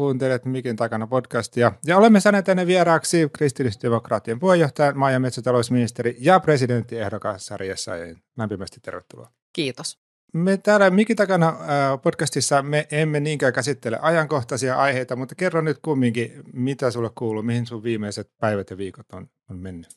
kuuntelet 0.00 0.44
Mikin 0.44 0.76
takana 0.76 1.06
podcastia. 1.06 1.72
Ja 1.86 1.96
olemme 1.96 2.20
saaneet 2.20 2.44
tänne 2.44 2.66
vieraaksi 2.66 3.28
kristillisdemokraattien 3.32 4.38
puheenjohtaja, 4.38 4.94
maa- 4.94 5.10
ja 5.10 5.20
metsätalousministeri 5.20 6.16
ja 6.20 6.40
presidenttiehdokas 6.40 7.46
Sari 7.46 7.68
Essayahin. 7.68 8.22
Lämpimästi 8.38 8.80
tervetuloa. 8.80 9.30
Kiitos. 9.52 9.98
Me 10.34 10.56
täällä 10.56 10.90
Mikin 10.90 11.16
takana 11.16 11.56
podcastissa 12.02 12.62
me 12.62 12.88
emme 12.90 13.20
niinkään 13.20 13.52
käsittele 13.52 13.98
ajankohtaisia 14.02 14.76
aiheita, 14.76 15.16
mutta 15.16 15.34
kerro 15.34 15.60
nyt 15.60 15.78
kumminkin, 15.82 16.32
mitä 16.52 16.90
sulle 16.90 17.10
kuuluu, 17.18 17.42
mihin 17.42 17.66
sun 17.66 17.82
viimeiset 17.82 18.30
päivät 18.38 18.70
ja 18.70 18.76
viikot 18.76 19.12
on, 19.12 19.28
on 19.50 19.58
mennyt. 19.58 19.88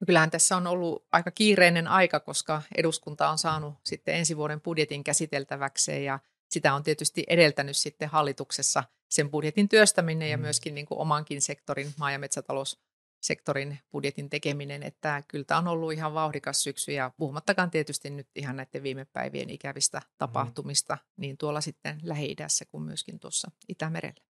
No 0.00 0.04
kyllähän 0.06 0.30
tässä 0.30 0.56
on 0.56 0.66
ollut 0.66 1.06
aika 1.12 1.30
kiireinen 1.30 1.88
aika, 1.88 2.20
koska 2.20 2.62
eduskunta 2.76 3.28
on 3.28 3.38
saanut 3.38 3.74
sitten 3.84 4.14
ensi 4.14 4.36
vuoden 4.36 4.60
budjetin 4.60 5.04
käsiteltäväkseen 5.04 6.04
ja 6.04 6.18
sitä 6.50 6.74
on 6.74 6.82
tietysti 6.82 7.24
edeltänyt 7.28 7.76
sitten 7.76 8.08
hallituksessa 8.08 8.84
sen 9.08 9.30
budjetin 9.30 9.68
työstäminen 9.68 10.30
ja 10.30 10.36
mm. 10.36 10.40
myöskin 10.40 10.74
niin 10.74 10.86
kuin 10.86 10.98
omankin 10.98 11.42
sektorin, 11.42 11.92
maa- 11.98 12.10
ja 12.10 12.18
metsätaloussektorin 12.18 13.78
budjetin 13.92 14.30
tekeminen, 14.30 14.82
että 14.82 15.22
kyllä 15.28 15.44
tämä 15.44 15.58
on 15.58 15.68
ollut 15.68 15.92
ihan 15.92 16.14
vauhdikas 16.14 16.62
syksy 16.62 16.92
ja 16.92 17.10
puhumattakaan 17.16 17.70
tietysti 17.70 18.10
nyt 18.10 18.28
ihan 18.34 18.56
näiden 18.56 18.82
viime 18.82 19.04
päivien 19.04 19.50
ikävistä 19.50 19.98
mm. 19.98 20.04
tapahtumista, 20.18 20.98
niin 21.16 21.36
tuolla 21.36 21.60
sitten 21.60 22.00
Lähi-idässä 22.02 22.64
kuin 22.64 22.82
myöskin 22.82 23.20
tuossa 23.20 23.50
Itämerellä. 23.68 24.24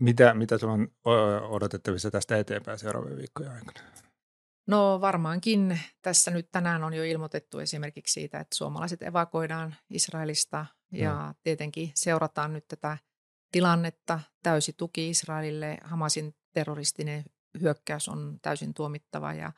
Mitä, 0.00 0.34
mitä 0.34 0.58
sulla 0.58 0.72
on 0.72 0.88
odotettavissa 1.48 2.10
tästä 2.10 2.38
eteenpäin 2.38 2.78
seuraavien 2.78 3.16
viikkojen 3.16 3.52
aikana? 3.52 3.80
No 4.66 5.00
varmaankin 5.00 5.80
tässä 6.02 6.30
nyt 6.30 6.48
tänään 6.52 6.84
on 6.84 6.94
jo 6.94 7.04
ilmoitettu 7.04 7.58
esimerkiksi 7.58 8.12
siitä, 8.12 8.40
että 8.40 8.56
suomalaiset 8.56 9.02
evakoidaan 9.02 9.76
Israelista 9.90 10.66
ja 10.92 11.34
tietenkin 11.42 11.92
seurataan 11.94 12.52
nyt 12.52 12.68
tätä 12.68 12.98
tilannetta. 13.52 14.20
Täysi 14.42 14.72
tuki 14.72 15.10
Israelille. 15.10 15.78
Hamasin 15.82 16.34
terroristinen 16.52 17.24
hyökkäys 17.60 18.08
on 18.08 18.38
täysin 18.42 18.74
tuomittava 18.74 19.32
ja 19.32 19.52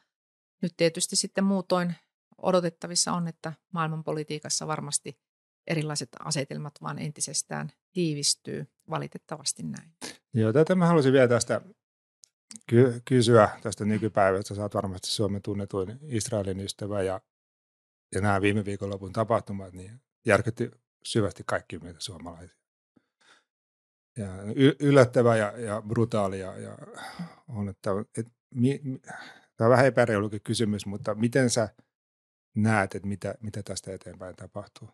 nyt 0.63 0.73
tietysti 0.77 1.17
sitten 1.17 1.45
muutoin 1.45 1.95
odotettavissa 2.43 3.13
on, 3.13 3.29
että 3.29 3.53
maailmanpolitiikassa 3.73 4.67
varmasti 4.67 5.19
erilaiset 5.67 6.09
asetelmat 6.21 6.75
vaan 6.83 6.99
entisestään 6.99 7.73
tiivistyy. 7.93 8.67
Valitettavasti 8.91 9.63
näin. 9.63 9.91
Joo, 10.35 10.53
tätä 10.53 10.75
mä 10.75 10.87
haluaisin 10.87 11.13
vielä 11.13 11.29
tästä 11.29 11.61
ky- 12.67 13.03
kysyä 13.05 13.49
tästä 13.63 13.85
nykypäivästä. 13.85 14.55
Sä 14.55 14.63
oot 14.63 14.75
varmasti 14.75 15.09
Suomen 15.09 15.43
tunnetuin 15.43 15.99
Israelin 16.03 16.61
ystävä 16.61 17.03
ja, 17.03 17.21
ja 18.15 18.21
nämä 18.21 18.41
viime 18.41 18.65
viikonlopun 18.65 19.13
tapahtumat 19.13 19.73
niin 19.73 20.01
järkytti 20.27 20.71
syvästi 21.05 21.43
kaikki 21.47 21.79
meitä 21.79 22.01
suomalaisia. 22.01 22.61
Ja 24.17 24.29
yllättävä 24.81 25.37
ja, 25.37 25.59
ja 25.59 25.83
brutaali 25.83 26.41
ja, 26.41 26.53
on, 27.49 27.69
että, 27.69 27.91
et, 28.19 28.27
mi, 28.55 28.81
mi, 28.85 28.99
tämä 29.57 29.67
on 29.67 29.71
vähän 29.71 29.87
epäreilukin 29.87 30.41
kysymys, 30.41 30.87
mutta 30.87 31.15
miten 31.15 31.51
sä 31.51 31.69
näet, 32.55 32.95
että 32.95 33.09
mitä, 33.09 33.35
mitä 33.41 33.63
tästä 33.63 33.93
eteenpäin 33.93 34.37
tapahtuu? 34.37 34.89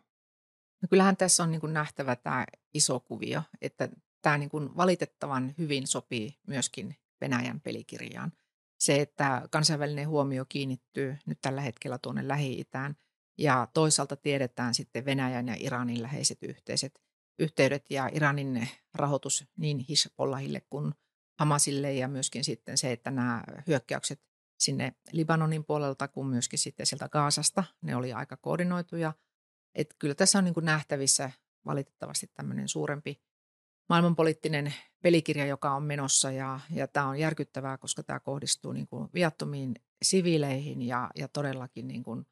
No 0.81 0.87
kyllähän 0.89 1.17
tässä 1.17 1.43
on 1.43 1.51
niin 1.51 1.61
kuin 1.61 1.73
nähtävä 1.73 2.15
tämä 2.15 2.45
iso 2.73 2.99
kuvio, 2.99 3.41
että 3.61 3.89
tämä 4.21 4.37
niin 4.37 4.49
kuin 4.49 4.77
valitettavan 4.77 5.53
hyvin 5.57 5.87
sopii 5.87 6.39
myöskin 6.47 6.95
Venäjän 7.21 7.61
pelikirjaan. 7.61 8.31
Se, 8.79 9.01
että 9.01 9.47
kansainvälinen 9.51 10.07
huomio 10.07 10.45
kiinnittyy 10.49 11.17
nyt 11.25 11.37
tällä 11.41 11.61
hetkellä 11.61 11.97
tuonne 11.97 12.27
Lähi-Itään 12.27 12.95
ja 13.37 13.67
toisaalta 13.73 14.15
tiedetään 14.15 14.73
sitten 14.73 15.05
Venäjän 15.05 15.47
ja 15.47 15.55
Iranin 15.59 16.01
läheiset 16.01 16.43
yhteiset 16.43 17.01
yhteydet 17.39 17.91
ja 17.91 18.09
Iranin 18.13 18.67
rahoitus 18.93 19.45
niin 19.57 19.85
Hezbollahille 19.89 20.61
kuin 20.69 20.93
Hamasille 21.39 21.93
ja 21.93 22.07
myöskin 22.07 22.43
sitten 22.43 22.77
se, 22.77 22.91
että 22.91 23.11
nämä 23.11 23.43
hyökkäykset 23.67 24.21
sinne 24.59 24.95
Libanonin 25.11 25.65
puolelta 25.65 26.07
kuin 26.07 26.27
myöskin 26.27 26.59
sitten 26.59 26.85
sieltä 26.85 27.09
Gaasasta, 27.09 27.63
ne 27.81 27.95
oli 27.95 28.13
aika 28.13 28.37
koordinoituja. 28.37 29.13
Että 29.75 29.95
kyllä 29.99 30.15
tässä 30.15 30.37
on 30.37 30.43
niin 30.43 30.53
kuin 30.53 30.65
nähtävissä 30.65 31.31
valitettavasti 31.65 32.27
tämmöinen 32.33 32.67
suurempi 32.67 33.21
maailmanpoliittinen 33.89 34.73
pelikirja, 35.03 35.45
joka 35.45 35.75
on 35.75 35.83
menossa 35.83 36.31
ja, 36.31 36.59
ja 36.69 36.87
tämä 36.87 37.07
on 37.07 37.19
järkyttävää, 37.19 37.77
koska 37.77 38.03
tämä 38.03 38.19
kohdistuu 38.19 38.71
niin 38.71 38.87
kuin 38.87 39.09
viattomiin 39.13 39.75
siviileihin 40.01 40.81
ja, 40.81 41.09
ja 41.15 41.27
todellakin 41.27 41.87
niin 41.87 42.03
kuin, 42.03 42.25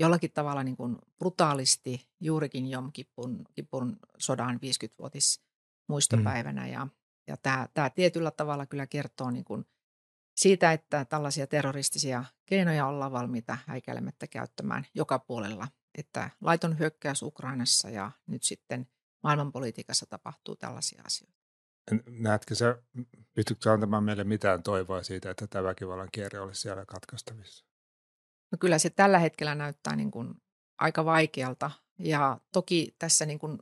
jollakin 0.00 0.32
tavalla 0.32 0.62
niin 0.62 0.76
kuin 0.76 0.96
brutaalisti 1.18 2.08
juurikin 2.20 2.70
Jom 2.70 2.92
Kippun, 2.92 3.44
Kippun 3.54 3.96
sodan 4.18 4.56
50-vuotis 4.56 5.42
muistopäivänä 5.88 6.62
mm. 6.66 6.72
ja, 6.72 6.88
ja 7.26 7.36
tämä, 7.36 7.68
tämä 7.74 7.90
tietyllä 7.90 8.30
tavalla 8.30 8.66
kyllä 8.66 8.86
kertoo 8.86 9.30
niin 9.30 9.44
kuin 9.44 9.64
siitä, 10.36 10.72
että 10.72 11.04
tällaisia 11.04 11.46
terroristisia 11.46 12.24
keinoja 12.46 12.86
ollaan 12.86 13.12
valmiita 13.12 13.58
häikäilemättä 13.66 14.26
käyttämään 14.26 14.86
joka 14.94 15.18
puolella, 15.18 15.68
että 15.98 16.30
laiton 16.40 16.78
hyökkäys 16.78 17.22
Ukrainassa 17.22 17.90
ja 17.90 18.10
nyt 18.26 18.42
sitten– 18.42 18.86
maailmanpolitiikassa 19.22 20.06
tapahtuu 20.06 20.56
tällaisia 20.56 21.02
asioita. 21.06 21.42
Näetkö 22.06 22.54
sä, 22.54 22.82
pystytkö 23.34 23.72
antamaan 23.72 24.04
meille 24.04 24.24
mitään 24.24 24.62
toivoa 24.62 25.02
siitä, 25.02 25.30
että 25.30 25.46
tämä 25.46 25.64
väkivallan 25.64 26.08
kierre 26.12 26.40
olisi 26.40 26.60
siellä 26.60 26.84
katkaistavissa? 26.84 27.64
No 28.52 28.58
kyllä 28.60 28.78
se 28.78 28.90
tällä 28.90 29.18
hetkellä 29.18 29.54
näyttää 29.54 29.96
niin 29.96 30.10
kuin 30.10 30.34
aika 30.78 31.04
vaikealta 31.04 31.70
ja 31.98 32.40
toki 32.52 32.94
tässä 32.98 33.26
niin 33.26 33.38
kuin 33.38 33.58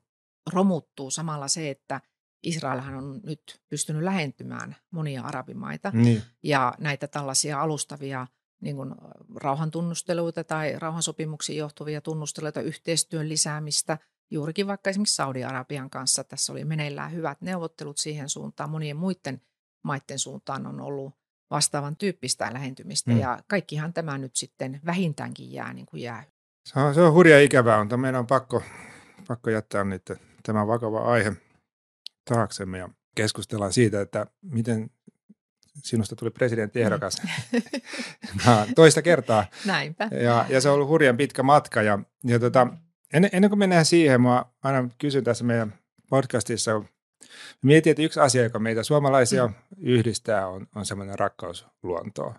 romuttuu 0.52 1.10
samalla 1.10 1.48
se, 1.48 1.70
että 1.70 2.00
Israelhan 2.42 2.94
on 2.94 3.20
nyt 3.24 3.60
pystynyt 3.68 4.02
lähentymään 4.02 4.76
monia 4.90 5.22
arabimaita 5.22 5.90
niin. 5.94 6.22
ja 6.42 6.74
näitä 6.78 7.08
tällaisia 7.08 7.60
alustavia 7.60 8.26
niin 8.60 8.76
kuin 8.76 8.94
rauhantunnusteluita 9.36 10.44
tai 10.44 10.78
rauhansopimuksiin 10.78 11.58
johtuvia 11.58 12.00
tunnusteluita, 12.00 12.60
yhteistyön 12.60 13.28
lisäämistä– 13.28 13.98
juurikin 14.30 14.66
vaikka 14.66 14.90
esimerkiksi 14.90 15.14
Saudi-Arabian 15.14 15.90
kanssa 15.90 16.24
tässä 16.24 16.52
oli 16.52 16.64
meneillään 16.64 17.12
hyvät 17.12 17.40
neuvottelut 17.40 17.98
siihen 17.98 18.28
suuntaan. 18.28 18.70
Monien 18.70 18.96
muiden 18.96 19.42
maiden 19.82 20.18
suuntaan 20.18 20.66
on 20.66 20.80
ollut 20.80 21.14
vastaavan 21.50 21.96
tyyppistä 21.96 22.52
lähentymistä 22.52 23.10
mm. 23.10 23.18
ja 23.18 23.38
kaikkihan 23.46 23.92
tämä 23.92 24.18
nyt 24.18 24.36
sitten 24.36 24.80
vähintäänkin 24.86 25.52
jää 25.52 25.72
niin 25.72 25.86
kuin 25.86 26.02
jää. 26.02 26.24
Se 26.64 26.80
on, 26.80 26.94
se 26.94 27.00
on 27.00 27.12
hurja 27.12 27.40
ikävää, 27.40 27.84
mutta 27.84 27.96
meidän 27.96 28.18
on 28.18 28.26
pakko, 28.26 28.62
pakko 29.28 29.50
jättää 29.50 29.84
nyt 29.84 30.12
tämä 30.42 30.66
vakava 30.66 31.00
aihe 31.00 31.32
taaksemme 32.24 32.78
ja 32.78 32.88
keskustellaan 33.14 33.72
siitä, 33.72 34.00
että 34.00 34.26
miten 34.42 34.90
sinusta 35.84 36.16
tuli 36.16 36.30
presidenttiehdokas 36.30 37.16
mm. 37.22 37.62
toista 38.74 39.02
kertaa. 39.02 39.46
Näinpä. 39.66 40.08
Ja, 40.24 40.46
ja 40.48 40.60
se 40.60 40.68
on 40.68 40.74
ollut 40.74 40.88
hurjan 40.88 41.16
pitkä 41.16 41.42
matka 41.42 41.82
ja, 41.82 41.98
ja 42.24 42.38
tota, 42.38 42.66
Ennen, 43.12 43.30
ennen 43.32 43.50
kuin 43.50 43.58
mennään 43.58 43.84
siihen, 43.84 44.20
mä 44.20 44.44
aina 44.62 44.88
kysyn 44.98 45.24
tässä 45.24 45.44
meidän 45.44 45.74
podcastissa, 46.10 46.82
mietin, 47.62 47.90
että 47.90 48.02
yksi 48.02 48.20
asia, 48.20 48.42
joka 48.42 48.58
meitä 48.58 48.82
suomalaisia 48.82 49.46
mm. 49.46 49.54
yhdistää, 49.80 50.48
on, 50.48 50.66
on 50.74 50.86
semmoinen 50.86 51.18
rakkaus 51.18 51.66
luontoon. 51.82 52.34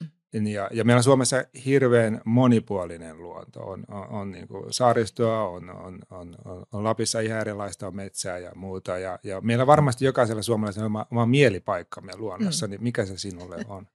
Mm. 0.00 0.46
Ja, 0.46 0.68
ja 0.72 0.84
meillä 0.84 0.98
on 0.98 1.04
Suomessa 1.04 1.44
hirveän 1.64 2.20
monipuolinen 2.24 3.22
luonto. 3.22 3.60
On, 3.60 3.84
on, 3.88 4.08
on 4.08 4.30
niin 4.30 4.48
kuin 4.48 4.72
saaristoa, 4.72 5.48
on, 5.48 5.70
on, 5.70 5.98
on, 6.10 6.36
on, 6.44 6.66
on 6.72 6.84
Lapissa 6.84 7.20
ihan 7.20 7.40
erilaista, 7.40 7.86
on 7.86 7.96
metsää 7.96 8.38
ja 8.38 8.52
muuta. 8.54 8.98
Ja, 8.98 9.18
ja 9.22 9.40
meillä 9.40 9.66
varmasti 9.66 10.04
jokaisella 10.04 10.42
suomalaisella 10.42 10.84
on 10.84 10.90
oma, 10.90 11.06
oma 11.10 11.26
mielipaikkamme 11.26 12.12
luonnossa, 12.16 12.66
mm. 12.66 12.70
niin 12.70 12.82
mikä 12.82 13.04
se 13.04 13.18
sinulle 13.18 13.56
on? 13.68 13.86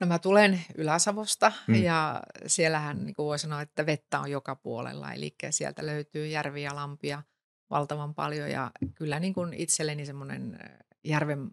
No 0.00 0.06
mä 0.06 0.18
tulen 0.18 0.60
Ylä-Savosta 0.74 1.52
mm. 1.66 1.74
ja 1.74 2.22
siellähän 2.46 3.04
niin 3.04 3.14
kuin 3.14 3.26
voi 3.26 3.38
sanoa, 3.38 3.60
että 3.60 3.86
vettä 3.86 4.20
on 4.20 4.30
joka 4.30 4.56
puolella. 4.56 5.12
Eli 5.12 5.34
sieltä 5.50 5.86
löytyy 5.86 6.26
järviä, 6.26 6.70
lampia 6.74 7.22
valtavan 7.70 8.14
paljon 8.14 8.50
ja 8.50 8.70
kyllä 8.94 9.20
niin 9.20 9.34
kuin 9.34 9.54
itselleni 9.54 10.06
semmoinen 10.06 10.58
järven, 11.04 11.50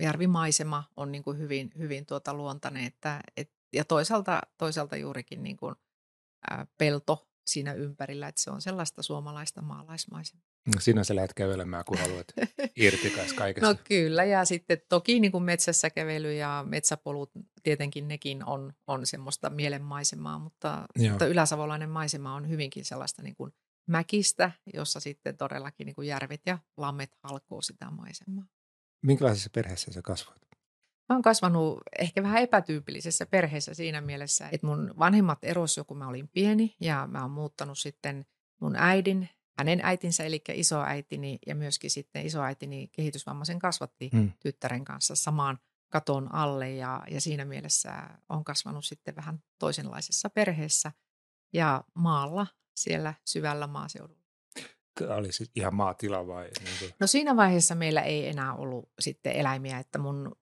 järvimaisema 0.00 0.84
on 0.96 1.12
niin 1.12 1.22
kuin 1.22 1.38
hyvin, 1.38 1.70
hyvin 1.78 2.06
tuota 2.06 2.34
luontainen. 2.34 2.84
Että, 2.84 3.20
et, 3.36 3.50
ja 3.72 3.84
toisaalta, 3.84 4.40
toisaalta 4.58 4.96
juurikin 4.96 5.42
niin 5.42 5.56
kuin, 5.56 5.74
ää, 6.50 6.66
pelto 6.78 7.28
siinä 7.46 7.72
ympärillä, 7.72 8.28
että 8.28 8.40
se 8.40 8.50
on 8.50 8.62
sellaista 8.62 9.02
suomalaista 9.02 9.62
maalaismaisemaa. 9.62 10.44
No 10.74 10.80
sinä 10.80 11.04
sä 11.04 11.16
lähdet 11.16 11.34
kävelemään, 11.34 11.84
kun 11.84 11.98
haluat 11.98 12.26
irti 12.76 13.10
kaikesta. 13.36 13.68
No 13.68 13.78
kyllä, 13.84 14.24
ja 14.24 14.44
sitten 14.44 14.82
toki 14.88 15.20
niin 15.20 15.32
kuin 15.32 15.44
metsässä 15.44 15.90
kävely 15.90 16.34
ja 16.34 16.64
metsäpolut, 16.68 17.30
tietenkin 17.62 18.08
nekin 18.08 18.48
on, 18.48 18.72
on 18.86 19.06
semmoista 19.06 19.50
mielenmaisemaa, 19.50 20.38
mutta, 20.38 20.86
mutta 21.10 21.26
yläsavolainen 21.26 21.90
maisema 21.90 22.34
on 22.34 22.48
hyvinkin 22.48 22.84
sellaista 22.84 23.22
niin 23.22 23.36
kuin 23.36 23.52
mäkistä, 23.86 24.50
jossa 24.74 25.00
sitten 25.00 25.36
todellakin 25.36 25.84
niin 25.84 25.94
kuin 25.94 26.08
järvet 26.08 26.40
ja 26.46 26.58
lammet 26.76 27.18
halkoo 27.22 27.62
sitä 27.62 27.90
maisemaa. 27.90 28.44
Minkälaisessa 29.02 29.50
perheessä 29.54 29.92
sä 29.92 30.02
kasvoit? 30.02 30.44
Mä 31.08 31.16
oon 31.16 31.22
kasvanut 31.22 31.82
ehkä 31.98 32.22
vähän 32.22 32.42
epätyypillisessä 32.42 33.26
perheessä 33.26 33.74
siinä 33.74 34.00
mielessä, 34.00 34.48
että 34.52 34.66
mun 34.66 34.94
vanhemmat 34.98 35.38
eros 35.42 35.76
jo 35.76 35.84
kun 35.84 35.98
mä 35.98 36.08
olin 36.08 36.28
pieni 36.28 36.76
ja 36.80 37.08
mä 37.10 37.22
oon 37.22 37.30
muuttanut 37.30 37.78
sitten 37.78 38.24
mun 38.60 38.76
äidin 38.76 39.28
hänen 39.58 39.80
äitinsä, 39.82 40.24
eli 40.24 40.42
isoäitini 40.52 41.38
ja 41.46 41.54
myöskin 41.54 41.90
sitten 41.90 42.26
isoäitini 42.26 42.88
kehitysvammaisen 42.92 43.58
kasvatti 43.58 44.10
hmm. 44.12 44.32
tyttären 44.40 44.84
kanssa 44.84 45.14
samaan 45.14 45.58
katon 45.88 46.34
alle 46.34 46.70
ja, 46.70 47.02
ja 47.10 47.20
siinä 47.20 47.44
mielessä 47.44 48.10
on 48.28 48.44
kasvanut 48.44 48.84
sitten 48.84 49.16
vähän 49.16 49.42
toisenlaisessa 49.58 50.30
perheessä 50.30 50.92
ja 51.52 51.84
maalla 51.94 52.46
siellä 52.74 53.14
syvällä 53.24 53.66
maaseudulla. 53.66 54.24
Tämä 54.98 55.14
oli 55.14 55.32
siis 55.32 55.50
ihan 55.54 55.74
maatila 55.74 56.26
vai? 56.26 56.50
Niin 56.64 56.78
kuin? 56.78 56.92
No 57.00 57.06
siinä 57.06 57.36
vaiheessa 57.36 57.74
meillä 57.74 58.02
ei 58.02 58.28
enää 58.28 58.54
ollut 58.54 58.88
sitten 59.00 59.32
eläimiä, 59.32 59.78
että 59.78 59.98
mun 59.98 60.36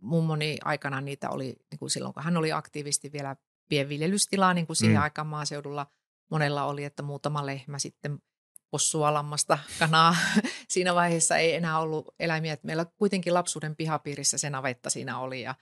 mummoni 0.00 0.58
aikana 0.64 1.00
niitä 1.00 1.30
oli 1.30 1.56
niin 1.70 1.78
kuin 1.78 1.90
silloin, 1.90 2.14
kun 2.14 2.22
hän 2.22 2.36
oli 2.36 2.52
aktiivisesti 2.52 3.12
vielä 3.12 3.36
pienviljelystilaa, 3.68 4.54
niin 4.54 4.66
kuin 4.66 4.76
siihen 4.76 4.96
mm. 4.96 5.02
aikaan 5.02 5.26
maaseudulla 5.26 5.86
monella 6.30 6.64
oli, 6.64 6.84
että 6.84 7.02
muutama 7.02 7.46
lehmä 7.46 7.78
sitten 7.78 8.22
possua, 8.70 9.14
lammasta, 9.14 9.58
kanaa. 9.78 10.16
siinä 10.68 10.94
vaiheessa 10.94 11.36
ei 11.36 11.54
enää 11.54 11.78
ollut 11.78 12.14
eläimiä. 12.20 12.52
Että 12.52 12.66
meillä 12.66 12.84
kuitenkin 12.84 13.34
lapsuuden 13.34 13.76
pihapiirissä 13.76 14.38
se 14.38 14.50
navetta 14.50 14.90
siinä 14.90 15.18
oli 15.18 15.42
ja, 15.42 15.54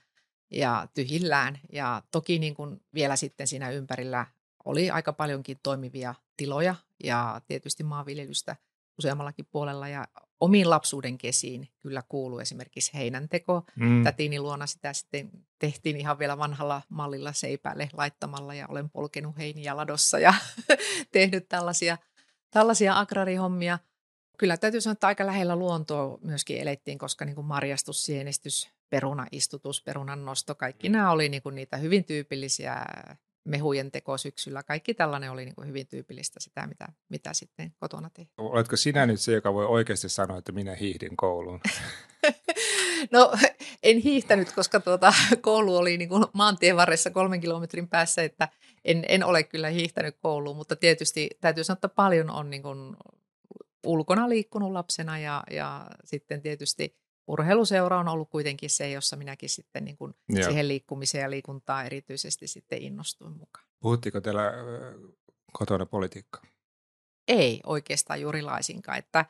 ja 0.51 0.87
tyhjillään. 0.93 1.59
Ja 1.71 2.03
toki 2.11 2.39
niin 2.39 2.55
kuin 2.55 2.81
vielä 2.93 3.15
sitten 3.15 3.47
siinä 3.47 3.69
ympärillä 3.69 4.25
oli 4.67 4.89
aika 4.91 5.13
paljonkin 5.13 5.59
toimivia 5.63 6.15
tiloja 6.37 6.75
ja 7.03 7.41
tietysti 7.47 7.83
maanviljelystä 7.83 8.55
useammallakin 8.99 9.47
puolella. 9.51 9.87
Ja 9.87 10.07
omiin 10.39 10.69
lapsuuden 10.69 11.17
kesiin 11.17 11.69
kyllä 11.79 12.03
kuuluu 12.09 12.39
esimerkiksi 12.39 12.93
heinänteko. 12.93 13.63
Mm. 13.75 14.03
Tätini 14.03 14.39
luona 14.39 14.67
sitä 14.67 14.93
sitten 14.93 15.29
tehtiin 15.59 15.97
ihan 15.97 16.19
vielä 16.19 16.37
vanhalla 16.37 16.81
mallilla 16.89 17.33
seipäälle 17.33 17.89
laittamalla 17.93 18.53
ja 18.53 18.65
olen 18.69 18.89
polkenut 18.89 19.37
heiniä 19.37 19.77
ladossa 19.77 20.19
ja 20.19 20.33
tehnyt 21.11 21.49
tällaisia, 21.49 21.97
tällaisia 22.51 22.99
agrarihommia. 22.99 23.79
Kyllä 24.37 24.57
täytyy 24.57 24.81
sanoa, 24.81 24.93
että 24.93 25.07
aika 25.07 25.25
lähellä 25.25 25.55
luontoa 25.55 26.17
myöskin 26.21 26.57
elettiin, 26.57 26.97
koska 26.97 27.25
niin 27.25 27.35
kuin 27.35 27.47
marjastus, 27.47 28.05
sienestys, 28.05 28.69
perunaistutus, 28.89 29.83
perunan 29.83 30.25
nosto, 30.25 30.55
kaikki 30.55 30.89
mm. 30.89 30.93
nämä 30.93 31.11
oli 31.11 31.29
niin 31.29 31.41
kuin 31.41 31.55
niitä 31.55 31.77
hyvin 31.77 32.03
tyypillisiä 32.03 32.85
mehujen 33.47 33.91
teko 33.91 34.17
syksyllä. 34.17 34.63
Kaikki 34.63 34.93
tällainen 34.93 35.31
oli 35.31 35.45
niin 35.45 35.55
kuin 35.55 35.67
hyvin 35.67 35.87
tyypillistä 35.87 36.39
sitä, 36.39 36.67
mitä, 36.67 36.87
mitä 37.09 37.33
sitten 37.33 37.73
kotona 37.79 38.09
tehtiin. 38.09 38.45
Oletko 38.45 38.77
sinä 38.77 39.05
nyt 39.05 39.19
se, 39.21 39.31
joka 39.31 39.53
voi 39.53 39.65
oikeasti 39.65 40.09
sanoa, 40.09 40.37
että 40.37 40.51
minä 40.51 40.75
hiihdin 40.75 41.17
kouluun? 41.17 41.59
no 43.11 43.33
en 43.83 43.97
hiihtänyt, 43.97 44.51
koska 44.51 44.79
tuota, 44.79 45.13
koulu 45.41 45.77
oli 45.77 45.97
niin 45.97 46.09
kuin 46.09 46.25
maantien 46.33 46.75
varressa 46.75 47.09
kolmen 47.09 47.41
kilometrin 47.41 47.87
päässä, 47.87 48.23
että 48.23 48.49
en, 48.85 49.05
en 49.07 49.23
ole 49.23 49.43
kyllä 49.43 49.69
hiihtänyt 49.69 50.17
kouluun, 50.19 50.57
mutta 50.57 50.75
tietysti 50.75 51.29
täytyy 51.41 51.63
sanoa, 51.63 51.77
että 51.77 51.89
paljon 51.89 52.29
on 52.29 52.49
niin 52.49 52.61
kuin 52.61 52.95
ulkona 53.85 54.29
liikkunut 54.29 54.71
lapsena 54.71 55.19
ja, 55.19 55.43
ja 55.51 55.87
sitten 56.05 56.41
tietysti– 56.41 56.95
urheiluseura 57.27 57.99
on 57.99 58.07
ollut 58.07 58.29
kuitenkin 58.29 58.69
se, 58.69 58.89
jossa 58.89 59.15
minäkin 59.15 59.49
sitten 59.49 59.85
niin 59.85 59.97
kuin 59.97 60.13
siihen 60.45 60.67
liikkumiseen 60.67 61.21
ja 61.21 61.29
liikuntaan 61.29 61.85
erityisesti 61.85 62.47
sitten 62.47 62.81
innostuin 62.81 63.37
mukaan. 63.37 63.67
Puhuttiinko 63.79 64.21
teillä 64.21 64.53
kotona 65.53 65.85
politiikkaa? 65.85 66.43
Ei 67.27 67.61
oikeastaan 67.65 68.21
juuri 68.21 68.41
laisinkaan. 68.41 68.97
Että, 68.97 69.25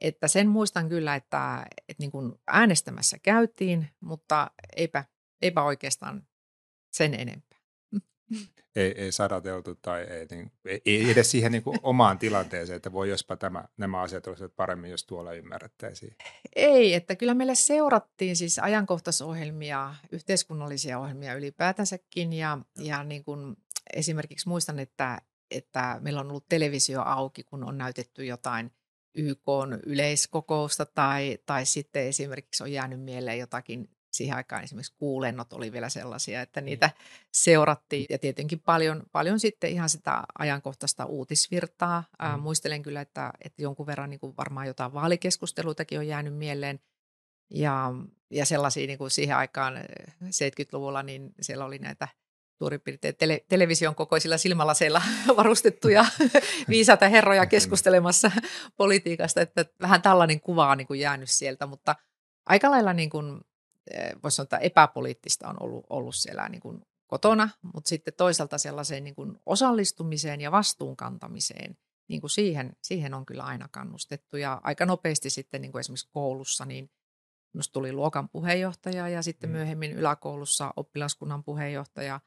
että 0.00 0.28
sen 0.28 0.48
muistan 0.48 0.88
kyllä, 0.88 1.14
että, 1.14 1.66
että 1.88 2.02
niin 2.02 2.10
kuin 2.10 2.34
äänestämässä 2.46 3.18
käytiin, 3.18 3.88
mutta 4.00 4.50
eipä, 4.76 5.04
eipä 5.42 5.62
oikeastaan 5.62 6.26
sen 6.92 7.14
enempää 7.14 7.51
ei, 8.76 8.94
ei 8.96 9.12
sadateltu 9.12 9.74
tai 9.74 10.02
ei, 10.02 10.26
niin, 10.30 10.52
ei 10.86 11.10
edes 11.10 11.30
siihen 11.30 11.52
niin 11.52 11.62
kuin 11.62 11.78
omaan 11.82 12.18
tilanteeseen, 12.18 12.76
että 12.76 12.92
voi 12.92 13.08
jospa 13.08 13.36
tämä, 13.36 13.64
nämä 13.76 14.00
asiat 14.00 14.26
olisivat 14.26 14.56
paremmin, 14.56 14.90
jos 14.90 15.04
tuolla 15.04 15.32
ymmärrettäisiin. 15.32 16.16
Ei, 16.56 16.94
että 16.94 17.16
kyllä 17.16 17.34
meille 17.34 17.54
seurattiin 17.54 18.36
siis 18.36 18.58
ajankohtaisohjelmia, 18.58 19.94
yhteiskunnallisia 20.12 20.98
ohjelmia 20.98 21.34
ylipäätänsäkin 21.34 22.32
ja, 22.32 22.58
ja 22.78 23.04
niin 23.04 23.24
kuin 23.24 23.56
esimerkiksi 23.92 24.48
muistan, 24.48 24.78
että, 24.78 25.20
että 25.50 25.98
meillä 26.00 26.20
on 26.20 26.30
ollut 26.30 26.48
televisio 26.48 27.02
auki, 27.02 27.44
kun 27.44 27.64
on 27.64 27.78
näytetty 27.78 28.24
jotain 28.24 28.72
YK 29.14 29.46
yleiskokousta 29.86 30.86
tai, 30.86 31.38
tai 31.46 31.66
sitten 31.66 32.06
esimerkiksi 32.06 32.62
on 32.62 32.72
jäänyt 32.72 33.00
mieleen 33.00 33.38
jotakin 33.38 33.88
siihen 34.12 34.36
aikaan 34.36 34.64
esimerkiksi 34.64 34.94
kuulennot 34.98 35.52
oli 35.52 35.72
vielä 35.72 35.88
sellaisia, 35.88 36.42
että 36.42 36.60
mm. 36.60 36.64
niitä 36.64 36.90
seurattiin 37.32 38.06
ja 38.10 38.18
tietenkin 38.18 38.60
paljon, 38.60 39.02
paljon 39.12 39.40
sitten 39.40 39.70
ihan 39.70 39.88
sitä 39.88 40.22
ajankohtaista 40.38 41.04
uutisvirtaa. 41.04 42.04
Ää, 42.18 42.36
mm. 42.36 42.42
muistelen 42.42 42.82
kyllä, 42.82 43.00
että, 43.00 43.32
että 43.40 43.62
jonkun 43.62 43.86
verran 43.86 44.10
niin 44.10 44.20
kuin 44.20 44.36
varmaan 44.36 44.66
jotain 44.66 44.94
vaalikeskusteluitakin 44.94 45.98
on 45.98 46.06
jäänyt 46.06 46.34
mieleen 46.34 46.80
ja, 47.50 47.92
ja 48.30 48.46
sellaisia 48.46 48.86
niin 48.86 48.98
kuin 48.98 49.10
siihen 49.10 49.36
aikaan 49.36 49.76
70-luvulla, 50.24 51.02
niin 51.02 51.34
siellä 51.40 51.64
oli 51.64 51.78
näitä 51.78 52.08
suurin 52.58 52.80
piirtein 52.80 53.16
tele, 53.16 53.44
television 53.48 53.94
kokoisilla 53.94 54.38
silmälaseilla 54.38 55.02
varustettuja 55.36 56.04
viisaita 56.68 57.08
herroja 57.08 57.46
keskustelemassa 57.46 58.30
politiikasta, 58.76 59.40
että 59.40 59.64
vähän 59.80 60.02
tällainen 60.02 60.40
kuva 60.40 60.70
on 60.70 60.78
niin 60.78 60.86
kuin 60.86 61.00
jäänyt 61.00 61.30
sieltä, 61.30 61.66
mutta 61.66 61.94
aika 62.46 62.70
lailla 62.70 62.92
niin 62.92 63.10
kuin 63.10 63.40
Eh, 63.40 63.51
voisi 64.22 64.36
sanoa, 64.36 64.44
että 64.44 64.58
epäpoliittista 64.58 65.48
on 65.48 65.62
ollut, 65.62 65.86
ollut 65.90 66.14
siellä 66.14 66.48
niin 66.48 66.60
kuin 66.60 66.82
kotona, 67.06 67.48
mutta 67.74 67.88
sitten 67.88 68.14
toisaalta 68.14 68.58
sellaiseen 68.58 69.04
niin 69.04 69.14
kuin 69.14 69.38
osallistumiseen 69.46 70.40
ja 70.40 70.52
vastuunkantamiseen, 70.52 71.76
niin 72.08 72.20
kuin 72.20 72.30
siihen, 72.30 72.76
siihen 72.82 73.14
on 73.14 73.26
kyllä 73.26 73.42
aina 73.42 73.68
kannustettu. 73.68 74.36
Ja 74.36 74.60
aika 74.64 74.86
nopeasti 74.86 75.30
sitten 75.30 75.62
niin 75.62 75.72
kuin 75.72 75.80
esimerkiksi 75.80 76.10
koulussa, 76.10 76.64
niin 76.64 76.90
minusta 77.54 77.72
tuli 77.72 77.92
luokan 77.92 78.28
puheenjohtaja 78.28 79.08
ja 79.08 79.22
sitten 79.22 79.50
mm. 79.50 79.52
myöhemmin 79.52 79.92
yläkoulussa 79.92 80.72
oppilaskunnan 80.76 81.44
puheenjohtaja 81.44 82.20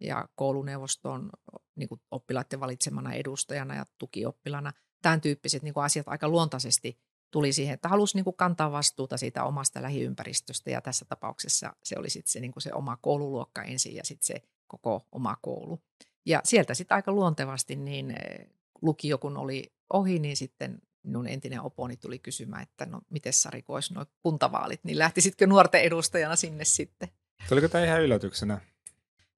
ja 0.00 0.28
kouluneuvoston 0.34 1.30
niin 1.76 1.88
kuin 1.88 2.00
oppilaiden 2.10 2.60
valitsemana 2.60 3.12
edustajana 3.12 3.74
ja 3.74 3.84
tukioppilana. 3.98 4.72
Tämän 5.02 5.20
tyyppiset 5.20 5.62
niin 5.62 5.74
kuin 5.74 5.84
asiat 5.84 6.08
aika 6.08 6.28
luontaisesti 6.28 6.98
tuli 7.30 7.52
siihen, 7.52 7.74
että 7.74 7.88
halusi 7.88 8.16
niin 8.16 8.24
kuin 8.24 8.36
kantaa 8.36 8.72
vastuuta 8.72 9.16
siitä 9.16 9.44
omasta 9.44 9.82
lähiympäristöstä 9.82 10.70
ja 10.70 10.80
tässä 10.80 11.04
tapauksessa 11.04 11.72
se 11.82 11.98
oli 11.98 12.10
sitten 12.10 12.32
se, 12.32 12.40
niin 12.40 12.52
kuin 12.52 12.62
se 12.62 12.72
oma 12.72 12.96
koululuokka 12.96 13.62
ensin 13.62 13.94
ja 13.94 14.04
sitten 14.04 14.26
se 14.26 14.42
koko 14.66 15.08
oma 15.12 15.36
koulu. 15.42 15.82
Ja 16.26 16.40
sieltä 16.44 16.74
sitten 16.74 16.94
aika 16.94 17.12
luontevasti 17.12 17.76
niin 17.76 18.10
eh, 18.10 18.46
lukio 18.82 19.18
kun 19.18 19.36
oli 19.36 19.72
ohi, 19.92 20.18
niin 20.18 20.36
sitten 20.36 20.82
minun 21.02 21.28
entinen 21.28 21.60
oponi 21.60 21.96
tuli 21.96 22.18
kysymään, 22.18 22.62
että 22.62 22.86
no 22.86 23.00
miten 23.10 23.32
Sari, 23.32 23.62
kun 23.62 23.74
olisi 23.74 23.94
nuo 23.94 24.06
kuntavaalit, 24.22 24.80
niin 24.84 24.98
lähtisitkö 24.98 25.46
nuorten 25.46 25.82
edustajana 25.82 26.36
sinne 26.36 26.64
sitten? 26.64 27.08
Tuliko 27.48 27.68
tämä 27.68 27.84
ihan 27.84 28.02
yllätyksenä? 28.02 28.60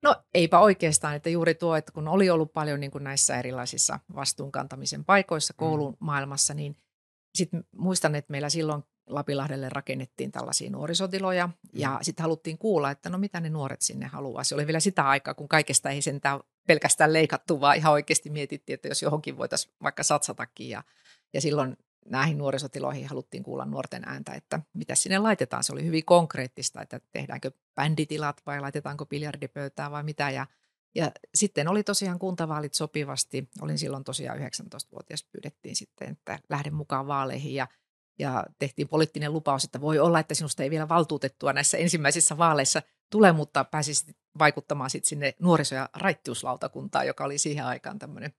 No 0.02 0.16
eipä 0.34 0.58
oikeastaan, 0.58 1.14
että 1.14 1.30
juuri 1.30 1.54
tuo, 1.54 1.76
että 1.76 1.92
kun 1.92 2.08
oli 2.08 2.30
ollut 2.30 2.52
paljon 2.52 2.80
niin 2.80 2.90
kuin 2.90 3.04
näissä 3.04 3.38
erilaisissa 3.38 4.00
vastuunkantamisen 4.14 5.04
paikoissa 5.04 5.54
koulun 5.54 5.92
mm. 5.92 5.96
maailmassa, 6.00 6.54
niin 6.54 6.76
sitten 7.34 7.64
muistan, 7.76 8.14
että 8.14 8.30
meillä 8.30 8.48
silloin 8.48 8.84
Lapilahdelle 9.06 9.68
rakennettiin 9.68 10.32
tällaisia 10.32 10.70
nuorisotiloja 10.70 11.48
ja 11.72 11.90
mm. 11.90 11.98
sitten 12.02 12.22
haluttiin 12.22 12.58
kuulla, 12.58 12.90
että 12.90 13.10
no 13.10 13.18
mitä 13.18 13.40
ne 13.40 13.48
nuoret 13.48 13.82
sinne 13.82 14.06
haluaa. 14.06 14.44
Se 14.44 14.54
oli 14.54 14.66
vielä 14.66 14.80
sitä 14.80 15.08
aikaa, 15.08 15.34
kun 15.34 15.48
kaikesta 15.48 15.90
ei 15.90 16.02
sentään 16.02 16.40
pelkästään 16.66 17.12
leikattu, 17.12 17.60
vaan 17.60 17.76
ihan 17.76 17.92
oikeasti 17.92 18.30
mietittiin, 18.30 18.74
että 18.74 18.88
jos 18.88 19.02
johonkin 19.02 19.38
voitaisiin 19.38 19.74
vaikka 19.82 20.02
satsatakin. 20.02 20.68
Ja, 20.68 20.82
ja 21.32 21.40
silloin 21.40 21.76
näihin 22.06 22.38
nuorisotiloihin 22.38 23.06
haluttiin 23.06 23.42
kuulla 23.42 23.64
nuorten 23.64 24.02
ääntä, 24.08 24.32
että 24.32 24.60
mitä 24.74 24.94
sinne 24.94 25.18
laitetaan. 25.18 25.64
Se 25.64 25.72
oli 25.72 25.84
hyvin 25.84 26.04
konkreettista, 26.04 26.82
että 26.82 27.00
tehdäänkö 27.12 27.50
bänditilat 27.74 28.42
vai 28.46 28.60
laitetaanko 28.60 29.06
biljardipöytää 29.06 29.90
vai 29.90 30.02
mitä. 30.02 30.30
Ja 30.30 30.46
ja 30.94 31.12
sitten 31.34 31.68
oli 31.68 31.82
tosiaan 31.82 32.18
kuntavaalit 32.18 32.74
sopivasti. 32.74 33.48
Olin 33.60 33.78
silloin 33.78 34.04
tosiaan 34.04 34.38
19-vuotias, 34.38 35.26
pyydettiin 35.32 35.76
sitten, 35.76 36.08
että 36.10 36.38
lähden 36.48 36.74
mukaan 36.74 37.06
vaaleihin 37.06 37.54
ja, 37.54 37.68
ja 38.18 38.44
tehtiin 38.58 38.88
poliittinen 38.88 39.32
lupaus, 39.32 39.64
että 39.64 39.80
voi 39.80 39.98
olla, 39.98 40.20
että 40.20 40.34
sinusta 40.34 40.62
ei 40.62 40.70
vielä 40.70 40.88
valtuutettua 40.88 41.52
näissä 41.52 41.78
ensimmäisissä 41.78 42.38
vaaleissa 42.38 42.82
tule, 43.10 43.32
mutta 43.32 43.64
pääsisit 43.64 44.16
vaikuttamaan 44.38 44.90
sitten 44.90 45.08
sinne 45.08 45.34
nuoriso- 45.38 45.74
ja 45.74 45.88
raittiuslautakuntaan, 45.96 47.06
joka 47.06 47.24
oli 47.24 47.38
siihen 47.38 47.64
aikaan 47.64 47.98
tämmöinen 47.98 48.32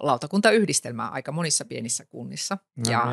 lautakuntayhdistelmä 0.00 1.08
aika 1.08 1.32
monissa 1.32 1.64
pienissä 1.64 2.04
kunnissa. 2.04 2.58
No, 2.76 2.92
ja, 2.92 3.06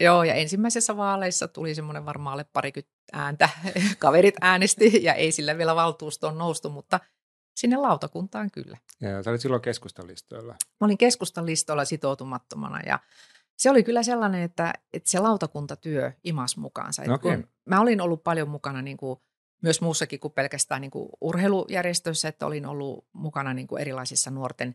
joo, 0.00 0.24
ja 0.24 0.34
ensimmäisessä 0.34 0.96
vaaleissa 0.96 1.48
tuli 1.48 1.74
semmoinen 1.74 2.06
varmaan 2.06 2.32
alle 2.32 2.44
parikymmentä 2.52 2.92
ääntä. 3.12 3.48
Kaverit 3.98 4.34
äänesti 4.40 4.90
ja 5.02 5.14
ei 5.14 5.32
sillä 5.32 5.58
vielä 5.58 5.74
valtuustoon 5.74 6.38
noustu, 6.38 6.70
mutta 6.70 7.00
Sinne 7.60 7.76
lautakuntaan 7.76 8.50
kyllä. 8.50 8.78
Ja 9.00 9.22
sä 9.22 9.30
olit 9.30 9.40
silloin 9.40 9.62
keskustalistoilla. 9.62 10.52
Mä 10.52 10.84
olin 10.84 10.98
keskustalistoilla 10.98 11.84
sitoutumattomana 11.84 12.80
ja 12.80 12.98
se 13.56 13.70
oli 13.70 13.82
kyllä 13.82 14.02
sellainen, 14.02 14.42
että, 14.42 14.72
että 14.92 15.10
se 15.10 15.18
lautakuntatyö 15.18 16.12
imas 16.24 16.56
mukaansa. 16.56 17.02
Okay. 17.02 17.18
Kun 17.18 17.48
mä 17.64 17.80
olin 17.80 18.00
ollut 18.00 18.24
paljon 18.24 18.48
mukana 18.48 18.82
niin 18.82 18.96
kuin, 18.96 19.20
myös 19.62 19.80
muussakin 19.80 20.20
kuin 20.20 20.32
pelkästään 20.32 20.80
niin 20.80 20.90
kuin 20.90 21.08
urheilujärjestöissä, 21.20 22.28
että 22.28 22.46
olin 22.46 22.66
ollut 22.66 23.06
mukana 23.12 23.54
niin 23.54 23.66
kuin 23.66 23.80
erilaisissa 23.80 24.30
nuorten 24.30 24.74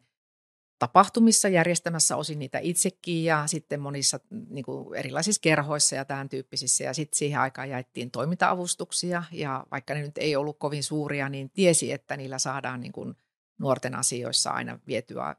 tapahtumissa 0.80 1.48
järjestämässä 1.48 2.16
osin 2.16 2.40
niitä 2.40 2.60
itsekin 2.60 3.24
ja 3.24 3.48
sitten 3.48 3.80
monissa 3.80 4.20
niin 4.50 4.66
kuin 4.66 4.96
erilaisissa 4.96 5.42
kerhoissa 5.42 5.96
ja 5.96 6.06
tämän 6.06 6.30
tyyppisissä. 6.30 6.84
Ja 6.84 6.94
sitten 6.94 7.18
siihen 7.18 7.40
aikaan 7.40 7.70
jaettiin 7.70 8.12
toiminta-avustuksia 8.12 9.24
ja 9.32 9.66
vaikka 9.72 9.94
ne 9.94 10.02
nyt 10.02 10.18
ei 10.18 10.36
ollut 10.36 10.60
kovin 10.60 10.84
suuria, 10.84 11.30
niin 11.30 11.50
tiesi, 11.50 11.92
että 11.92 12.18
niillä 12.18 12.40
saadaan 12.40 12.82
niin 12.82 12.92
kuin 12.92 13.16
nuorten 13.60 13.96
asioissa 13.96 14.52
aina 14.52 14.80
vietyä 14.88 15.36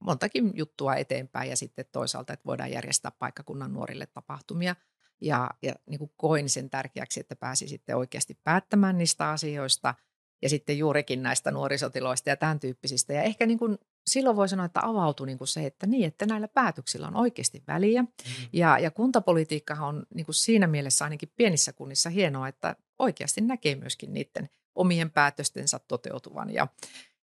montakin 0.00 0.52
juttua 0.54 0.96
eteenpäin 0.96 1.50
ja 1.50 1.56
sitten 1.56 1.84
toisaalta, 1.92 2.32
että 2.32 2.46
voidaan 2.46 2.70
järjestää 2.70 3.10
paikkakunnan 3.10 3.72
nuorille 3.72 4.06
tapahtumia. 4.06 4.76
Ja, 5.20 5.50
ja 5.62 5.74
niin 5.86 5.98
kuin 5.98 6.12
koin 6.16 6.48
sen 6.48 6.70
tärkeäksi, 6.70 7.20
että 7.20 7.36
pääsi 7.36 7.68
sitten 7.68 7.96
oikeasti 7.96 8.38
päättämään 8.44 8.98
niistä 8.98 9.30
asioista 9.30 9.94
ja 10.42 10.48
sitten 10.48 10.78
juurikin 10.78 11.22
näistä 11.22 11.50
nuorisotiloista 11.50 12.30
ja 12.30 12.36
tämän 12.36 12.60
tyyppisistä. 12.60 13.12
Ja 13.12 13.22
ehkä 13.22 13.46
niin 13.46 13.58
kuin 13.58 13.78
silloin 14.06 14.36
voi 14.36 14.48
sanoa, 14.48 14.66
että 14.66 14.80
avautui 14.82 15.26
niin 15.26 15.38
kuin 15.38 15.48
se, 15.48 15.66
että 15.66 15.86
niin, 15.86 16.04
että 16.04 16.26
näillä 16.26 16.48
päätöksillä 16.48 17.06
on 17.06 17.16
oikeasti 17.16 17.62
väliä. 17.66 18.02
Mm. 18.02 18.08
Ja, 18.52 18.78
ja 18.78 18.90
kuntapolitiikka 18.90 19.74
on 19.74 20.06
niin 20.14 20.26
kuin 20.26 20.34
siinä 20.34 20.66
mielessä 20.66 21.04
ainakin 21.04 21.32
pienissä 21.36 21.72
kunnissa 21.72 22.10
hienoa, 22.10 22.48
että 22.48 22.76
oikeasti 22.98 23.40
näkee 23.40 23.74
myöskin 23.74 24.12
niiden 24.12 24.48
omien 24.74 25.10
päätöstensä 25.10 25.80
toteutuvan. 25.88 26.54
Ja, 26.54 26.68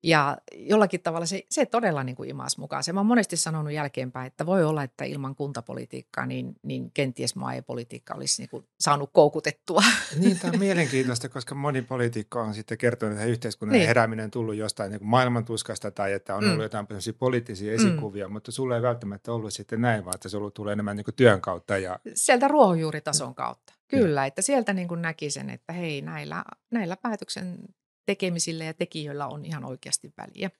ja 0.02 0.38
jollakin 0.56 1.02
tavalla 1.02 1.26
se, 1.26 1.44
se 1.50 1.66
todella 1.66 2.04
niin 2.04 2.16
kuin 2.16 2.30
imas 2.30 2.58
mukaan. 2.58 2.84
Se 2.84 2.92
mä 2.92 3.00
oon 3.00 3.06
monesti 3.06 3.36
sanonut 3.36 3.72
jälkeenpäin, 3.72 4.26
että 4.26 4.46
voi 4.46 4.64
olla, 4.64 4.82
että 4.82 5.04
ilman 5.04 5.34
kuntapolitiikkaa 5.34 6.26
niin, 6.26 6.54
niin 6.62 6.90
kenties 6.94 7.36
maa 7.36 7.54
ja 7.54 7.62
politiikka 7.62 8.14
olisi 8.14 8.42
niin 8.42 8.50
kuin 8.50 8.66
saanut 8.80 9.10
koukutettua. 9.12 9.82
Niin, 10.18 10.38
tämä 10.38 10.52
on 10.52 10.58
mielenkiintoista, 10.68 11.28
koska 11.28 11.54
moni 11.54 11.82
poliitikko 11.82 12.40
on 12.40 12.54
sitten 12.54 12.78
kertonut, 12.78 13.18
että 13.18 13.26
yhteiskunnan 13.26 13.72
niin. 13.72 13.86
herääminen 13.86 14.24
on 14.24 14.30
tullut 14.30 14.54
jostain 14.54 14.90
niin 14.90 15.00
kuin 15.00 15.08
maailmantuskasta 15.08 15.90
tai 15.90 16.12
että 16.12 16.34
on 16.34 16.44
mm. 16.44 16.50
ollut 16.50 16.62
jotain 16.62 16.86
poliittisia 17.18 17.72
esikuvia, 17.72 18.28
mm. 18.28 18.32
mutta 18.32 18.52
sulla 18.52 18.76
ei 18.76 18.82
välttämättä 18.82 19.32
ollut 19.32 19.52
sitten 19.52 19.80
näin, 19.80 20.04
vaan 20.04 20.14
että 20.14 20.28
se 20.28 20.36
ollut 20.36 20.54
tulee 20.54 20.72
enemmän 20.72 20.96
niin 20.96 21.04
kuin 21.04 21.14
työn 21.14 21.40
kautta. 21.40 21.78
Ja... 21.78 21.98
Sieltä 22.14 22.48
ruohonjuuritason 22.48 23.34
kautta. 23.34 23.72
Kyllä, 23.88 24.26
että 24.26 24.42
sieltä 24.42 24.72
niin 24.72 24.88
kuin 24.88 25.02
näki 25.02 25.30
sen, 25.30 25.50
että 25.50 25.72
hei, 25.72 26.02
näillä, 26.02 26.44
näillä 26.70 26.96
päätöksen 26.96 27.58
tekemisillä 28.06 28.64
ja 28.64 28.74
tekijöillä 28.74 29.26
on 29.26 29.44
ihan 29.44 29.64
oikeasti 29.64 30.12
väliä. 30.18 30.50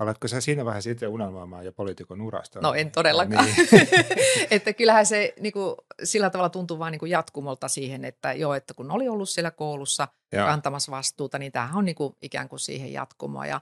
Alatko 0.00 0.28
sä 0.28 0.40
siinä 0.40 0.64
vaiheessa 0.64 0.90
itse 0.90 1.08
unelmoimaan 1.08 1.64
ja 1.64 1.72
poliitikon 1.72 2.20
urasta? 2.20 2.60
No 2.60 2.74
en 2.74 2.90
todellakaan. 2.90 3.44
Niin. 3.44 3.88
että 4.50 4.72
kyllähän 4.72 5.06
se 5.06 5.34
niin 5.40 5.52
kuin, 5.52 5.76
sillä 6.04 6.30
tavalla 6.30 6.48
tuntuu 6.48 6.78
vain 6.78 6.92
niin 6.92 7.10
jatkumolta 7.10 7.68
siihen, 7.68 8.04
että 8.04 8.32
joo, 8.32 8.54
että 8.54 8.74
kun 8.74 8.90
oli 8.90 9.08
ollut 9.08 9.28
siellä 9.28 9.50
koulussa 9.50 10.08
ja. 10.32 10.46
kantamassa 10.46 10.92
vastuuta, 10.92 11.38
niin 11.38 11.52
tämähän 11.52 11.76
on 11.76 11.84
niin 11.84 11.94
kuin, 11.94 12.16
ikään 12.22 12.48
kuin 12.48 12.60
siihen 12.60 12.92
jatkumoa. 12.92 13.46
Ja 13.46 13.60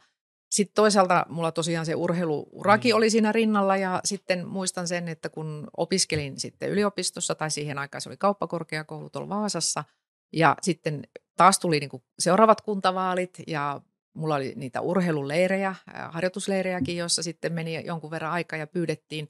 sitten 0.51 0.75
toisaalta 0.75 1.27
mulla 1.29 1.53
tosiaan 1.53 1.87
se 1.87 1.95
urheiluuraki 1.95 2.93
mm. 2.93 2.97
oli 2.97 3.11
siinä 3.11 3.33
rinnalla 3.33 3.77
ja 3.77 4.01
sitten 4.05 4.49
muistan 4.49 4.89
sen, 4.89 5.09
että 5.09 5.29
kun 5.29 5.69
opiskelin 5.77 6.41
sitten 6.41 6.71
yliopistossa 6.71 7.35
tai 7.35 7.51
siihen 7.51 7.79
aikaan 7.79 8.01
se 8.01 8.09
oli 8.09 8.17
kauppakorkeakoulu 8.17 9.11
tuolla 9.11 9.29
Vaasassa 9.29 9.85
ja 10.33 10.57
sitten 10.63 11.03
taas 11.39 11.59
tuli 11.59 11.81
niin 11.81 11.91
kuin 11.91 12.03
seuraavat 12.19 12.61
kuntavaalit 12.61 13.43
ja 13.47 13.81
mulla 14.15 14.35
oli 14.35 14.53
niitä 14.57 14.81
urheiluleirejä, 14.81 15.75
harjoitusleirejäkin, 16.11 16.97
joissa 16.97 17.23
sitten 17.23 17.53
meni 17.53 17.87
jonkun 17.87 18.11
verran 18.11 18.33
aikaa 18.33 18.59
ja 18.59 18.67
pyydettiin 18.67 19.29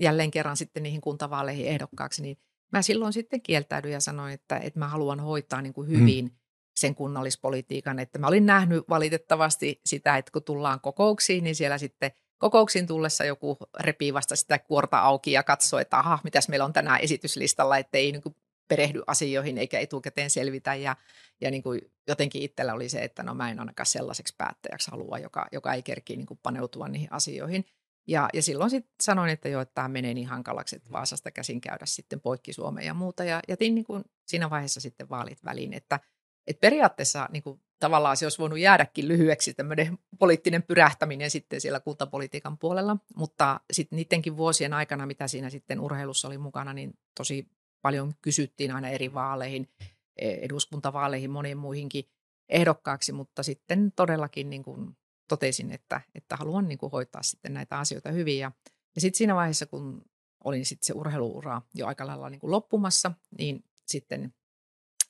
jälleen 0.00 0.30
kerran 0.30 0.56
sitten 0.56 0.82
niihin 0.82 1.00
kuntavaaleihin 1.00 1.66
ehdokkaaksi, 1.66 2.22
niin 2.22 2.36
mä 2.72 2.82
silloin 2.82 3.12
sitten 3.12 3.42
kieltäydyin 3.42 3.92
ja 3.92 4.00
sanoin, 4.00 4.32
että, 4.32 4.56
että 4.56 4.78
mä 4.78 4.88
haluan 4.88 5.20
hoitaa 5.20 5.62
niin 5.62 5.72
kuin 5.72 5.88
mm. 5.88 5.98
hyvin 5.98 6.24
mm. 6.24 6.30
sen 6.76 6.94
kunnallispolitiikan. 6.94 7.98
Että 7.98 8.18
mä 8.18 8.26
olin 8.26 8.46
nähnyt 8.46 8.84
valitettavasti 8.88 9.80
sitä, 9.86 10.16
että 10.16 10.32
kun 10.32 10.42
tullaan 10.42 10.80
kokouksiin, 10.80 11.44
niin 11.44 11.54
siellä 11.54 11.78
sitten 11.78 12.10
kokouksiin 12.38 12.86
tullessa 12.86 13.24
joku 13.24 13.56
repii 13.80 14.14
vasta 14.14 14.36
sitä 14.36 14.58
kuorta 14.58 14.98
auki 14.98 15.32
ja 15.32 15.42
katsoo, 15.42 15.80
että 15.80 15.98
aha, 15.98 16.18
mitäs 16.24 16.48
meillä 16.48 16.64
on 16.64 16.72
tänään 16.72 17.00
esityslistalla, 17.00 17.78
että 17.78 17.98
ei 17.98 18.12
niin 18.12 18.22
kuin 18.22 18.34
perehdy 18.68 19.02
asioihin 19.06 19.58
eikä 19.58 19.80
etukäteen 19.80 20.30
selvitä. 20.30 20.74
Ja, 20.74 20.96
ja 21.40 21.50
niin 21.50 21.62
kuin 21.62 21.80
jotenkin 22.08 22.42
itsellä 22.42 22.74
oli 22.74 22.88
se, 22.88 23.04
että 23.04 23.22
no 23.22 23.34
mä 23.34 23.50
en 23.50 23.60
ainakaan 23.60 23.86
sellaiseksi 23.86 24.34
päättäjäksi 24.38 24.90
halua, 24.90 25.18
joka, 25.18 25.46
joka 25.52 25.72
ei 25.72 25.82
kerki 25.82 26.16
niin 26.16 26.26
kuin 26.26 26.40
paneutua 26.42 26.88
niihin 26.88 27.12
asioihin. 27.12 27.64
Ja, 28.06 28.28
ja 28.34 28.42
silloin 28.42 28.70
sitten 28.70 28.94
sanoin, 29.02 29.30
että 29.30 29.48
joo, 29.48 29.62
että 29.62 29.74
tämä 29.74 29.88
menee 29.88 30.14
niin 30.14 30.26
hankalaksi, 30.26 30.76
että 30.76 30.92
Vaasasta 30.92 31.30
käsin 31.30 31.60
käydä 31.60 31.86
sitten 31.86 32.20
poikki 32.20 32.52
Suomeen 32.52 32.86
ja 32.86 32.94
muuta. 32.94 33.24
Ja 33.24 33.40
jätin 33.48 33.74
niin 33.74 33.84
kuin 33.84 34.04
siinä 34.26 34.50
vaiheessa 34.50 34.80
sitten 34.80 35.08
vaalit 35.08 35.44
väliin, 35.44 35.72
että, 35.72 36.00
että 36.46 36.60
periaatteessa 36.60 37.28
niin 37.32 37.42
kuin 37.42 37.60
tavallaan 37.78 38.16
se 38.16 38.26
olisi 38.26 38.38
voinut 38.38 38.58
jäädäkin 38.58 39.08
lyhyeksi 39.08 39.54
tämmöinen 39.54 39.98
poliittinen 40.18 40.62
pyrähtäminen 40.62 41.30
sitten 41.30 41.60
siellä 41.60 41.80
kuntapolitiikan 41.80 42.58
puolella, 42.58 42.96
mutta 43.16 43.60
sitten 43.72 43.96
niidenkin 43.96 44.36
vuosien 44.36 44.72
aikana, 44.72 45.06
mitä 45.06 45.28
siinä 45.28 45.50
sitten 45.50 45.80
urheilussa 45.80 46.28
oli 46.28 46.38
mukana, 46.38 46.72
niin 46.72 46.98
tosi 47.16 47.48
paljon 47.82 48.14
kysyttiin 48.22 48.70
aina 48.70 48.88
eri 48.88 49.14
vaaleihin, 49.14 49.68
e, 50.16 50.30
eduskuntavaaleihin, 50.30 51.30
moniin 51.30 51.58
muihinkin 51.58 52.04
ehdokkaaksi, 52.48 53.12
mutta 53.12 53.42
sitten 53.42 53.92
todellakin 53.96 54.50
niin 54.50 54.62
kuin 54.62 54.96
totesin, 55.28 55.70
että, 55.70 56.00
että 56.14 56.36
haluan 56.36 56.68
niin 56.68 56.78
kuin 56.78 56.92
hoitaa 56.92 57.22
sitten 57.22 57.54
näitä 57.54 57.78
asioita 57.78 58.10
hyvin. 58.10 58.38
Ja, 58.38 58.52
ja 58.94 59.00
sitten 59.00 59.18
siinä 59.18 59.34
vaiheessa, 59.34 59.66
kun 59.66 60.04
olin 60.44 60.66
sitten 60.66 60.86
se 60.86 60.92
urheiluura 60.92 61.62
jo 61.74 61.86
aika 61.86 62.06
lailla 62.06 62.30
niin 62.30 62.40
kuin 62.40 62.50
loppumassa, 62.50 63.12
niin 63.38 63.64
sitten 63.86 64.34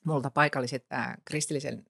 multa 0.05 0.29
paikalliset 0.29 0.85
kristillisen 1.25 1.85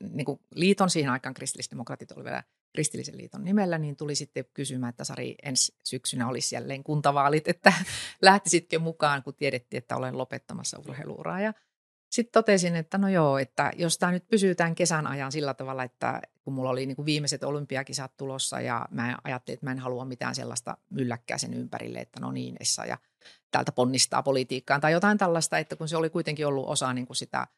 niin 0.00 0.24
kuin 0.24 0.40
liiton, 0.54 0.90
siihen 0.90 1.12
aikaan 1.12 1.34
kristillisdemokraatit 1.34 2.12
oli 2.12 2.24
vielä 2.24 2.42
kristillisen 2.74 3.18
liiton 3.18 3.44
nimellä, 3.44 3.78
niin 3.78 3.96
tuli 3.96 4.14
sitten 4.14 4.44
kysymään, 4.54 4.90
että 4.90 5.04
Sari 5.04 5.34
ensi 5.42 5.74
syksynä 5.84 6.28
olisi 6.28 6.54
jälleen 6.54 6.84
kuntavaalit, 6.84 7.48
että 7.48 7.72
lähtisitkö 8.22 8.78
mukaan, 8.78 9.22
kun 9.22 9.34
tiedettiin, 9.34 9.78
että 9.78 9.96
olen 9.96 10.18
lopettamassa 10.18 10.78
urheiluuraa. 10.78 11.40
Ja 11.40 11.54
sitten 12.10 12.32
totesin, 12.32 12.76
että 12.76 12.98
no 12.98 13.08
joo, 13.08 13.38
että 13.38 13.72
jos 13.76 13.98
tämä 13.98 14.12
nyt 14.12 14.28
pysyy 14.28 14.54
tämän 14.54 14.74
kesän 14.74 15.06
ajan 15.06 15.32
sillä 15.32 15.54
tavalla, 15.54 15.84
että 15.84 16.22
kun 16.44 16.54
mulla 16.54 16.70
oli 16.70 16.86
niin 16.86 16.96
kuin 16.96 17.06
viimeiset 17.06 17.44
olympiakisat 17.44 18.16
tulossa 18.16 18.60
ja 18.60 18.88
mä 18.90 19.18
ajattelin, 19.24 19.54
että 19.54 19.66
mä 19.66 19.72
en 19.72 19.78
halua 19.78 20.04
mitään 20.04 20.34
sellaista 20.34 20.76
mylläkkää 20.90 21.38
sen 21.38 21.54
ympärille, 21.54 21.98
että 21.98 22.20
no 22.20 22.32
niin, 22.32 22.56
Essa 22.60 22.86
ja 22.86 22.98
täältä 23.50 23.72
ponnistaa 23.72 24.22
politiikkaan 24.22 24.80
tai 24.80 24.92
jotain 24.92 25.18
tällaista, 25.18 25.58
että 25.58 25.76
kun 25.76 25.88
se 25.88 25.96
oli 25.96 26.10
kuitenkin 26.10 26.46
ollut 26.46 26.68
osa 26.68 26.92
niin 26.92 27.06
kuin 27.06 27.16
sitä– 27.16 27.46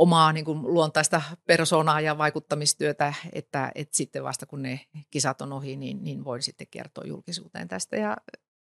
omaa 0.00 0.32
niin 0.32 0.44
kuin 0.44 0.62
luontaista 0.62 1.22
persoonaa 1.46 2.00
ja 2.00 2.18
vaikuttamistyötä, 2.18 3.14
että, 3.32 3.72
että 3.74 3.96
sitten 3.96 4.24
vasta 4.24 4.46
kun 4.46 4.62
ne 4.62 4.80
kisat 5.10 5.42
on 5.42 5.52
ohi, 5.52 5.76
niin, 5.76 6.04
niin 6.04 6.24
voin 6.24 6.42
sitten 6.42 6.66
kertoa 6.70 7.04
julkisuuteen 7.06 7.68
tästä. 7.68 7.96
Ja 7.96 8.16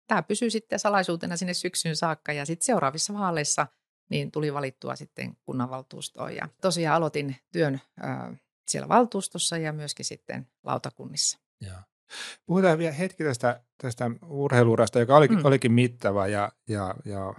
tämä 0.06 0.22
pysyy 0.22 0.50
sitten 0.50 0.78
salaisuutena 0.78 1.36
sinne 1.36 1.54
syksyyn 1.54 1.96
saakka 1.96 2.32
ja 2.32 2.46
sitten 2.46 2.66
seuraavissa 2.66 3.14
vaaleissa 3.14 3.66
niin 4.10 4.30
tuli 4.30 4.54
valittua 4.54 4.96
sitten 4.96 5.36
kunnanvaltuustoon. 5.42 6.36
Ja 6.36 6.48
tosiaan 6.60 6.96
aloitin 6.96 7.36
työn 7.52 7.80
äh, 8.04 8.40
siellä 8.68 8.88
valtuustossa 8.88 9.56
ja 9.56 9.72
myöskin 9.72 10.04
sitten 10.04 10.48
lautakunnissa. 10.64 11.38
Ja. 11.60 11.82
Puhutaan 12.46 12.78
vielä 12.78 12.92
hetki 12.92 13.24
tästä, 13.24 13.60
tästä 13.78 14.10
urheiluurasta, 14.26 14.98
joka 15.00 15.16
olikin, 15.16 15.38
mm. 15.38 15.44
olikin 15.44 15.72
mittava 15.72 16.26
ja, 16.26 16.52
ja, 16.68 16.94
ja 17.04 17.34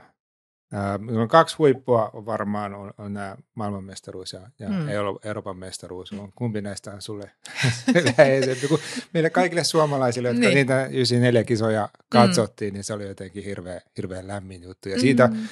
Äh, 0.74 1.20
on 1.22 1.28
kaksi 1.28 1.56
huippua 1.58 2.12
varmaan 2.14 2.74
on, 2.74 2.94
on 2.98 3.14
nämä 3.14 3.38
maailmanmestaruus 3.56 4.34
ja, 4.34 4.42
ja 4.60 4.70
mm. 4.70 4.88
Euroopan 5.24 5.58
mestaruus. 5.58 6.12
On, 6.12 6.32
kumpi 6.36 6.62
näistä 6.62 6.92
on 6.92 7.02
sulle 7.02 7.32
läheisempi? 8.18 8.68
Kun 8.68 8.80
meille 9.14 9.30
kaikille 9.30 9.64
suomalaisille, 9.64 10.28
jotka 10.28 10.42
niin. 10.42 10.56
niitä 10.56 10.86
94 10.86 11.44
kisoja 11.44 11.90
katsottiin, 12.10 12.74
mm. 12.74 12.74
niin 12.74 12.84
se 12.84 12.94
oli 12.94 13.08
jotenkin 13.08 13.44
hirveän, 13.44 13.82
hirveän 13.98 14.28
lämmin 14.28 14.64
juttu. 14.64 14.90
Ja 14.90 15.00
siitä 15.00 15.28
mm. 15.28 15.48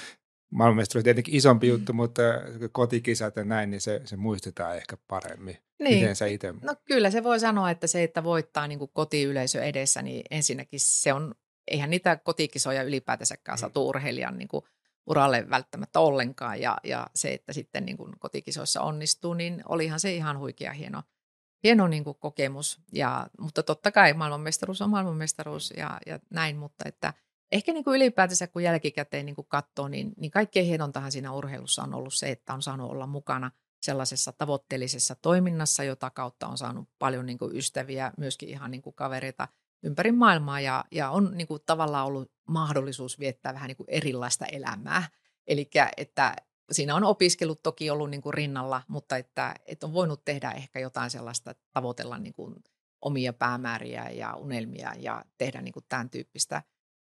maailmanmestaruus 0.49 1.03
tietenkin 1.03 1.35
isompi 1.35 1.67
juttu, 1.67 1.93
mm. 1.93 1.97
mutta 1.97 2.21
kotikisat 2.71 3.35
ja 3.35 3.43
näin, 3.43 3.69
niin 3.69 3.81
se, 3.81 4.01
se 4.05 4.17
muistetaan 4.17 4.77
ehkä 4.77 4.97
paremmin. 5.07 5.57
Niin. 5.79 5.99
Miten 5.99 6.15
sä 6.15 6.25
itse? 6.25 6.53
No 6.61 6.75
kyllä 6.85 7.11
se 7.11 7.23
voi 7.23 7.39
sanoa, 7.39 7.71
että 7.71 7.87
se, 7.87 8.03
että 8.03 8.23
voittaa 8.23 8.67
niin 8.67 8.79
kotiyleisö 8.93 9.63
edessä, 9.63 10.01
niin 10.01 10.23
ensinnäkin 10.31 10.79
se 10.79 11.13
on, 11.13 11.35
eihän 11.67 11.89
niitä 11.89 12.15
kotikisoja 12.15 12.83
ylipäätänsäkään 12.83 13.57
mm. 13.57 13.59
satu 13.59 13.87
urheilijan 13.89 14.37
niin 14.37 14.47
kuin 14.47 14.65
uralle 15.07 15.49
välttämättä 15.49 15.99
ollenkaan. 15.99 16.61
Ja, 16.61 16.77
ja 16.83 17.07
se, 17.15 17.33
että 17.33 17.53
sitten 17.53 17.85
niin 17.85 17.97
kuin 17.97 18.19
kotikisoissa 18.19 18.81
onnistuu, 18.81 19.33
niin 19.33 19.63
olihan 19.69 19.99
se 19.99 20.13
ihan 20.13 20.39
huikea 20.39 20.73
hieno, 20.73 21.03
hieno 21.63 21.87
niin 21.87 22.03
kuin 22.03 22.17
kokemus. 22.19 22.81
Ja, 22.93 23.27
mutta 23.39 23.63
totta 23.63 23.91
kai 23.91 24.13
maailmanmestaruus 24.13 24.81
on 24.81 24.89
maailmanmestaruus 24.89 25.73
ja, 25.77 25.99
ja 26.05 26.19
näin, 26.29 26.57
mutta 26.57 26.83
että 26.87 27.13
ehkä 27.51 27.73
niin 27.73 27.83
kuin 27.83 27.95
ylipäätänsä 27.95 28.47
kun 28.47 28.63
jälkikäteen 28.63 29.25
niin 29.25 29.35
kuin 29.35 29.47
katsoo, 29.49 29.87
niin, 29.87 30.13
niin 30.17 30.31
kaikkein 30.31 30.65
hienontahan 30.65 31.11
siinä 31.11 31.33
urheilussa 31.33 31.83
on 31.83 31.93
ollut 31.93 32.13
se, 32.13 32.31
että 32.31 32.53
on 32.53 32.61
saanut 32.61 32.91
olla 32.91 33.07
mukana 33.07 33.51
sellaisessa 33.81 34.31
tavoitteellisessa 34.31 35.15
toiminnassa, 35.15 35.83
jota 35.83 36.09
kautta 36.09 36.47
on 36.47 36.57
saanut 36.57 36.89
paljon 36.99 37.25
niin 37.25 37.37
kuin 37.37 37.55
ystäviä, 37.55 38.11
myöskin 38.17 38.49
ihan 38.49 38.71
niin 38.71 38.81
kuin 38.81 38.95
kavereita– 38.95 39.47
ympäri 39.83 40.11
maailmaa 40.11 40.59
ja, 40.59 40.85
ja 40.91 41.09
on 41.09 41.31
niin 41.37 41.47
kuin, 41.47 41.61
tavallaan 41.65 42.05
ollut 42.05 42.31
mahdollisuus 42.47 43.19
viettää 43.19 43.53
vähän 43.53 43.67
niin 43.67 43.77
kuin 43.77 43.89
erilaista 43.89 44.45
elämää. 44.45 45.09
Eli 45.47 45.69
että 45.97 46.35
siinä 46.71 46.95
on 46.95 47.03
opiskelut 47.03 47.63
toki 47.63 47.89
ollut 47.89 48.09
niin 48.09 48.21
kuin 48.21 48.33
rinnalla, 48.33 48.81
mutta 48.87 49.17
että, 49.17 49.55
että 49.65 49.85
on 49.85 49.93
voinut 49.93 50.25
tehdä 50.25 50.51
ehkä 50.51 50.79
jotain 50.79 51.09
sellaista, 51.09 51.51
että 51.51 51.63
tavoitella 51.73 52.17
niin 52.17 52.33
kuin 52.33 52.55
omia 53.01 53.33
päämääriä 53.33 54.09
ja 54.09 54.35
unelmia 54.35 54.93
ja 54.99 55.25
tehdä 55.37 55.61
niin 55.61 55.73
kuin 55.73 55.85
tämän 55.89 56.09
tyyppistä. 56.09 56.63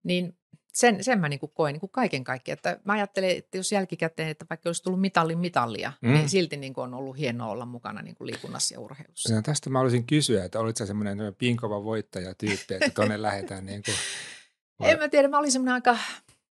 Niin 0.03 0.37
sen, 0.73 1.03
sen 1.03 1.19
mä 1.19 1.29
niin 1.29 1.39
kuin 1.39 1.51
koen 1.55 1.73
niin 1.73 1.79
kuin 1.79 1.89
kaiken 1.89 2.23
kaikkiaan. 2.23 2.53
Että 2.53 2.79
mä 2.83 2.93
ajattelen, 2.93 3.37
että 3.37 3.57
jos 3.57 3.71
jälkikäteen, 3.71 4.29
että 4.29 4.45
vaikka 4.49 4.69
olisi 4.69 4.83
tullut 4.83 5.01
mitallin 5.01 5.39
mitallia, 5.39 5.93
mm. 6.01 6.13
niin 6.13 6.29
silti 6.29 6.57
niin 6.57 6.73
kuin 6.73 6.83
on 6.83 6.93
ollut 6.93 7.17
hienoa 7.17 7.47
olla 7.47 7.65
mukana 7.65 8.01
niin 8.01 8.15
kuin 8.15 8.27
liikunnassa 8.27 8.75
ja 8.75 8.79
urheilussa. 8.79 9.33
Ja 9.33 9.41
tästä 9.41 9.69
mä 9.69 9.79
olisin 9.79 10.05
kysyä, 10.05 10.45
että 10.45 10.59
olitko 10.59 10.77
sä 10.77 10.85
semmoinen 10.85 11.35
pinkova 11.37 11.83
voittajatyyppi, 11.83 12.73
että 12.73 12.89
tuonne 12.95 13.21
lähdetään 13.21 13.65
niin 13.69 13.83
kuin, 13.85 13.95
vai? 14.79 14.91
En 14.91 14.99
mä 14.99 15.09
tiedä, 15.09 15.27
mä 15.27 15.39
olin 15.39 15.51
semmoinen 15.51 15.73
aika, 15.73 15.97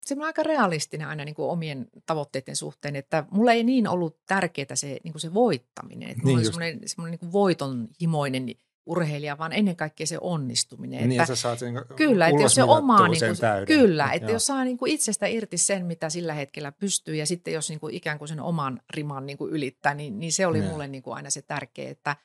semmoinen 0.06 0.28
aika 0.28 0.44
realistinen 0.44 1.08
aina 1.08 1.26
niin 1.26 1.36
kuin 1.36 1.50
omien 1.50 1.88
tavoitteiden 2.06 2.56
suhteen, 2.56 2.96
että 2.96 3.26
mulla 3.32 3.52
ei 3.52 3.64
niin 3.64 3.88
ollut 3.88 4.18
tärkeää 4.26 4.76
se, 4.76 5.00
niin 5.04 5.14
kuin 5.14 5.22
se 5.22 5.34
voittaminen. 5.34 6.10
Että 6.10 6.24
niin 6.24 6.28
mulla 6.28 6.38
oli 6.38 6.46
semmoinen, 6.46 6.80
semmoinen 6.86 7.12
niin 7.12 7.20
kuin 7.20 7.32
voitonhimoinen 7.32 8.46
urheilija, 8.88 9.38
vaan 9.38 9.54
ennen 9.54 9.76
kaikkea 9.76 10.08
se 10.08 10.18
onnistuminen. 10.22 11.10
Niin, 11.10 11.22
että, 11.22 11.36
sä 11.36 11.42
saat 11.42 11.60
sen 11.60 11.74
kyllä, 11.96 12.28
että 12.28 12.42
jos 12.42 12.56
se 12.56 12.64
omaa, 12.64 13.08
niin 13.08 13.20
kuin, 13.20 13.38
täyden. 13.38 13.68
kyllä, 13.68 14.12
että 14.12 14.26
Joo. 14.26 14.36
jos 14.36 14.46
saa 14.46 14.64
niin 14.64 14.78
kuin 14.78 14.92
itsestä 14.92 15.28
irti 15.28 15.58
sen, 15.58 15.86
mitä 15.86 16.10
sillä 16.10 16.34
hetkellä 16.34 16.72
pystyy, 16.72 17.16
ja 17.16 17.26
sitten 17.26 17.54
jos 17.54 17.70
niin 17.70 17.80
kuin 17.80 17.96
ikään 17.96 18.18
kuin 18.18 18.28
sen 18.28 18.40
oman 18.40 18.82
riman 18.90 19.26
niin 19.26 19.38
kuin 19.38 19.54
ylittää, 19.54 19.94
niin, 19.94 20.20
niin 20.20 20.34
se 20.34 20.48
oli 20.48 20.60
ja. 20.60 20.70
mulle 20.70 20.88
niin 20.88 21.04
kuin 21.04 21.16
aina 21.16 21.30
se 21.30 21.42
tärkeä, 21.42 21.90
että 21.90 22.16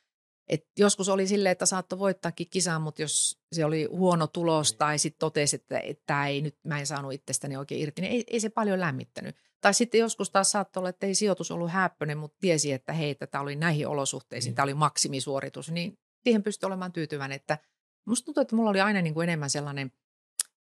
et 0.48 0.66
joskus 0.78 1.08
oli 1.08 1.26
silleen, 1.26 1.52
että 1.52 1.66
saattoi 1.66 1.98
voittaakin 1.98 2.46
kisaan, 2.50 2.82
mutta 2.82 3.02
jos 3.02 3.38
se 3.52 3.64
oli 3.64 3.88
huono 3.90 4.26
tulos 4.26 4.70
niin. 4.70 4.78
tai 4.78 4.98
sitten 4.98 5.18
totesi, 5.18 5.56
että, 5.56 5.78
että 5.78 6.26
ei, 6.26 6.42
nyt 6.42 6.56
mä 6.66 6.78
en 6.78 6.86
saanut 6.86 7.12
itsestäni 7.12 7.56
oikein 7.56 7.80
irti, 7.80 8.02
niin 8.02 8.12
ei, 8.12 8.24
ei 8.30 8.40
se 8.40 8.48
paljon 8.48 8.80
lämmittänyt. 8.80 9.36
Tai 9.60 9.74
sitten 9.74 9.98
joskus 9.98 10.30
taas 10.30 10.50
saattoi 10.50 10.80
olla, 10.80 10.88
että 10.88 11.06
ei 11.06 11.14
sijoitus 11.14 11.50
ollut 11.50 11.70
häppöinen, 11.70 12.18
mutta 12.18 12.36
tiesi, 12.40 12.72
että 12.72 12.92
hei, 12.92 13.14
tämä 13.14 13.42
oli 13.42 13.56
näihin 13.56 13.88
olosuhteisiin, 13.88 14.50
niin. 14.50 14.56
tämä 14.56 14.64
oli 14.64 14.74
maksimisuoritus, 14.74 15.70
niin 15.70 15.98
siihen 16.24 16.42
pystyi 16.42 16.66
olemaan 16.66 16.92
tyytyväinen. 16.92 17.36
Että 17.36 17.58
musta 18.04 18.24
tuntuu, 18.24 18.40
että 18.40 18.56
mulla 18.56 18.70
oli 18.70 18.80
aina 18.80 19.02
niin 19.02 19.14
kuin 19.14 19.28
enemmän 19.28 19.50
sellainen, 19.50 19.92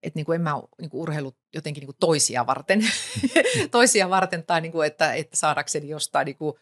että 0.03 0.19
niin 0.19 0.27
kuin 0.27 0.37
en 0.37 0.43
mä 0.43 0.63
niin 0.81 0.91
kuin 0.91 1.01
urheilut 1.01 1.37
jotenkin 1.55 1.81
niin 1.81 1.87
kuin 1.87 1.97
toisia 2.01 2.47
varten, 2.47 2.81
toisia 3.71 4.11
varten 4.11 4.45
tai 4.45 4.61
niin 4.61 4.73
kuin, 4.73 4.87
että, 4.87 5.15
että 5.15 5.37
saadakseni 5.37 5.89
jostain 5.89 6.25
niin 6.25 6.37
kuin 6.37 6.55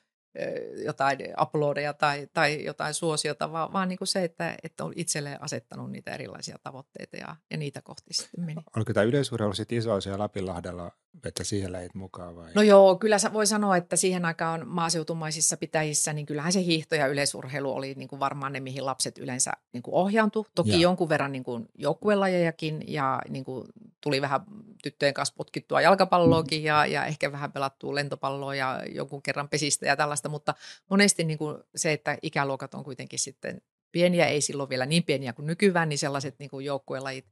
jotain 0.85 1.19
uploadeja 1.43 1.93
tai, 1.93 2.29
tai 2.35 2.65
jotain 2.65 2.95
suosiota, 2.95 3.53
vaan, 3.53 3.73
vaan 3.73 3.89
niin 3.89 3.99
kuin 3.99 4.09
se, 4.09 4.25
että, 4.25 4.57
että 4.63 4.85
on 4.85 4.93
itselleen 4.97 5.43
asettanut 5.43 5.91
niitä 5.91 6.15
erilaisia 6.15 6.59
tavoitteita 6.63 7.17
ja, 7.17 7.37
ja 7.51 7.57
niitä 7.57 7.83
kohti 7.83 8.15
sitten 8.15 8.45
meni. 8.45 8.63
Oliko 8.77 8.93
tämä 8.93 9.05
yleisurheilu 9.05 9.55
sitten 9.55 9.79
iso 9.79 9.93
asia 9.93 10.19
Lapinlahdella, 10.19 10.93
että 11.25 11.45
siihen 11.45 11.73
lähit 11.73 11.95
mukaan 11.95 12.37
vai? 12.37 12.51
No 12.55 12.63
joo, 12.63 12.97
kyllä 12.97 13.17
voi 13.33 13.47
sanoa, 13.47 13.77
että 13.77 13.97
siihen 13.97 14.25
aikaan 14.25 14.69
maaseutumaisissa 14.69 15.57
pitäjissä, 15.57 16.13
niin 16.13 16.27
kyllähän 16.27 16.53
se 16.53 16.65
hiihto 16.65 16.95
ja 16.95 17.07
yleisurheilu 17.07 17.75
oli 17.75 17.95
niin 17.95 18.09
kuin 18.09 18.21
varmaan 18.21 18.53
ne, 18.53 18.61
mihin 18.61 18.87
lapset 18.87 19.19
yleensä 19.19 19.53
niin 19.73 19.83
kuin 19.83 19.95
ohjaantui. 19.95 20.45
Toki 20.55 20.71
ja. 20.71 20.79
jonkun 20.79 21.09
verran 21.09 21.33
niin 21.33 21.45
kuin 21.45 21.69
joukkuelajejakin 21.79 22.85
ja 22.87 23.23
niin 23.29 23.45
kuin 23.45 23.67
tuli 24.01 24.21
vähän 24.21 24.41
tyttöjen 24.83 25.15
kanssa 25.15 25.35
potkittua 25.37 25.81
jalkapalloakin 25.81 26.63
ja, 26.63 26.87
ja 26.87 27.05
ehkä 27.05 27.33
vähän 27.33 27.53
pelattua 27.53 27.95
lentopalloa 27.95 28.55
ja 28.55 28.83
jonkun 28.95 29.23
kerran 29.23 29.49
pesistä 29.49 29.87
ja 29.87 29.97
tällaista, 29.97 30.28
mutta 30.29 30.55
monesti 30.91 31.25
niin 31.25 31.39
kuin 31.39 31.59
se, 31.77 31.93
että 31.93 32.19
ikäluokat 32.23 32.75
on 32.75 32.85
kuitenkin 32.85 33.19
sitten 33.19 33.63
pieniä, 33.93 34.27
ei 34.27 34.41
silloin 34.41 34.69
vielä 34.69 34.87
niin 34.87 35.03
pieniä 35.03 35.33
kuin 35.33 35.47
nykyään, 35.47 35.89
niin 35.89 35.99
sellaiset 35.99 36.39
niin 36.39 36.51
kuin 36.51 36.65
joukkuelajit 36.65 37.27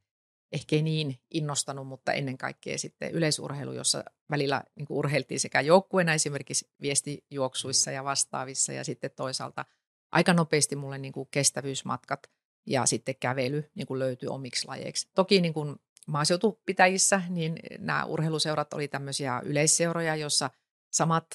ehkä 0.52 0.76
ei 0.76 0.82
niin 0.82 1.18
innostanut, 1.30 1.86
mutta 1.86 2.12
ennen 2.12 2.38
kaikkea 2.38 2.78
sitten 2.78 3.10
yleisurheilu, 3.10 3.72
jossa 3.72 4.04
välillä 4.30 4.64
niin 4.76 4.86
kuin 4.86 4.98
urheiltiin 4.98 5.40
sekä 5.40 5.60
joukkueena 5.60 6.14
esimerkiksi 6.14 6.70
viestijuoksuissa 6.82 7.90
ja 7.90 8.04
vastaavissa 8.04 8.72
ja 8.72 8.84
sitten 8.84 9.10
toisaalta 9.16 9.64
aika 10.12 10.32
nopeasti 10.32 10.76
mulle 10.76 10.98
niin 10.98 11.12
kuin 11.12 11.28
kestävyysmatkat 11.30 12.30
ja 12.66 12.86
sitten 12.86 13.16
kävely 13.20 13.70
niin 13.74 13.86
kuin 13.86 13.98
löytyi 13.98 14.28
omiksi 14.28 14.68
lajeiksi. 14.68 15.08
Toki 15.14 15.40
niin 15.40 15.54
kuin 15.54 15.76
maaseutupitäjissä, 16.06 17.22
niin 17.28 17.56
nämä 17.78 18.04
urheiluseurat 18.04 18.74
oli 18.74 18.88
tämmöisiä 18.88 19.40
yleisseuroja, 19.44 20.16
jossa 20.16 20.50
samat 20.90 21.26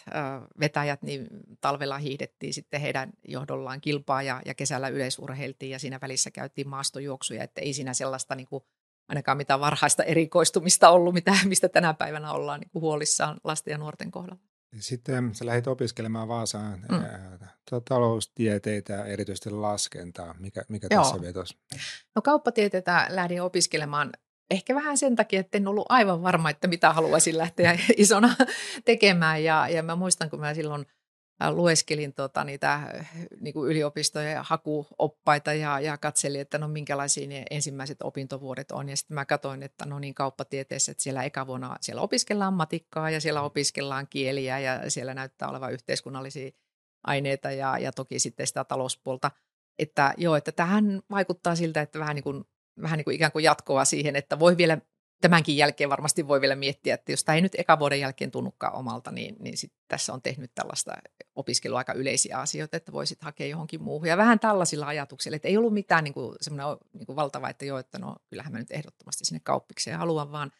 vetäjät, 0.60 1.02
niin 1.02 1.28
talvella 1.62 1.98
hiihdettiin 1.98 2.54
sitten 2.54 2.82
heidän 2.82 3.10
johdollaan 3.28 3.82
kilpaa 3.82 4.22
ja, 4.22 4.42
ja 4.46 4.54
kesällä 4.54 4.88
yleisurheiltiin 4.88 5.70
ja 5.70 5.80
siinä 5.80 6.00
välissä 6.02 6.32
käytiin 6.32 6.70
maastojuoksuja, 6.70 7.44
että 7.44 7.62
ei 7.62 7.74
siinä 7.74 7.94
sellaista 7.94 8.36
niin 8.36 8.48
kuin, 8.48 8.64
ainakaan 9.08 9.38
mitään 9.38 9.60
varhaista 9.60 10.04
erikoistumista 10.04 10.90
ollut, 10.90 11.14
mitä, 11.14 11.34
mistä 11.46 11.70
tänä 11.70 11.94
päivänä 11.94 12.32
ollaan 12.32 12.60
niin 12.60 12.72
kuin 12.72 12.82
huolissaan 12.82 13.40
lasten 13.44 13.72
ja 13.72 13.78
nuorten 13.78 14.12
kohdalla. 14.12 14.42
Sitten 14.80 15.36
sä 15.36 15.46
lähdit 15.46 15.68
opiskelemaan 15.68 16.28
Vaasaan 16.28 16.86
mm. 16.92 17.78
taloustieteitä 17.90 18.94
ja 18.94 19.06
erityisesti 19.06 19.50
laskentaa. 19.50 20.36
Mikä, 20.40 20.62
mikä 20.70 20.88
tässä 20.90 21.22
vetosi? 21.22 21.58
No 22.16 22.22
kauppatieteitä 22.22 23.08
lähdin 23.10 23.42
opiskelemaan 23.42 24.12
ehkä 24.52 24.76
vähän 24.76 24.98
sen 24.98 25.16
takia, 25.16 25.40
että 25.40 25.58
en 25.58 25.68
ollut 25.68 25.86
aivan 25.90 26.24
varma, 26.24 26.50
että 26.50 26.68
mitä 26.68 26.94
haluaisin 26.94 27.38
lähteä 27.38 27.80
isona 27.98 28.36
tekemään. 28.86 29.44
Ja, 29.44 29.70
ja 29.70 29.84
mä 29.84 29.96
muistan, 29.96 30.30
kun 30.30 30.40
mä 30.40 30.54
silloin 30.54 30.86
äh, 31.44 31.52
lueskelin 31.52 32.14
tota, 32.14 32.44
niitä 32.44 32.74
äh, 32.74 33.10
niin 33.40 33.54
kuin 33.54 33.72
yliopistojen 33.72 34.38
hakuoppaita 34.42 35.54
ja, 35.54 35.80
ja 35.80 35.98
katselin, 35.98 36.42
että 36.42 36.58
no 36.58 36.68
minkälaisia 36.68 37.28
ne 37.28 37.46
ensimmäiset 37.50 38.02
opintovuodet 38.02 38.72
on. 38.72 38.90
Ja 38.90 38.98
sitten 38.98 39.16
mä 39.16 39.26
katsoin, 39.26 39.64
että 39.64 39.86
no 39.86 40.00
niin 40.00 40.14
kauppatieteessä, 40.14 40.92
että 40.92 41.04
siellä 41.04 41.24
eka 41.24 41.48
vuonna 41.48 41.78
siellä 41.82 42.02
opiskellaan 42.02 42.54
matikkaa 42.54 43.10
ja 43.10 43.22
siellä 43.22 43.42
opiskellaan 43.42 44.08
kieliä 44.08 44.60
ja 44.60 44.90
siellä 44.90 45.14
näyttää 45.14 45.50
olevan 45.50 45.74
yhteiskunnallisia 45.74 46.52
aineita 47.04 47.52
ja, 47.52 47.78
ja 47.78 47.92
toki 47.92 48.20
sitten 48.20 48.48
sitä 48.48 48.64
talouspuolta. 48.64 49.32
Että 49.80 50.14
joo, 50.18 50.36
että 50.36 50.52
tähän 50.52 51.02
vaikuttaa 51.12 51.56
siltä, 51.56 51.82
että 51.82 52.00
vähän 52.00 52.16
niin 52.16 52.24
kuin 52.24 52.46
vähän 52.82 52.98
niin 52.98 53.06
kuin 53.06 53.16
ikään 53.16 53.32
kuin 53.32 53.44
jatkoa 53.44 53.86
siihen, 53.86 54.16
että 54.16 54.40
voi 54.40 54.58
vielä 54.58 54.78
tämänkin 55.22 55.58
jälkeen 55.58 55.90
varmasti 55.90 56.28
voi 56.28 56.42
vielä 56.42 56.56
miettiä, 56.56 56.94
että 56.94 57.12
jos 57.12 57.24
tämä 57.24 57.36
ei 57.36 57.42
nyt 57.42 57.56
eka 57.58 57.80
vuoden 57.80 58.00
jälkeen 58.00 58.32
tunnukaan 58.32 58.76
omalta, 58.76 59.12
niin, 59.12 59.36
niin 59.40 59.58
sit 59.58 59.74
tässä 59.88 60.14
on 60.14 60.22
tehnyt 60.22 60.52
tällaista 60.56 60.94
opiskelua 61.36 61.78
aika 61.78 61.94
yleisiä 61.94 62.38
asioita, 62.38 62.78
että 62.78 62.92
voisit 62.92 63.22
hakea 63.22 63.48
johonkin 63.48 63.84
muuhun. 63.84 64.08
Ja 64.08 64.18
vähän 64.18 64.40
tällaisilla 64.40 64.88
ajatuksilla, 64.88 65.36
että 65.36 65.48
ei 65.48 65.58
ollut 65.58 65.74
mitään 65.74 66.04
niin 66.04 66.14
kuin, 66.14 66.36
semmoinen 66.42 66.78
niin 66.94 67.06
kuin 67.06 67.16
valtava, 67.16 67.50
että 67.50 67.66
joo, 67.66 67.78
että 67.80 68.00
no 68.00 68.16
kyllähän 68.30 68.52
mä 68.52 68.60
nyt 68.60 68.72
ehdottomasti 68.72 69.26
sinne 69.26 69.42
kauppikseen 69.44 69.98
haluan, 69.98 70.32
vaan, 70.32 70.52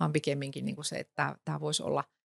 vaan 0.00 0.12
pikemminkin 0.12 0.64
niin 0.64 0.74
kuin 0.74 0.84
se, 0.84 0.96
että 0.96 1.36
tämä 1.44 1.60
voisi 1.60 1.82
olla– 1.82 2.04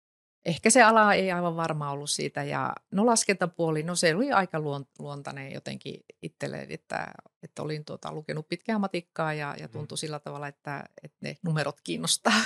ehkä 0.46 0.70
se 0.70 0.84
ala 0.84 1.14
ei 1.14 1.32
aivan 1.32 1.56
varma 1.56 1.92
ollut 1.92 2.10
siitä. 2.10 2.44
Ja 2.44 2.76
no 2.92 3.06
laskentapuoli, 3.06 3.84
no 3.84 3.96
se 3.96 4.16
oli 4.16 4.32
aika 4.32 4.60
luontainen 5.00 5.52
jotenkin 5.52 6.00
itselle, 6.22 6.68
että, 6.70 7.14
että 7.44 7.62
olin 7.62 7.86
tuota, 7.86 8.14
lukenut 8.14 8.48
pitkää 8.48 8.80
matikkaa 8.80 9.34
ja, 9.34 9.56
ja 9.60 9.68
mm. 9.68 9.72
tuntui 9.72 9.98
sillä 9.98 10.20
tavalla, 10.20 10.48
että, 10.48 10.84
että 11.04 11.18
ne 11.22 11.38
numerot 11.44 11.82
kiinnostaa. 11.82 12.42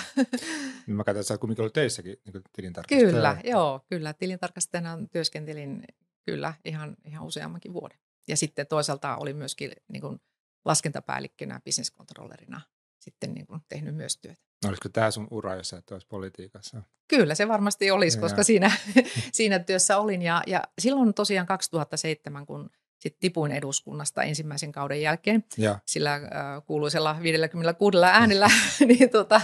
Niin 0.88 0.96
mä 0.96 1.04
katsoin, 1.04 1.22
että 1.22 1.28
sä 1.28 1.38
kuitenkin 1.38 1.62
ollut 1.62 1.74
teissäkin 1.74 2.18
niin 2.26 2.44
tilintarkastajana. 2.54 3.12
Kyllä, 3.12 3.38
joo, 3.44 3.86
kyllä. 3.90 4.14
Tilintarkastajana 4.14 4.98
työskentelin 5.12 5.84
kyllä 6.26 6.54
ihan, 6.66 6.98
ihan 7.06 7.26
useammankin 7.26 7.74
vuoden. 7.74 7.98
Ja 8.28 8.38
sitten 8.38 8.68
toisaalta 8.68 9.18
oli 9.18 9.34
myöskin 9.34 9.72
niin 9.88 10.02
kuin 10.02 10.22
laskentapäällikkönä, 10.66 11.62
bisneskontrollerina 11.66 12.62
sitten 13.00 13.34
niin 13.34 13.48
kuin 13.48 13.62
tehnyt 13.70 13.96
myös 13.96 14.18
työtä. 14.18 14.45
Olisiko 14.68 14.90
tämä 14.90 15.12
sun 15.12 15.28
ura, 15.32 15.56
jos 15.56 15.70
sä 15.70 15.78
et 15.78 15.92
olisi 15.92 16.08
politiikassa? 16.08 16.82
Kyllä 17.08 17.36
se 17.36 17.48
varmasti 17.48 17.92
olisi, 17.92 18.20
koska 18.20 18.44
siinä, 18.44 18.72
siinä 19.32 19.60
työssä 19.60 19.98
olin. 19.98 20.22
Ja, 20.22 20.44
ja 20.48 20.64
silloin 20.80 21.14
tosiaan 21.14 21.48
2007, 21.48 22.46
kun 22.46 22.70
sitten 23.00 23.20
tipuin 23.20 23.52
eduskunnasta 23.52 24.24
ensimmäisen 24.24 24.72
kauden 24.72 25.02
jälkeen, 25.02 25.44
ja. 25.58 25.80
sillä 25.86 26.14
äh, 26.14 26.22
kuuluisella 26.66 27.18
56 27.22 27.98
äänellä, 28.04 28.48
niin, 28.88 29.10
tota, 29.10 29.42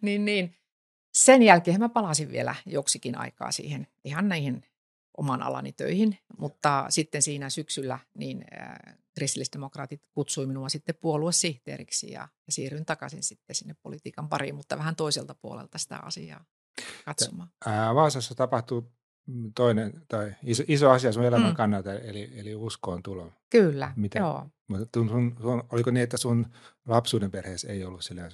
niin, 0.00 0.24
niin 0.24 0.54
sen 1.14 1.42
jälkeen 1.42 1.80
mä 1.80 1.88
palasin 1.88 2.32
vielä 2.32 2.54
joksikin 2.66 3.18
aikaa 3.18 3.52
siihen 3.52 3.86
ihan 4.04 4.28
näihin 4.28 4.64
oman 5.18 5.42
alani 5.42 5.72
töihin, 5.72 6.18
mutta 6.38 6.86
sitten 6.88 7.22
siinä 7.22 7.50
syksyllä 7.50 7.98
niin 8.14 8.44
äh, 8.60 8.98
kristillisdemokraatit 9.14 10.02
kutsui 10.12 10.46
minua 10.46 10.68
sitten 10.68 10.94
puoluesihteeriksi 11.00 12.10
ja, 12.10 12.28
ja 12.46 12.52
siirryin 12.52 12.84
takaisin 12.86 13.22
sitten 13.22 13.56
sinne 13.56 13.74
politiikan 13.82 14.28
pariin, 14.28 14.54
mutta 14.54 14.78
vähän 14.78 14.96
toiselta 14.96 15.34
puolelta 15.34 15.78
sitä 15.78 15.96
asiaa 15.98 16.44
katsomaan. 17.04 17.48
Ää, 17.66 17.94
Vaasassa 17.94 18.34
tapahtuu 18.34 18.92
toinen 19.54 20.02
tai 20.08 20.34
iso, 20.42 20.62
iso 20.68 20.90
asia 20.90 21.12
sun 21.12 21.24
elämän 21.24 21.50
mm. 21.50 21.56
kannalta, 21.56 21.94
eli, 21.94 22.32
eli 22.34 22.54
uskoon 22.54 23.02
tulo. 23.02 23.32
Kyllä, 23.50 23.92
Miten, 23.96 24.20
joo. 24.20 24.46
Sun, 24.94 25.08
sun, 25.40 25.64
oliko 25.72 25.90
niin, 25.90 26.02
että 26.02 26.16
sun 26.16 26.46
lapsuuden 26.86 27.30
perheessä 27.30 27.68
ei 27.68 27.84
ollut 27.84 28.04
sillä 28.04 28.30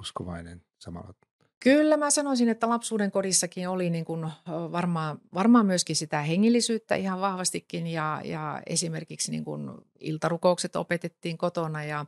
uskovainen 0.00 0.62
samalla 0.78 1.14
Kyllä 1.60 1.96
mä 1.96 2.10
sanoisin, 2.10 2.48
että 2.48 2.68
lapsuuden 2.68 3.10
kodissakin 3.10 3.68
oli 3.68 3.90
niin 3.90 4.04
kuin 4.04 4.30
varmaan, 4.48 5.20
varmaan 5.34 5.66
myöskin 5.66 5.96
sitä 5.96 6.22
hengillisyyttä 6.22 6.94
ihan 6.94 7.20
vahvastikin. 7.20 7.86
Ja, 7.86 8.20
ja 8.24 8.62
esimerkiksi 8.66 9.30
niin 9.30 9.44
kuin 9.44 9.70
iltarukoukset 10.00 10.76
opetettiin 10.76 11.38
kotona 11.38 11.84
ja, 11.84 12.06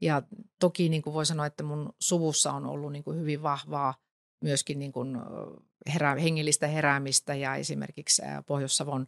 ja 0.00 0.22
toki 0.58 0.88
niin 0.88 1.02
kuin 1.02 1.14
voi 1.14 1.26
sanoa, 1.26 1.46
että 1.46 1.62
mun 1.62 1.92
suvussa 1.98 2.52
on 2.52 2.66
ollut 2.66 2.92
niin 2.92 3.04
kuin 3.04 3.20
hyvin 3.20 3.42
vahvaa 3.42 3.94
myöskin 4.44 4.78
niin 4.78 4.92
kuin 4.92 5.18
herä, 5.94 6.14
hengellistä 6.14 6.66
heräämistä. 6.66 7.34
Ja 7.34 7.56
esimerkiksi 7.56 8.22
Pohjois-Savon 8.46 9.06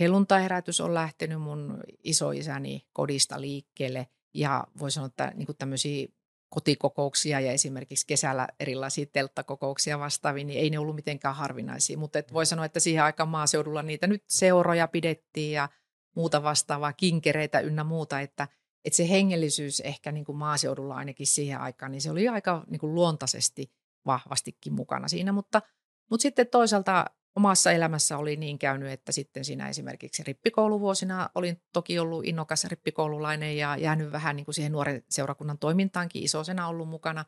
helluntaiherätys 0.00 0.80
on 0.80 0.94
lähtenyt 0.94 1.42
mun 1.42 1.80
isoisäni 2.04 2.86
kodista 2.92 3.40
liikkeelle. 3.40 4.06
Ja 4.34 4.64
voi 4.78 4.90
sanoa, 4.90 5.06
että 5.06 5.32
niin 5.34 5.46
kuin 5.46 5.58
tämmöisiä 5.58 6.08
kotikokouksia 6.54 7.40
ja 7.40 7.52
esimerkiksi 7.52 8.06
kesällä 8.06 8.48
erilaisia 8.60 9.06
telttakokouksia 9.12 9.98
vastaavia, 9.98 10.44
niin 10.44 10.60
ei 10.60 10.70
ne 10.70 10.78
ollut 10.78 10.94
mitenkään 10.94 11.34
harvinaisia. 11.34 11.98
Mutta 11.98 12.18
et 12.18 12.32
voi 12.32 12.46
sanoa, 12.46 12.64
että 12.64 12.80
siihen 12.80 13.04
aikaan 13.04 13.28
maaseudulla 13.28 13.82
niitä 13.82 14.06
nyt 14.06 14.24
seuroja 14.28 14.88
pidettiin 14.88 15.52
ja 15.52 15.68
muuta 16.16 16.42
vastaavaa, 16.42 16.92
kinkereitä 16.92 17.60
ynnä 17.60 17.84
muuta, 17.84 18.20
että, 18.20 18.48
että 18.84 18.96
se 18.96 19.08
hengellisyys 19.08 19.80
ehkä 19.80 20.12
niin 20.12 20.24
kuin 20.24 20.38
maaseudulla 20.38 20.94
ainakin 20.94 21.26
siihen 21.26 21.60
aikaan, 21.60 21.92
niin 21.92 22.02
se 22.02 22.10
oli 22.10 22.28
aika 22.28 22.64
niin 22.70 22.80
kuin 22.80 22.94
luontaisesti 22.94 23.72
vahvastikin 24.06 24.72
mukana 24.72 25.08
siinä, 25.08 25.32
mutta, 25.32 25.62
mutta 26.10 26.22
sitten 26.22 26.46
toisaalta 26.48 27.04
omassa 27.36 27.72
elämässä 27.72 28.18
oli 28.18 28.36
niin 28.36 28.58
käynyt, 28.58 28.92
että 28.92 29.12
sitten 29.12 29.44
siinä 29.44 29.68
esimerkiksi 29.68 30.22
rippikouluvuosina 30.26 31.30
olin 31.34 31.62
toki 31.72 31.98
ollut 31.98 32.24
innokas 32.24 32.64
rippikoululainen 32.64 33.56
ja 33.56 33.76
jäänyt 33.76 34.12
vähän 34.12 34.36
niin 34.36 34.44
kuin 34.44 34.54
siihen 34.54 34.72
nuoren 34.72 35.02
seurakunnan 35.08 35.58
toimintaankin 35.58 36.22
isosena 36.22 36.68
ollut 36.68 36.88
mukana 36.88 37.24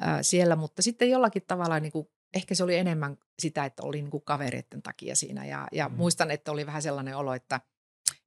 ää, 0.00 0.22
siellä, 0.22 0.56
mutta 0.56 0.82
sitten 0.82 1.10
jollakin 1.10 1.42
tavalla 1.46 1.80
niin 1.80 1.92
kuin, 1.92 2.08
ehkä 2.34 2.54
se 2.54 2.64
oli 2.64 2.76
enemmän 2.76 3.16
sitä, 3.38 3.64
että 3.64 3.82
oli 3.82 4.02
niin 4.02 4.10
kuin 4.10 4.24
kavereiden 4.24 4.82
takia 4.82 5.16
siinä 5.16 5.46
ja, 5.46 5.68
ja 5.72 5.88
mm. 5.88 5.94
muistan, 5.94 6.30
että 6.30 6.52
oli 6.52 6.66
vähän 6.66 6.82
sellainen 6.82 7.16
olo, 7.16 7.34
että– 7.34 7.60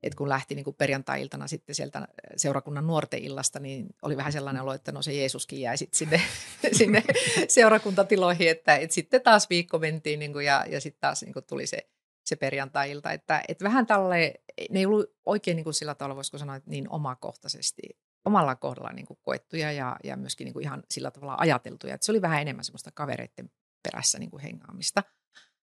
että 0.04 0.18
kun 0.18 0.30
lähti 0.30 0.56
niin 0.56 0.76
perjantai-iltana 0.78 1.48
sitten 1.48 1.76
sieltä 1.76 2.08
seurakunnan 2.38 2.88
nuorten 2.88 3.20
illasta, 3.20 3.60
niin 3.60 3.88
oli 4.02 4.18
vähän 4.18 4.32
sellainen 4.32 4.64
olo, 4.64 4.74
että 4.74 4.92
no 4.92 5.02
se 5.02 5.14
Jeesuskin 5.14 5.62
jäi 5.62 5.78
sitten 5.78 5.98
sinne, 5.98 6.22
sinne 6.78 7.04
seurakuntatiloihin, 7.48 8.50
että, 8.50 8.76
että 8.76 8.94
sitten 8.94 9.22
taas 9.22 9.50
viikko 9.50 9.80
mentiin 9.80 10.20
niin 10.20 10.34
kuin 10.34 10.46
ja, 10.46 10.66
ja 10.70 10.82
sitten 10.82 11.02
taas 11.02 11.22
niin 11.22 11.34
kuin 11.34 11.46
tuli 11.46 11.68
se, 11.68 11.90
se 12.26 12.36
perjantai-ilta. 12.36 13.12
Että, 13.12 13.42
että 13.48 13.64
vähän 13.64 13.88
tälle, 13.88 14.34
ne 14.70 14.80
ei 14.80 14.86
ollut 14.86 15.14
oikein 15.26 15.56
niin 15.56 15.64
kuin 15.64 15.74
sillä 15.74 15.96
tavalla, 15.96 16.16
voisiko 16.16 16.38
sanoa, 16.38 16.56
että 16.56 16.70
niin 16.70 16.90
omakohtaisesti 16.90 17.82
omalla 18.26 18.56
kohdalla 18.56 18.92
niin 18.92 19.06
kuin 19.06 19.20
koettuja 19.22 19.72
ja, 19.72 19.96
ja 20.04 20.18
myöskin 20.18 20.46
niin 20.46 20.54
kuin 20.54 20.64
ihan 20.64 20.84
sillä 20.92 21.12
tavalla 21.12 21.36
ajateltuja. 21.40 21.94
Että 21.94 22.06
se 22.06 22.12
oli 22.12 22.22
vähän 22.22 22.42
enemmän 22.42 22.66
semmoista 22.66 22.92
kavereiden 22.92 23.52
perässä 23.84 24.20
niin 24.20 24.32
kuin 24.32 24.42
hengaamista– 24.42 25.04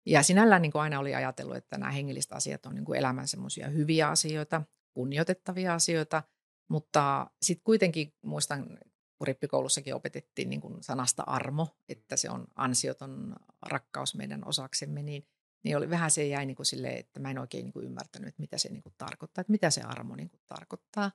ja 0.06 0.22
sinällään 0.22 0.62
niin 0.62 0.72
kuin 0.72 0.82
aina 0.82 0.98
oli 0.98 1.14
ajatellut, 1.14 1.56
että 1.56 1.78
nämä 1.78 1.92
hengelliset 1.92 2.32
asiat 2.32 2.66
on 2.66 2.74
niin 2.74 2.84
kuin 2.84 2.98
elämän 2.98 3.28
semmoisia 3.28 3.68
hyviä 3.68 4.08
asioita, 4.08 4.62
kunnioitettavia 4.94 5.74
asioita, 5.74 6.22
mutta 6.68 7.30
sitten 7.42 7.64
kuitenkin 7.64 8.14
muistan, 8.22 8.66
kun 9.18 9.26
rippikoulussakin 9.26 9.94
opetettiin 9.94 10.50
niin 10.50 10.60
kuin 10.60 10.82
sanasta 10.82 11.22
armo, 11.26 11.68
että 11.88 12.16
se 12.16 12.30
on 12.30 12.46
ansioton 12.56 13.36
rakkaus 13.62 14.14
meidän 14.14 14.48
osaksemme, 14.48 15.02
niin, 15.02 15.26
niin 15.64 15.76
oli 15.76 15.90
vähän 15.90 16.10
se 16.10 16.26
jäi 16.26 16.46
niin 16.46 16.56
kuin 16.56 16.66
sille, 16.66 16.88
että 16.88 17.20
mä 17.20 17.30
en 17.30 17.38
oikein 17.38 17.64
niin 17.64 17.72
kuin 17.72 17.86
ymmärtänyt, 17.86 18.28
että 18.28 18.40
mitä 18.40 18.58
se 18.58 18.68
niin 18.68 18.82
kuin 18.82 18.94
tarkoittaa, 18.98 19.40
että 19.40 19.50
mitä 19.50 19.70
se 19.70 19.80
armo 19.80 20.16
niin 20.16 20.30
kuin 20.30 20.40
tarkoittaa. 20.46 21.12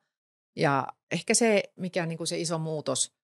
Ja 0.55 0.87
ehkä 1.11 1.33
se, 1.33 1.63
mikä 1.75 2.05
niin 2.05 2.17
kuin 2.17 2.27
se 2.27 2.39
iso 2.39 2.57
muutos 2.57 3.18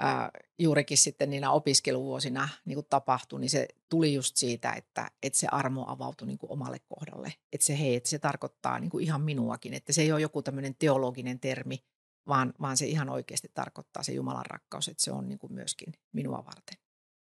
ää, 0.00 0.30
juurikin 0.58 0.98
sitten 0.98 1.30
niinä 1.30 1.50
opiskeluvuosina 1.50 2.48
niin 2.64 2.76
kuin 2.76 2.86
tapahtui, 2.90 3.40
niin 3.40 3.50
se 3.50 3.68
tuli 3.88 4.14
just 4.14 4.36
siitä, 4.36 4.72
että, 4.72 5.10
että 5.22 5.38
se 5.38 5.46
armo 5.52 5.84
avautui 5.88 6.26
niin 6.26 6.38
kuin 6.38 6.52
omalle 6.52 6.78
kohdalle. 6.88 7.34
Että 7.52 7.66
se 7.66 7.78
hei, 7.78 7.96
että 7.96 8.08
se 8.08 8.18
tarkoittaa 8.18 8.78
niin 8.78 8.90
kuin 8.90 9.04
ihan 9.04 9.20
minuakin, 9.20 9.74
että 9.74 9.92
se 9.92 10.02
ei 10.02 10.12
ole 10.12 10.20
joku 10.20 10.42
tämmöinen 10.42 10.74
teologinen 10.74 11.40
termi, 11.40 11.84
vaan, 12.28 12.54
vaan 12.60 12.76
se 12.76 12.86
ihan 12.86 13.08
oikeasti 13.08 13.50
tarkoittaa 13.54 14.02
se 14.02 14.12
Jumalan 14.12 14.46
rakkaus, 14.46 14.88
että 14.88 15.02
se 15.02 15.12
on 15.12 15.28
niin 15.28 15.38
kuin 15.38 15.52
myöskin 15.52 15.92
minua 16.12 16.44
varten. 16.46 16.78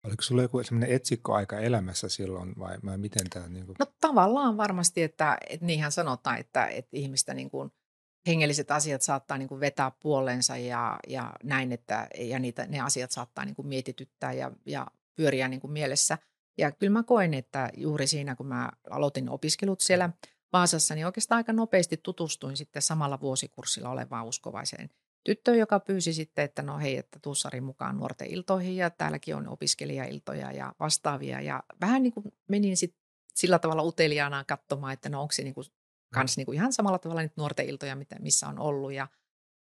Oliko 0.04 0.22
sulla 0.22 0.42
joku 0.42 0.64
semmoinen 0.64 0.96
etsikkoaika 0.96 1.60
elämässä 1.60 2.10
silloin 2.10 2.54
vai, 2.60 2.78
vai 2.86 2.98
miten 2.98 3.30
tämä? 3.30 3.48
Niin 3.48 3.66
kuin... 3.66 3.76
No 3.80 3.86
tavallaan 4.02 4.58
varmasti, 4.58 5.04
että, 5.04 5.38
että 5.50 5.66
niinhän 5.66 5.92
sanotaan, 5.92 6.38
että, 6.38 6.68
että 6.68 6.98
ihmistä 6.98 7.34
niin 7.34 7.50
kuin 7.50 7.72
hengelliset 8.28 8.72
asiat 8.72 9.02
saattaa 9.02 9.38
niin 9.38 9.50
kuin 9.50 9.62
vetää 9.62 9.92
puolensa 10.00 10.58
ja, 10.58 11.00
ja 11.08 11.34
näin, 11.44 11.72
että 11.72 12.08
ja 12.18 12.40
niitä, 12.40 12.66
ne 12.66 12.80
asiat 12.80 13.12
saattaa 13.12 13.46
niin 13.46 13.56
kuin 13.56 13.68
mietityttää 13.68 14.34
ja, 14.34 14.52
ja 14.66 14.88
pyöriä 15.16 15.48
niin 15.48 15.60
kuin 15.60 15.72
mielessä. 15.72 16.18
Ja 16.58 16.72
kyllä 16.72 16.94
mä 16.94 17.04
koen, 17.04 17.34
että 17.34 17.70
juuri 17.78 18.08
siinä, 18.08 18.36
kun 18.36 18.48
mä 18.48 18.70
aloitin 18.90 19.30
opiskelut 19.30 19.82
siellä 19.82 20.10
Vaasassa, 20.54 20.96
niin 20.96 21.06
oikeastaan 21.06 21.38
aika 21.38 21.54
nopeasti 21.54 21.98
tutustuin 21.98 22.58
sitten 22.58 22.82
samalla 22.82 23.20
vuosikurssilla 23.20 23.90
olevaan 23.90 24.28
uskovaiseen 24.28 24.90
tyttöön, 25.24 25.58
joka 25.58 25.80
pyysi 25.80 26.14
sitten, 26.14 26.46
että 26.46 26.62
no 26.62 26.78
hei, 26.78 26.98
että 26.98 27.20
tussari 27.20 27.62
mukaan 27.62 27.98
nuorten 27.98 28.28
iltoihin 28.28 28.76
ja 28.76 28.90
täälläkin 28.90 29.36
on 29.36 29.48
opiskelijailtoja 29.48 30.52
ja 30.52 30.74
vastaavia. 30.80 31.42
Ja 31.42 31.64
vähän 31.82 32.04
niin 32.04 32.14
kuin 32.14 32.26
menin 32.48 32.78
sitten 32.78 33.02
sillä 33.34 33.60
tavalla 33.60 33.84
uteliaana 33.84 34.44
katsomaan, 34.44 34.94
että 34.94 35.10
no 35.10 35.22
onko 35.22 35.32
se 35.32 35.44
niin 35.44 35.54
kuin 35.54 35.66
kans 36.14 36.38
niin 36.38 36.46
kuin 36.46 36.56
ihan 36.56 36.74
samalla 36.74 37.00
tavalla 37.00 37.22
nyt 37.22 37.38
nuorten 37.38 37.70
iltoja, 37.70 37.98
missä 38.20 38.48
on 38.48 38.60
ollut. 38.60 38.94
Ja, 38.94 39.08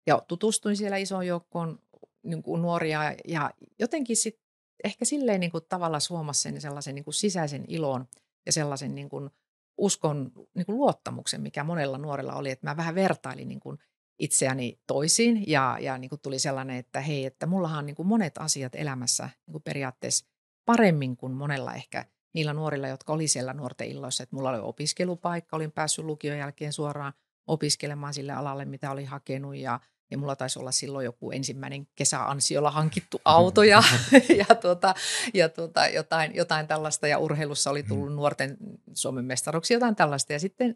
ja 0.07 0.23
tutustuin 0.29 0.77
siellä 0.77 0.97
isoon 0.97 1.27
joukkoon 1.27 1.79
niin 2.23 2.43
kuin 2.43 2.63
nuoria 2.63 3.15
ja 3.29 3.51
jotenkin 3.79 4.17
sitten 4.17 4.45
ehkä 4.85 5.05
silleen 5.05 5.41
niin 5.41 5.51
kuin 5.51 5.65
tavallaan 5.69 6.01
suomassa 6.01 6.43
sen 6.43 6.61
sellaisen 6.61 6.95
niin 6.95 7.05
kuin 7.05 7.15
sisäisen 7.15 7.65
ilon 7.69 8.09
ja 8.47 8.53
sellaisen 8.53 8.95
niin 8.95 9.09
kuin 9.09 9.31
uskon 9.79 10.33
niin 10.55 10.67
kuin 10.67 10.79
luottamuksen, 10.79 11.41
mikä 11.41 11.65
monella 11.65 11.99
nuorella 11.99 12.35
oli, 12.35 12.51
että 12.51 12.67
mä 12.67 12.77
vähän 12.77 12.95
vertailin 12.95 13.49
niin 13.49 13.61
kuin 13.61 13.79
itseäni 14.19 14.81
toisiin 14.87 15.45
ja, 15.47 15.79
ja 15.81 15.99
niin 15.99 16.09
kuin 16.09 16.21
tuli 16.21 16.39
sellainen, 16.39 16.77
että 16.77 17.01
hei, 17.01 17.25
että 17.25 17.47
mullahan 17.47 17.79
on 17.79 17.87
niin 17.87 17.97
kuin 17.97 18.09
monet 18.09 18.39
asiat 18.39 18.75
elämässä 18.75 19.31
niin 19.47 19.53
kuin 19.53 19.63
periaatteessa 19.63 20.27
paremmin 20.65 21.17
kuin 21.17 21.33
monella 21.33 21.75
ehkä– 21.75 22.05
niillä 22.33 22.53
nuorilla, 22.53 22.89
jotka 22.89 23.13
oli 23.13 23.29
siellä 23.29 23.53
nuorten 23.53 23.89
illoissa, 23.89 24.23
että 24.23 24.37
mulla 24.37 24.51
oli 24.51 24.59
opiskelupaikka, 24.59 25.57
olin 25.57 25.73
päässyt 25.73 26.05
lukion 26.05 26.39
jälkeen 26.39 26.73
suoraan 26.73 27.13
opiskelemaan 27.47 28.15
sille 28.15 28.33
alalle, 28.33 28.65
mitä 28.65 28.91
oli 28.91 29.05
hakenut 29.05 29.57
ja, 29.57 29.81
ja 30.11 30.19
mulla 30.19 30.37
taisi 30.37 30.59
olla 30.59 30.73
silloin 30.73 31.05
joku 31.05 31.31
ensimmäinen 31.31 31.87
kesäansiolla 31.95 32.71
hankittu 32.71 33.21
auto 33.25 33.63
ja, 33.63 33.83
ja, 34.49 34.55
tuota, 34.55 34.95
ja 35.35 35.49
tuota, 35.49 35.87
jotain, 35.87 36.35
jotain 36.35 36.67
tällaista 36.67 37.09
ja 37.09 37.19
urheilussa 37.19 37.71
oli 37.71 37.83
tullut 37.83 38.09
mm. 38.09 38.17
nuorten 38.17 38.57
Suomen 38.95 39.25
mestaruksi 39.25 39.75
jotain 39.75 39.97
tällaista 39.97 40.33
ja 40.33 40.41
sitten 40.41 40.75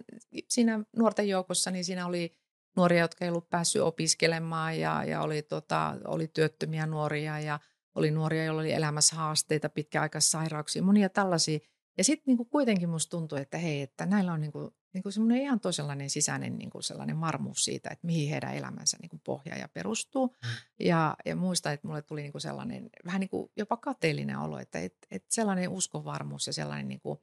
siinä 0.49 0.81
nuorten 0.97 1.29
joukossa 1.29 1.71
niin 1.71 1.85
siinä 1.85 2.07
oli 2.07 2.33
nuoria, 2.77 3.01
jotka 3.01 3.25
ei 3.25 3.29
ollut 3.29 3.51
päässyt 3.51 3.83
opiskelemaan 3.83 4.81
ja, 4.81 5.05
ja 5.05 5.23
oli, 5.23 5.43
tota, 5.43 5.97
oli 6.05 6.29
työttömiä 6.29 6.87
nuoria 6.87 7.41
ja– 7.41 7.61
oli 7.95 8.11
nuoria, 8.11 8.45
joilla 8.45 8.61
oli 8.61 8.73
elämässä 8.73 9.17
haasteita, 9.17 9.69
pitkäaikaissairauksia, 9.69 10.83
monia 10.83 11.09
tällaisia. 11.09 11.59
Ja 11.99 12.05
sitten 12.05 12.25
niinku 12.27 12.45
kuitenkin 12.45 12.89
musta 12.89 13.11
tuntui, 13.11 13.41
että 13.41 13.59
hei, 13.59 13.83
että 13.83 14.07
näillä 14.07 14.33
on 14.33 14.41
niinku, 14.41 14.75
niinku 14.95 15.11
semmoinen 15.11 15.43
ihan 15.43 15.61
toisenlainen 15.61 16.11
sisäinen 16.11 16.59
niinku 16.59 16.83
sellainen 16.83 17.21
varmuus 17.21 17.65
siitä, 17.65 17.91
että 17.91 18.07
mihin 18.07 18.31
heidän 18.31 18.55
elämänsä 18.55 18.97
niinku 19.01 19.21
pohjaa 19.25 19.59
ja 19.59 19.69
perustuu. 19.69 20.27
Mm. 20.27 20.49
Ja, 20.81 21.17
ja 21.25 21.37
muista, 21.37 21.73
että 21.73 21.87
mulle 21.89 22.03
tuli 22.03 22.23
niinku 22.23 22.41
sellainen 22.41 22.91
vähän 23.07 23.21
niinku 23.21 23.53
jopa 23.57 23.77
kateellinen 23.77 24.39
olo, 24.39 24.59
että 24.59 24.79
et, 24.79 24.97
et 25.11 25.25
sellainen 25.29 25.69
uskovarmuus 25.69 26.47
ja 26.47 26.53
sellainen, 26.53 26.89
niinku, 26.89 27.23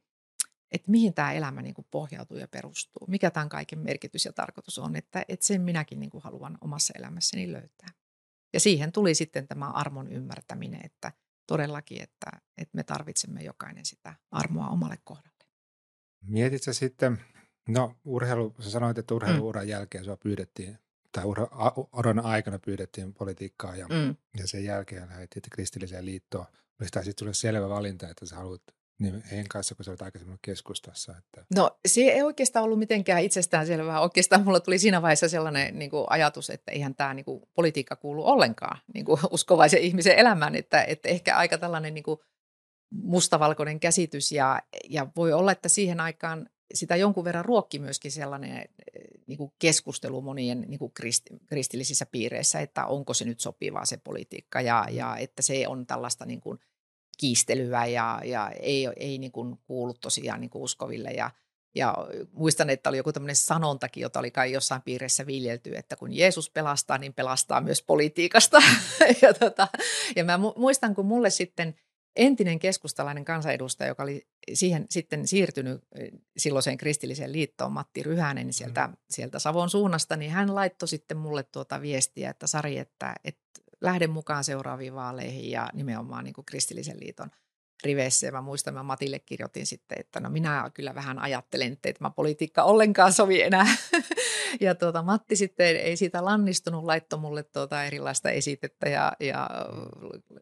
että 0.72 0.90
mihin 0.90 1.14
tämä 1.14 1.32
elämä 1.32 1.62
niinku 1.62 1.86
pohjautuu 1.90 2.36
ja 2.36 2.48
perustuu. 2.48 3.06
Mikä 3.06 3.30
tämän 3.30 3.48
kaiken 3.48 3.78
merkitys 3.78 4.24
ja 4.24 4.32
tarkoitus 4.32 4.78
on, 4.78 4.96
että, 4.96 5.24
että 5.28 5.46
sen 5.46 5.60
minäkin 5.60 6.00
niinku 6.00 6.20
haluan 6.20 6.58
omassa 6.60 6.92
elämässäni 6.98 7.52
löytää. 7.52 7.88
Ja 8.52 8.60
siihen 8.60 8.92
tuli 8.92 9.14
sitten 9.14 9.48
tämä 9.48 9.70
armon 9.70 10.12
ymmärtäminen, 10.12 10.80
että 10.84 11.12
todellakin, 11.46 12.02
että, 12.02 12.30
että 12.58 12.76
me 12.76 12.82
tarvitsemme 12.82 13.42
jokainen 13.42 13.84
sitä 13.84 14.14
armoa 14.30 14.68
omalle 14.68 14.98
kohdalle. 15.04 15.44
Mietitkö 16.26 16.72
sitten, 16.72 17.20
no 17.68 17.94
urheilu, 18.04 18.54
sä 18.60 18.70
sanoit, 18.70 18.98
että 18.98 19.14
urheiluuran 19.14 19.64
mm. 19.64 19.70
jälkeen 19.70 20.04
sua 20.04 20.16
pyydettiin, 20.16 20.78
tai 21.12 21.24
uran 21.92 22.20
aikana 22.20 22.58
pyydettiin 22.58 23.14
politiikkaa 23.14 23.76
ja, 23.76 23.88
mm. 23.88 24.16
ja 24.38 24.46
sen 24.46 24.64
jälkeen 24.64 25.08
lähdettiin 25.08 25.42
kristilliseen 25.52 26.06
liittoon. 26.06 26.46
Olisi 26.80 26.92
tämä 26.92 27.04
sitten 27.04 27.34
selvä 27.34 27.68
valinta, 27.68 28.08
että 28.08 28.26
sä 28.26 28.36
haluat 28.36 28.62
niin 29.00 29.22
heidän 29.30 29.48
kanssa, 29.48 29.74
kun 29.74 29.84
sä 29.84 29.90
olet 29.90 30.02
aikaisemmin 30.02 30.38
keskustassa. 30.42 31.14
Että... 31.18 31.44
No 31.54 31.78
se 31.86 32.00
ei 32.00 32.22
oikeastaan 32.22 32.64
ollut 32.64 32.78
mitenkään 32.78 33.22
itsestäänselvää. 33.22 34.00
Oikeastaan 34.00 34.44
mulla 34.44 34.60
tuli 34.60 34.78
siinä 34.78 35.02
vaiheessa 35.02 35.28
sellainen 35.28 35.78
niin 35.78 35.90
kuin 35.90 36.06
ajatus, 36.10 36.50
että 36.50 36.72
eihän 36.72 36.94
tämä 36.94 37.14
niin 37.14 37.24
kuin, 37.24 37.42
politiikka 37.54 37.96
kuulu 37.96 38.26
ollenkaan 38.26 38.80
niin 38.94 39.04
kuin, 39.04 39.20
uskovaisen 39.30 39.80
ihmisen 39.80 40.18
elämään. 40.18 40.54
Että, 40.54 40.82
että 40.82 41.08
ehkä 41.08 41.36
aika 41.36 41.58
tällainen 41.58 41.94
niin 41.94 42.04
kuin, 42.04 42.20
mustavalkoinen 42.90 43.80
käsitys 43.80 44.32
ja, 44.32 44.62
ja 44.88 45.06
voi 45.16 45.32
olla, 45.32 45.52
että 45.52 45.68
siihen 45.68 46.00
aikaan 46.00 46.48
sitä 46.74 46.96
jonkun 46.96 47.24
verran 47.24 47.44
ruokki 47.44 47.78
myöskin 47.78 48.12
sellainen 48.12 48.68
niin 49.26 49.38
kuin 49.38 49.52
keskustelu 49.58 50.22
monien 50.22 50.60
niin 50.60 50.78
kuin 50.78 50.92
kristillisissä 51.46 52.06
piireissä, 52.06 52.60
että 52.60 52.86
onko 52.86 53.14
se 53.14 53.24
nyt 53.24 53.40
sopivaa 53.40 53.84
se 53.84 53.96
politiikka 53.96 54.60
ja, 54.60 54.86
ja 54.90 55.16
että 55.16 55.42
se 55.42 55.68
on 55.68 55.86
tällaista 55.86 56.26
niin 56.26 56.40
kuin– 56.40 56.58
kiistelyä 57.20 57.86
ja, 57.86 58.20
ja 58.24 58.50
ei, 58.60 58.88
ei 58.96 59.18
niin 59.18 59.32
kuin 59.32 59.56
kuulu 59.66 59.94
tosiaan 59.94 60.40
niin 60.40 60.50
kuin 60.50 60.62
uskoville. 60.62 61.10
Ja, 61.10 61.30
ja 61.74 61.94
muistan, 62.32 62.70
että 62.70 62.88
oli 62.88 62.96
joku 62.96 63.12
tämmöinen 63.12 63.36
sanontakin, 63.36 64.00
jota 64.00 64.18
oli 64.18 64.30
kai 64.30 64.52
jossain 64.52 64.82
piirissä 64.82 65.26
viljelty, 65.26 65.76
että 65.76 65.96
kun 65.96 66.12
Jeesus 66.12 66.50
pelastaa, 66.50 66.98
niin 66.98 67.14
pelastaa 67.14 67.60
myös 67.60 67.82
politiikasta. 67.82 68.58
ja, 69.22 69.34
tota, 69.34 69.68
ja 70.16 70.24
mä 70.24 70.38
muistan, 70.56 70.94
kun 70.94 71.06
mulle 71.06 71.30
sitten 71.30 71.74
entinen 72.16 72.58
keskustalainen 72.58 73.24
kansanedustaja, 73.24 73.88
joka 73.88 74.02
oli 74.02 74.26
siihen 74.54 74.86
sitten 74.90 75.26
siirtynyt 75.26 75.82
silloiseen 76.36 76.76
kristilliseen 76.76 77.32
liittoon, 77.32 77.72
Matti 77.72 78.02
Ryhänen 78.02 78.52
sieltä, 78.52 78.86
mm. 78.86 78.96
sieltä 79.10 79.38
Savon 79.38 79.70
suunnasta, 79.70 80.16
niin 80.16 80.30
hän 80.30 80.54
laittoi 80.54 80.88
sitten 80.88 81.16
mulle 81.16 81.42
tuota 81.42 81.82
viestiä, 81.82 82.30
että 82.30 82.46
Sari, 82.46 82.78
että, 82.78 83.14
että 83.24 83.39
lähde 83.80 84.06
mukaan 84.06 84.44
seuraaviin 84.44 84.94
vaaleihin 84.94 85.50
ja 85.50 85.70
nimenomaan 85.72 86.24
niin 86.24 86.34
kuin 86.34 86.44
kristillisen 86.44 87.00
liiton 87.00 87.30
riveissä. 87.84 88.26
Ja 88.26 88.32
mä 88.32 88.40
muistan, 88.40 88.74
mä 88.74 88.82
Matille 88.82 89.18
kirjoitin 89.18 89.66
sitten, 89.66 90.00
että 90.00 90.20
no 90.20 90.30
minä 90.30 90.70
kyllä 90.74 90.94
vähän 90.94 91.18
ajattelen, 91.18 91.72
että 91.72 91.92
tämä 91.92 92.10
politiikka 92.10 92.62
ollenkaan 92.62 93.12
sovi 93.12 93.42
enää. 93.42 93.66
ja 94.60 94.74
tuota, 94.74 95.02
Matti 95.02 95.36
sitten 95.36 95.76
ei 95.76 95.96
siitä 95.96 96.24
lannistunut, 96.24 96.84
laittoi 96.84 97.18
mulle 97.18 97.42
tuota 97.42 97.84
erilaista 97.84 98.30
esitettä 98.30 98.88
ja, 98.88 99.12
ja 99.20 99.50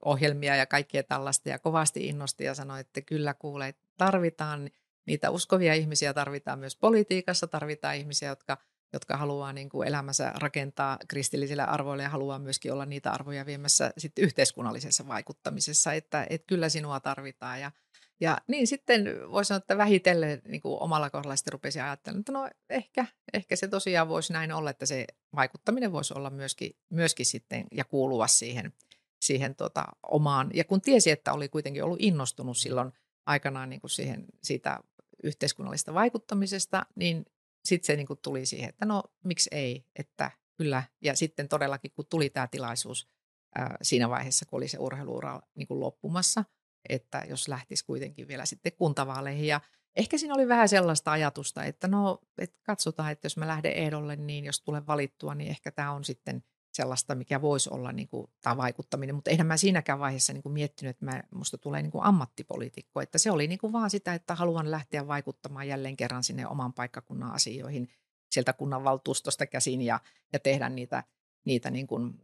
ohjelmia 0.05 0.57
ja 0.57 0.67
kaikkea 0.67 1.03
tällaista. 1.03 1.49
Ja 1.49 1.59
kovasti 1.59 2.07
innosti 2.07 2.45
ja 2.45 2.55
sanoi, 2.55 2.81
että 2.81 3.01
kyllä 3.01 3.35
kuulee, 3.35 3.75
tarvitaan 3.97 4.71
niitä 5.07 5.31
uskovia 5.31 5.75
ihmisiä, 5.75 6.15
tarvitaan 6.15 6.59
myös 6.59 6.77
politiikassa, 6.77 7.47
tarvitaan 7.47 7.97
ihmisiä, 7.97 8.29
jotka– 8.29 8.59
jotka 8.93 9.17
haluaa 9.17 9.53
niin 9.53 9.69
kuin 9.69 9.89
elämänsä 9.89 10.33
rakentaa 10.37 10.99
kristillisille 11.09 11.63
arvoille 11.63 12.03
ja 12.03 12.09
haluaa 12.09 12.39
myöskin 12.39 12.73
olla 12.73 12.87
niitä 12.87 13.11
arvoja 13.11 13.47
viemässä 13.47 13.93
sitten 13.99 14.25
yhteiskunnallisessa 14.25 15.09
vaikuttamisessa, 15.09 15.93
että, 15.93 16.27
että 16.31 16.47
kyllä 16.47 16.69
sinua 16.69 17.01
tarvitaan. 17.01 17.61
Ja, 17.61 17.71
ja 18.21 18.39
niin 18.49 18.67
sitten 18.67 19.05
voisi 19.31 19.49
sanoa, 19.49 19.59
että 19.59 19.79
vähitellen 19.79 20.43
niin 20.49 20.61
kuin 20.61 20.83
omalla 20.83 21.11
kohdalla 21.11 21.37
sitten 21.37 21.53
rupesi 21.53 21.81
ajattelemaan, 21.81 22.21
että 22.21 22.33
no 22.33 22.49
ehkä, 22.71 23.07
ehkä 23.33 23.57
se 23.57 23.69
tosiaan 23.69 24.09
voisi 24.09 24.33
näin 24.33 24.53
olla, 24.53 24.71
että 24.71 24.87
se 24.87 25.07
vaikuttaminen 25.35 25.93
voisi 25.93 26.15
olla 26.17 26.31
myöskin, 26.31 26.77
myöskin 26.91 27.27
sitten 27.27 27.67
ja 27.73 27.85
kuulua 27.85 28.27
siihen, 28.27 28.73
siihen 29.21 29.55
tota 29.55 29.85
omaan. 30.03 30.51
Ja 30.55 30.65
kun 30.65 30.81
tiesi, 30.81 31.11
että 31.11 31.33
oli 31.33 31.49
kuitenkin 31.49 31.85
ollut 31.85 32.01
innostunut 32.01 32.59
silloin 32.59 32.93
aikanaan 33.27 33.71
niin 33.71 33.81
kuin 33.81 33.91
siihen, 33.91 34.27
siitä 34.43 34.81
yhteiskunnallisesta 35.23 35.95
vaikuttamisesta, 35.95 36.87
niin 36.95 37.27
sitten 37.65 37.87
se 37.87 37.97
niin 37.97 38.07
kuin 38.07 38.19
tuli 38.23 38.47
siihen, 38.47 38.69
että 38.69 38.87
no 38.87 39.03
miksi 39.25 39.51
ei, 39.53 39.85
että 39.97 40.31
kyllä. 40.57 40.83
Ja 41.03 41.17
sitten 41.17 41.49
todellakin, 41.49 41.91
kun 41.91 42.07
tuli 42.11 42.31
tämä 42.31 42.47
tilaisuus 42.47 43.09
ää, 43.55 43.77
siinä 43.83 44.09
vaiheessa, 44.09 44.47
kun 44.47 44.57
oli 44.57 44.69
se 44.69 44.79
urheiluura 44.79 45.41
niin 45.55 45.69
kuin 45.69 45.81
loppumassa, 45.81 46.45
että 46.89 47.25
jos 47.29 47.49
lähtisi 47.49 47.85
kuitenkin 47.85 48.29
vielä 48.29 48.47
sitten 48.47 48.73
kuntavaaleihin. 48.73 49.47
Ja 49.47 49.61
ehkä 49.97 50.19
siinä 50.19 50.35
oli 50.35 50.49
vähän 50.49 50.69
sellaista 50.69 51.13
ajatusta, 51.13 51.65
että 51.65 51.89
no, 51.89 52.19
että 52.39 52.57
katsotaan, 52.63 53.13
että 53.13 53.27
jos 53.27 53.37
mä 53.37 53.47
lähden 53.47 53.73
ehdolle, 53.73 54.17
niin 54.17 54.45
jos 54.45 54.61
tulen 54.61 54.87
valittua, 54.87 55.35
niin 55.35 55.51
ehkä 55.51 55.71
tämä 55.71 55.93
on 55.93 56.05
sitten 56.05 56.45
sellaista, 56.73 57.15
mikä 57.15 57.43
voisi 57.43 57.71
olla 57.73 57.93
niin 57.93 58.09
kuin, 58.09 58.31
tämä 58.43 58.57
vaikuttaminen. 58.57 59.15
Mutta 59.15 59.31
eihän 59.31 59.47
mä 59.47 59.57
siinäkään 59.57 59.99
vaiheessa 59.99 60.33
niin 60.33 60.43
kuin 60.43 60.53
miettinyt, 60.53 60.91
että 60.91 61.05
mä, 61.05 61.23
musta 61.35 61.59
tulee 61.59 61.83
niin 61.83 61.91
kuin 61.91 62.05
ammattipoliitikko. 62.05 63.01
Että 63.01 63.19
se 63.19 63.31
oli 63.31 63.47
niin 63.47 63.59
kuin 63.59 63.73
vaan 63.73 63.91
sitä, 63.91 64.15
että 64.15 64.35
haluan 64.35 64.71
lähteä 64.71 65.07
vaikuttamaan 65.07 65.69
jälleen 65.69 65.97
kerran 65.97 66.25
sinne 66.25 66.47
oman 66.47 66.73
paikkakunnan 66.73 67.33
asioihin 67.33 67.89
sieltä 68.31 68.53
kunnanvaltuustosta 68.53 69.47
käsin 69.47 69.83
ja, 69.83 70.01
ja 70.33 70.39
tehdä 70.39 70.69
niitä, 70.69 71.05
niitä 71.45 71.71
niin 71.71 71.87
kuin, 71.87 72.21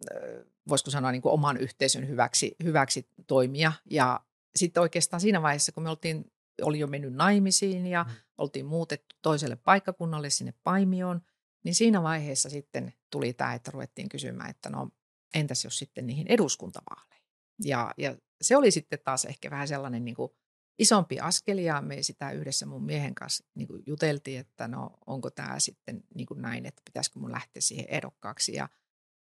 voisiko 0.68 0.90
sanoa 0.90 1.12
niin 1.12 1.22
kuin 1.22 1.32
oman 1.32 1.56
yhteisön 1.56 2.08
hyväksi, 2.08 2.56
hyväksi 2.64 3.08
toimia. 3.26 3.72
Ja 3.90 4.20
sitten 4.56 4.80
oikeastaan 4.80 5.20
siinä 5.20 5.42
vaiheessa, 5.42 5.72
kun 5.72 5.82
me 5.82 5.90
oltiin, 5.90 6.32
oli 6.62 6.78
jo 6.78 6.86
mennyt 6.86 7.14
naimisiin 7.14 7.86
ja 7.86 8.04
mm. 8.04 8.14
oltiin 8.38 8.66
muutettu 8.66 9.16
toiselle 9.22 9.56
paikkakunnalle 9.56 10.30
sinne 10.30 10.54
Paimioon– 10.64 11.20
niin 11.64 11.74
siinä 11.74 12.02
vaiheessa 12.02 12.50
sitten 12.50 12.94
tuli 13.10 13.32
tämä, 13.32 13.54
että 13.54 13.70
ruvettiin 13.70 14.08
kysymään, 14.08 14.50
että 14.50 14.70
no 14.70 14.90
entäs 15.34 15.64
jos 15.64 15.78
sitten 15.78 16.06
niihin 16.06 16.26
eduskuntavaaleihin. 16.26 17.24
Ja, 17.64 17.94
ja 17.98 18.16
se 18.42 18.56
oli 18.56 18.70
sitten 18.70 18.98
taas 19.04 19.24
ehkä 19.24 19.50
vähän 19.50 19.68
sellainen 19.68 20.04
niin 20.04 20.14
kuin 20.14 20.32
isompi 20.78 21.20
askel 21.20 21.58
ja 21.58 21.80
me 21.80 22.02
sitä 22.02 22.30
yhdessä 22.30 22.66
mun 22.66 22.84
miehen 22.84 23.14
kanssa 23.14 23.44
niin 23.54 23.68
kuin 23.68 23.82
juteltiin, 23.86 24.40
että 24.40 24.68
no 24.68 24.90
onko 25.06 25.30
tämä 25.30 25.60
sitten 25.60 26.04
niin 26.14 26.26
kuin 26.26 26.42
näin, 26.42 26.66
että 26.66 26.82
pitäisikö 26.84 27.18
mun 27.18 27.32
lähteä 27.32 27.60
siihen 27.60 27.86
ehdokkaaksi. 27.88 28.54
Ja, 28.54 28.68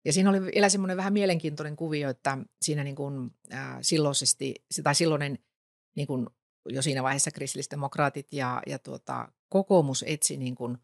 ja 0.05 0.13
siinä 0.13 0.29
oli 0.29 0.41
vielä 0.41 0.69
semmoinen 0.69 0.97
vähän 0.97 1.13
mielenkiintoinen 1.13 1.75
kuvio, 1.75 2.09
että 2.09 2.37
siinä 2.61 2.83
niin 2.83 2.95
kuin, 2.95 3.31
äh, 3.53 3.77
silloisesti, 3.81 4.55
tai 4.83 4.95
silloinen 4.95 5.39
niin 5.95 6.07
kuin 6.07 6.27
jo 6.69 6.81
siinä 6.81 7.03
vaiheessa 7.03 7.31
kristillisdemokraatit 7.31 8.33
ja, 8.33 8.61
ja 8.67 8.79
tuota, 8.79 9.31
kokoomus 9.49 10.03
etsi 10.07 10.37
niin 10.37 10.55
kuin 10.55 10.77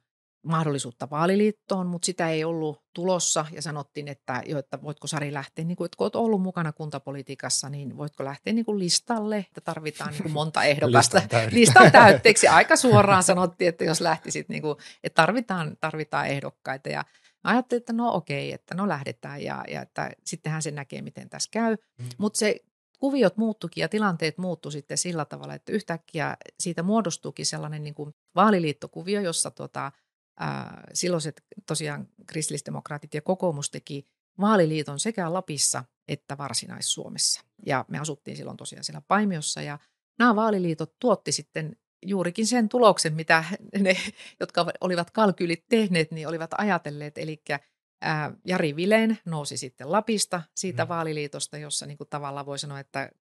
mahdollisuutta 0.44 1.10
vaaliliittoon, 1.10 1.88
mutta 1.88 2.06
sitä 2.06 2.30
ei 2.30 2.44
ollut 2.44 2.84
tulossa 2.94 3.46
ja 3.52 3.62
sanottiin, 3.62 4.08
että, 4.08 4.42
jo, 4.46 4.60
että 4.60 4.82
voitko 4.82 5.08
Sari 5.08 5.34
lähteä, 5.34 5.66
niin 5.66 5.78
kuin, 5.78 5.86
että 5.86 5.98
kun 5.98 6.06
olet 6.06 6.16
ollut 6.16 6.42
mukana 6.42 6.74
kuntapolitiikassa, 6.74 7.70
niin 7.70 7.98
voitko 7.98 8.26
lähteä 8.26 8.54
niin 8.54 8.66
kuin 8.66 8.80
listalle, 8.80 9.38
että 9.38 9.62
tarvitaan 9.62 10.12
niin 10.12 10.24
kuin 10.24 10.34
monta 10.34 10.64
ehdokasta. 10.74 11.22
Listan 11.52 11.92
täytteeksi. 12.02 12.48
Aika 12.48 12.76
suoraan 12.76 13.24
sanottiin, 13.24 13.70
että 13.70 13.84
jos 13.84 14.02
lähtisit, 14.02 14.50
niin 14.50 14.62
kuin, 14.62 14.78
että 15.04 15.22
tarvitaan, 15.22 15.78
tarvitaan 15.80 16.28
ehdokkaita 16.28 16.90
ja 16.90 17.06
ajattelin, 17.44 17.82
että 17.82 17.94
no 17.94 18.14
okei, 18.14 18.52
että 18.52 18.76
no 18.76 18.88
lähdetään 18.88 19.44
ja, 19.44 19.64
ja 19.68 19.82
että 19.82 20.12
sittenhän 20.26 20.62
se 20.62 20.72
näkee, 20.72 21.02
miten 21.02 21.30
tässä 21.30 21.50
käy. 21.52 21.76
Mm. 22.00 22.06
Mutta 22.18 22.40
se 22.40 22.60
kuviot 23.00 23.38
muuttukin 23.38 23.82
ja 23.82 23.90
tilanteet 23.90 24.38
muuttu 24.38 24.72
sitten 24.72 24.98
sillä 24.98 25.26
tavalla, 25.26 25.54
että 25.54 25.72
yhtäkkiä 25.72 26.38
siitä 26.60 26.84
muodostuukin 26.84 27.46
sellainen 27.46 27.84
niin 27.84 27.94
kuin 27.94 28.16
vaaliliittokuvio, 28.36 29.22
jossa 29.22 29.52
tota, 29.52 29.92
ää, 30.40 30.84
silloiset 30.94 31.44
tosiaan 31.68 32.08
kristillisdemokraatit 32.26 33.14
ja 33.14 33.22
kokoomus 33.22 33.72
teki 33.72 34.08
vaaliliiton 34.40 35.00
sekä 35.00 35.34
Lapissa 35.34 35.84
että 36.08 36.38
Varsinais-Suomessa. 36.38 37.42
Ja 37.66 37.86
me 37.88 38.00
asuttiin 38.00 38.38
silloin 38.38 38.58
tosiaan 38.58 38.84
siellä 38.84 39.02
Paimiossa 39.08 39.62
ja 39.62 39.80
nämä 40.20 40.36
vaaliliitot 40.36 40.96
tuotti 41.00 41.32
sitten 41.32 41.76
juurikin 42.06 42.48
sen 42.48 42.70
tuloksen, 42.70 43.14
mitä 43.14 43.44
ne, 43.80 43.98
jotka 44.40 44.66
olivat 44.82 45.12
kalkylit 45.12 45.66
tehneet, 45.70 46.12
niin 46.12 46.28
olivat 46.28 46.52
ajatelleet. 46.58 47.18
Eli 47.18 47.44
Jari 48.46 48.76
Vileen 48.76 49.20
nousi 49.26 49.58
sitten 49.58 49.92
Lapista 49.92 50.42
siitä 50.56 50.86
mm. 50.86 50.90
vaaliliitosta, 50.90 51.58
jossa 51.58 51.86
niin 51.86 51.98
kuin 51.98 52.10
tavallaan 52.10 52.46
voi 52.46 52.60
sanoa, 52.60 52.80
että 52.80 53.12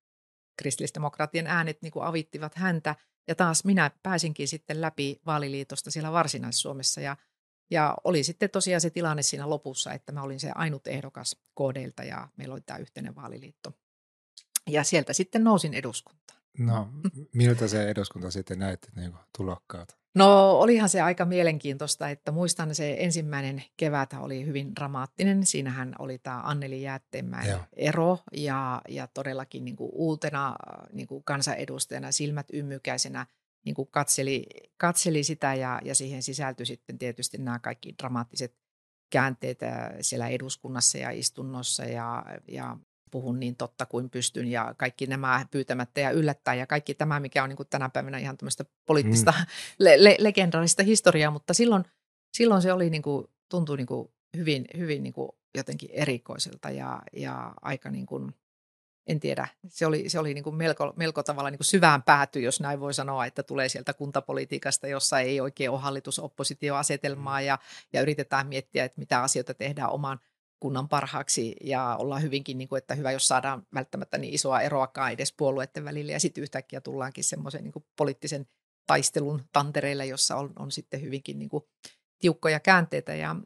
kristillisdemokraattien 0.62 1.46
äänet 1.46 1.82
niin 1.82 1.92
kuin 1.92 2.04
avittivat 2.04 2.54
häntä. 2.54 2.96
Ja 3.28 3.34
taas 3.34 3.64
minä 3.64 3.90
pääsinkin 4.02 4.48
sitten 4.48 4.80
läpi 4.80 5.20
vaaliliitosta 5.26 5.90
siellä 5.90 6.12
Varsinais-Suomessa 6.12 7.00
ja, 7.00 7.16
ja 7.70 7.94
oli 8.04 8.22
sitten 8.24 8.50
tosiaan 8.50 8.80
se 8.80 8.90
tilanne 8.90 9.22
siinä 9.22 9.50
lopussa, 9.50 9.92
että 9.92 10.12
mä 10.12 10.22
olin 10.22 10.40
se 10.40 10.50
ainut 10.54 10.86
ehdokas 10.86 11.36
KDltä 11.54 12.04
ja 12.04 12.28
meillä 12.36 12.52
oli 12.52 12.60
tämä 12.60 12.78
yhteinen 12.78 13.14
vaaliliitto. 13.14 13.72
Ja 14.68 14.84
sieltä 14.84 15.12
sitten 15.12 15.44
nousin 15.44 15.74
eduskuntaan. 15.74 16.41
No, 16.58 16.88
miltä 17.34 17.68
se 17.68 17.88
eduskunta 17.88 18.30
sitten 18.30 18.58
näytti 18.58 18.88
niin 18.96 19.12
tulokkaat? 19.36 20.02
No 20.14 20.50
olihan 20.50 20.88
se 20.88 21.00
aika 21.00 21.24
mielenkiintoista, 21.24 22.08
että 22.08 22.32
muistan 22.32 22.74
se 22.74 22.96
ensimmäinen 22.98 23.62
kevät 23.76 24.14
oli 24.18 24.46
hyvin 24.46 24.74
dramaattinen. 24.76 25.46
Siinähän 25.46 25.94
oli 25.98 26.18
tämä 26.18 26.40
Anneli 26.40 26.82
Jäätteenmäen 26.82 27.50
Joo. 27.50 27.60
ero 27.76 28.18
ja, 28.36 28.82
ja 28.88 29.06
todellakin 29.06 29.64
niin 29.64 29.76
kuin 29.76 29.90
uutena 29.92 30.56
niin 30.92 31.06
kuin 31.06 31.24
kansanedustajana 31.24 32.12
silmät 32.12 32.46
ymmykäisenä 32.52 33.26
niin 33.64 33.74
kuin 33.74 33.88
katseli, 33.90 34.46
katseli 34.76 35.24
sitä 35.24 35.54
ja, 35.54 35.80
ja 35.84 35.94
siihen 35.94 36.22
sisältyi 36.22 36.66
sitten 36.66 36.98
tietysti 36.98 37.38
nämä 37.38 37.58
kaikki 37.58 37.94
dramaattiset 38.02 38.56
käänteet 39.10 39.58
siellä 40.00 40.28
eduskunnassa 40.28 40.98
ja 40.98 41.10
istunnossa 41.10 41.84
ja, 41.84 42.24
ja 42.48 42.76
puhun 43.12 43.40
niin 43.40 43.56
totta 43.56 43.86
kuin 43.86 44.10
pystyn 44.10 44.48
ja 44.48 44.74
kaikki 44.76 45.06
nämä 45.06 45.46
pyytämättä 45.50 46.00
ja 46.00 46.10
yllättää 46.10 46.54
ja 46.54 46.66
kaikki 46.66 46.94
tämä, 46.94 47.20
mikä 47.20 47.42
on 47.42 47.48
niin 47.48 47.56
kuin 47.56 47.68
tänä 47.70 47.88
päivänä 47.88 48.18
ihan 48.18 48.36
tämmöistä 48.36 48.64
poliittista 48.86 49.34
mm. 49.38 49.46
le- 49.84 50.04
le- 50.04 50.16
legendaarista 50.18 50.82
historiaa, 50.82 51.30
mutta 51.30 51.54
silloin, 51.54 51.84
silloin 52.36 52.62
se 52.62 52.72
oli 52.72 52.90
niin 52.90 53.02
kuin, 53.02 53.26
tuntui 53.48 53.76
niin 53.76 53.86
kuin 53.86 54.08
hyvin, 54.36 54.64
hyvin 54.76 55.02
niin 55.02 55.12
kuin 55.12 55.28
jotenkin 55.56 55.90
erikoiselta 55.92 56.70
ja, 56.70 57.02
ja 57.12 57.54
aika 57.62 57.90
niin 57.90 58.06
kuin, 58.06 58.34
en 59.06 59.20
tiedä, 59.20 59.48
se 59.68 59.86
oli, 59.86 60.08
se 60.08 60.18
oli 60.18 60.34
niin 60.34 60.44
kuin 60.44 60.56
melko, 60.56 60.92
melko 60.96 61.22
tavalla 61.22 61.50
niin 61.50 61.58
kuin 61.58 61.66
syvään 61.66 62.02
pääty, 62.02 62.40
jos 62.40 62.60
näin 62.60 62.80
voi 62.80 62.94
sanoa, 62.94 63.26
että 63.26 63.42
tulee 63.42 63.68
sieltä 63.68 63.94
kuntapolitiikasta, 63.94 64.86
jossa 64.86 65.20
ei 65.20 65.40
oikein 65.40 65.70
ole 65.70 65.80
hallitus-oppositioasetelmaa 65.80 67.40
ja, 67.40 67.58
ja 67.92 68.02
yritetään 68.02 68.46
miettiä, 68.46 68.84
että 68.84 68.98
mitä 68.98 69.22
asioita 69.22 69.54
tehdään 69.54 69.90
oman– 69.90 70.20
kunnan 70.62 70.88
parhaaksi 70.88 71.56
ja 71.64 71.96
ollaan 71.96 72.22
hyvinkin, 72.22 72.58
niin 72.58 72.68
kuin, 72.68 72.78
että 72.78 72.94
hyvä, 72.94 73.12
jos 73.12 73.28
saadaan 73.28 73.66
välttämättä 73.74 74.18
niin 74.18 74.34
isoa 74.34 74.60
eroakaan 74.60 75.12
edes 75.12 75.34
puolueiden 75.36 75.84
välillä. 75.84 76.12
Ja 76.12 76.20
sitten 76.20 76.42
yhtäkkiä 76.42 76.80
tullaankin 76.80 77.24
semmoisen 77.24 77.64
niin 77.64 77.84
poliittisen 77.96 78.46
taistelun 78.86 79.42
tantereille, 79.52 80.06
jossa 80.06 80.36
on, 80.36 80.52
on 80.58 80.70
sitten 80.70 81.02
hyvinkin 81.02 81.38
niin 81.38 81.48
kuin, 81.48 81.64
tiukkoja 82.18 82.60
käänteitä. 82.60 83.14
Ja 83.14 83.36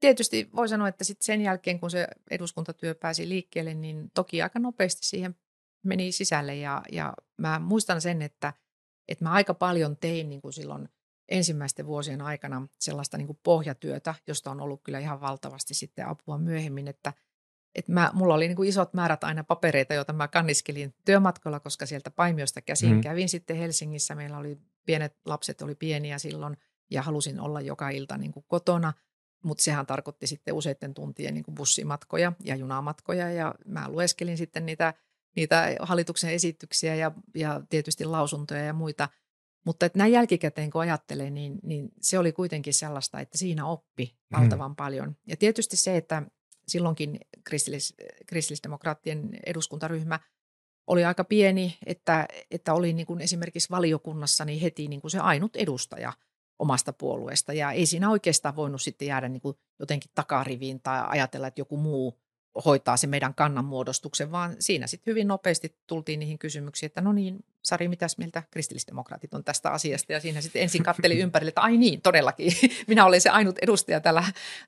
tietysti 0.00 0.50
voi 0.56 0.68
sanoa, 0.68 0.88
että 0.88 1.04
sitten 1.04 1.24
sen 1.24 1.42
jälkeen, 1.42 1.80
kun 1.80 1.90
se 1.90 2.08
eduskuntatyö 2.30 2.94
pääsi 2.94 3.28
liikkeelle, 3.28 3.74
niin 3.74 4.10
toki 4.14 4.42
aika 4.42 4.58
nopeasti 4.58 5.06
siihen 5.06 5.34
meni 5.84 6.12
sisälle. 6.12 6.56
Ja, 6.56 6.82
ja 6.92 7.14
mä 7.38 7.58
muistan 7.58 8.00
sen, 8.00 8.22
että, 8.22 8.52
että 9.08 9.24
mä 9.24 9.32
aika 9.32 9.54
paljon 9.54 9.96
tein 9.96 10.28
niin 10.28 10.40
kuin 10.40 10.52
silloin– 10.52 10.88
ensimmäisten 11.30 11.86
vuosien 11.86 12.22
aikana 12.22 12.66
sellaista 12.80 13.18
niin 13.18 13.26
kuin 13.26 13.38
pohjatyötä, 13.42 14.14
josta 14.26 14.50
on 14.50 14.60
ollut 14.60 14.80
kyllä 14.84 14.98
ihan 14.98 15.20
valtavasti 15.20 15.74
sitten 15.74 16.06
apua 16.06 16.38
myöhemmin, 16.38 16.88
että 16.88 17.12
et 17.74 17.88
mä, 17.88 18.10
mulla 18.14 18.34
oli 18.34 18.48
niin 18.48 18.56
kuin 18.56 18.68
isot 18.68 18.94
määrät 18.94 19.24
aina 19.24 19.44
papereita, 19.44 19.94
joita 19.94 20.12
mä 20.12 20.28
kanniskelin 20.28 20.94
työmatkalla, 21.04 21.60
koska 21.60 21.86
sieltä 21.86 22.10
Paimiosta 22.10 22.60
käsin 22.60 22.94
mm. 22.94 23.00
kävin 23.00 23.28
sitten 23.28 23.56
Helsingissä. 23.56 24.14
Meillä 24.14 24.38
oli 24.38 24.58
pienet 24.86 25.16
lapset, 25.24 25.62
oli 25.62 25.74
pieniä 25.74 26.18
silloin 26.18 26.56
ja 26.90 27.02
halusin 27.02 27.40
olla 27.40 27.60
joka 27.60 27.90
ilta 27.90 28.18
niin 28.18 28.32
kuin 28.32 28.44
kotona. 28.48 28.92
Mutta 29.44 29.64
sehän 29.64 29.86
tarkoitti 29.86 30.26
sitten 30.26 30.54
useiden 30.54 30.94
tuntien 30.94 31.34
niin 31.34 31.44
kuin 31.44 31.54
bussimatkoja 31.54 32.32
ja 32.44 32.56
junamatkoja 32.56 33.30
ja 33.30 33.54
mä 33.66 33.88
lueskelin 33.88 34.36
sitten 34.36 34.66
niitä, 34.66 34.94
niitä 35.36 35.76
hallituksen 35.80 36.30
esityksiä 36.30 36.94
ja, 36.94 37.12
ja 37.34 37.60
tietysti 37.68 38.04
lausuntoja 38.04 38.64
ja 38.64 38.72
muita. 38.72 39.08
Mutta 39.64 39.86
että 39.86 39.98
näin 39.98 40.12
jälkikäteen 40.12 40.70
kun 40.70 40.80
ajattelee, 40.80 41.30
niin, 41.30 41.58
niin 41.62 41.88
se 42.00 42.18
oli 42.18 42.32
kuitenkin 42.32 42.74
sellaista, 42.74 43.20
että 43.20 43.38
siinä 43.38 43.66
oppi 43.66 44.16
mm. 44.30 44.40
valtavan 44.40 44.70
mm. 44.70 44.76
paljon. 44.76 45.16
Ja 45.26 45.36
tietysti 45.36 45.76
se, 45.76 45.96
että 45.96 46.22
silloinkin 46.68 47.20
kristillis, 47.44 47.94
kristillisdemokraattien 48.26 49.30
eduskuntaryhmä 49.46 50.20
oli 50.86 51.04
aika 51.04 51.24
pieni, 51.24 51.78
että, 51.86 52.28
että 52.50 52.74
oli 52.74 52.92
niin 52.92 53.06
kuin 53.06 53.20
esimerkiksi 53.20 53.70
valiokunnassa 53.70 54.44
niin 54.44 54.60
heti 54.60 54.88
niin 54.88 55.00
kuin 55.00 55.10
se 55.10 55.18
ainut 55.18 55.56
edustaja 55.56 56.12
omasta 56.58 56.92
puolueesta. 56.92 57.52
Ja 57.52 57.72
ei 57.72 57.86
siinä 57.86 58.10
oikeastaan 58.10 58.56
voinut 58.56 58.82
sitten 58.82 59.08
jäädä 59.08 59.28
niin 59.28 59.40
kuin 59.40 59.56
jotenkin 59.78 60.10
takariviin 60.14 60.80
tai 60.82 61.02
ajatella, 61.06 61.46
että 61.46 61.60
joku 61.60 61.76
muu 61.76 62.20
hoitaa 62.64 62.96
se 62.96 63.06
meidän 63.06 63.34
kannanmuodostuksen, 63.34 64.32
vaan 64.32 64.56
siinä 64.58 64.86
sitten 64.86 65.10
hyvin 65.10 65.28
nopeasti 65.28 65.76
tultiin 65.86 66.20
niihin 66.20 66.38
kysymyksiin, 66.38 66.86
että 66.86 67.00
no 67.00 67.12
niin, 67.12 67.44
Sari, 67.62 67.88
mitäs 67.88 68.18
mieltä 68.18 68.42
kristillisdemokraatit 68.50 69.34
on 69.34 69.44
tästä 69.44 69.70
asiasta? 69.70 70.12
Ja 70.12 70.20
siinä 70.20 70.40
sitten 70.40 70.62
ensin 70.62 70.82
katteli 70.82 71.18
ympärille, 71.24 71.48
että 71.48 71.60
ai 71.60 71.76
niin, 71.76 72.02
todellakin, 72.02 72.52
minä 72.88 73.04
olen 73.04 73.20
se 73.20 73.28
ainut 73.28 73.58
edustaja 73.62 74.00
täällä, 74.00 74.24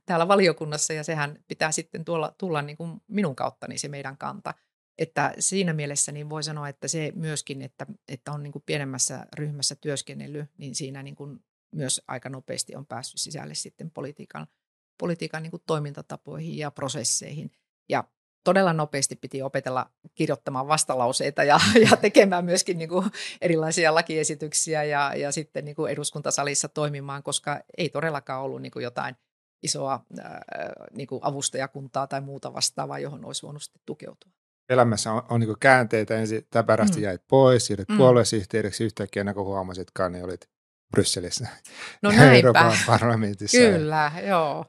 täällä 0.07 0.29
valiokunnassa 0.29 0.93
ja 0.93 1.05
sehän 1.05 1.39
pitää 1.49 1.73
sitten 1.73 2.05
tuolla, 2.05 2.35
tulla 2.39 2.63
niin 2.63 2.77
kuin 2.77 3.01
minun 3.09 3.37
kauttani 3.37 3.79
se 3.79 3.89
meidän 3.89 4.19
kanta. 4.19 4.55
Että 4.99 5.35
siinä 5.39 5.73
mielessä 5.73 6.13
niin 6.13 6.31
voi 6.31 6.43
sanoa, 6.43 6.69
että 6.69 6.89
se 6.89 7.13
myöskin, 7.15 7.63
että, 7.63 7.87
että 8.09 8.33
on 8.33 8.43
niin 8.43 8.53
kuin 8.53 8.63
pienemmässä 8.67 9.27
ryhmässä 9.37 9.75
työskennellyt, 9.75 10.51
niin 10.59 10.75
siinä 10.75 11.03
niin 11.03 11.15
kuin 11.15 11.41
myös 11.75 12.01
aika 12.09 12.29
nopeasti 12.29 12.77
on 12.77 12.87
päässyt 12.87 13.21
sisälle 13.21 13.55
sitten 13.55 13.91
politiikan, 13.91 14.47
politiikan 14.99 15.43
niin 15.43 15.51
kuin 15.51 15.63
toimintatapoihin 15.67 16.59
ja 16.59 16.71
prosesseihin. 16.71 17.51
Ja 17.93 18.05
todella 18.45 18.73
nopeasti 18.73 19.17
piti 19.17 19.43
opetella 19.43 19.91
kirjoittamaan 20.15 20.69
vastalauseita 20.69 21.45
ja, 21.45 21.61
ja 21.91 21.97
tekemään 21.97 22.45
myöskin 22.45 22.79
niin 22.79 22.89
kuin 22.89 23.07
erilaisia 23.41 23.95
lakiesityksiä 23.95 24.85
ja, 24.85 25.15
ja 25.17 25.33
sitten 25.33 25.65
niin 25.65 25.77
kuin 25.77 25.93
eduskuntasalissa 25.93 26.69
toimimaan, 26.69 27.23
koska 27.23 27.61
ei 27.79 27.89
todellakaan 27.89 28.43
ollut 28.43 28.63
niin 28.63 28.73
kuin 28.73 28.83
jotain 28.83 29.17
isoa 29.63 30.05
ää, 30.21 30.43
niin 30.93 31.07
kuin 31.07 31.21
avustajakuntaa 31.25 32.07
tai 32.07 32.21
muuta 32.21 32.53
vastaavaa, 32.53 32.99
johon 32.99 33.25
olisi 33.25 33.43
voinut 33.43 33.63
sitten 33.63 33.83
tukeutua. 33.87 34.31
Elämässä 34.69 35.13
on, 35.13 35.23
on 35.29 35.41
niin 35.41 35.59
käänteitä. 35.61 36.17
Ensin 36.17 36.47
täpärästi 36.51 36.97
mm. 36.97 37.03
jäit 37.03 37.23
pois, 37.29 37.67
siirryt 37.67 37.89
mm. 37.89 37.97
puoluesihteeriksi 37.97 38.85
yhtäkkiä, 38.85 39.35
kun 39.35 39.45
huomasitkaan, 39.45 40.13
niin 40.13 40.25
olit 40.25 40.49
Brysselissä 40.91 41.49
no 42.03 42.11
näinpä. 42.17 42.35
Euroopan 42.35 42.77
parlamentissa. 42.87 43.59
Kyllä, 43.59 44.13
joo. 44.27 44.65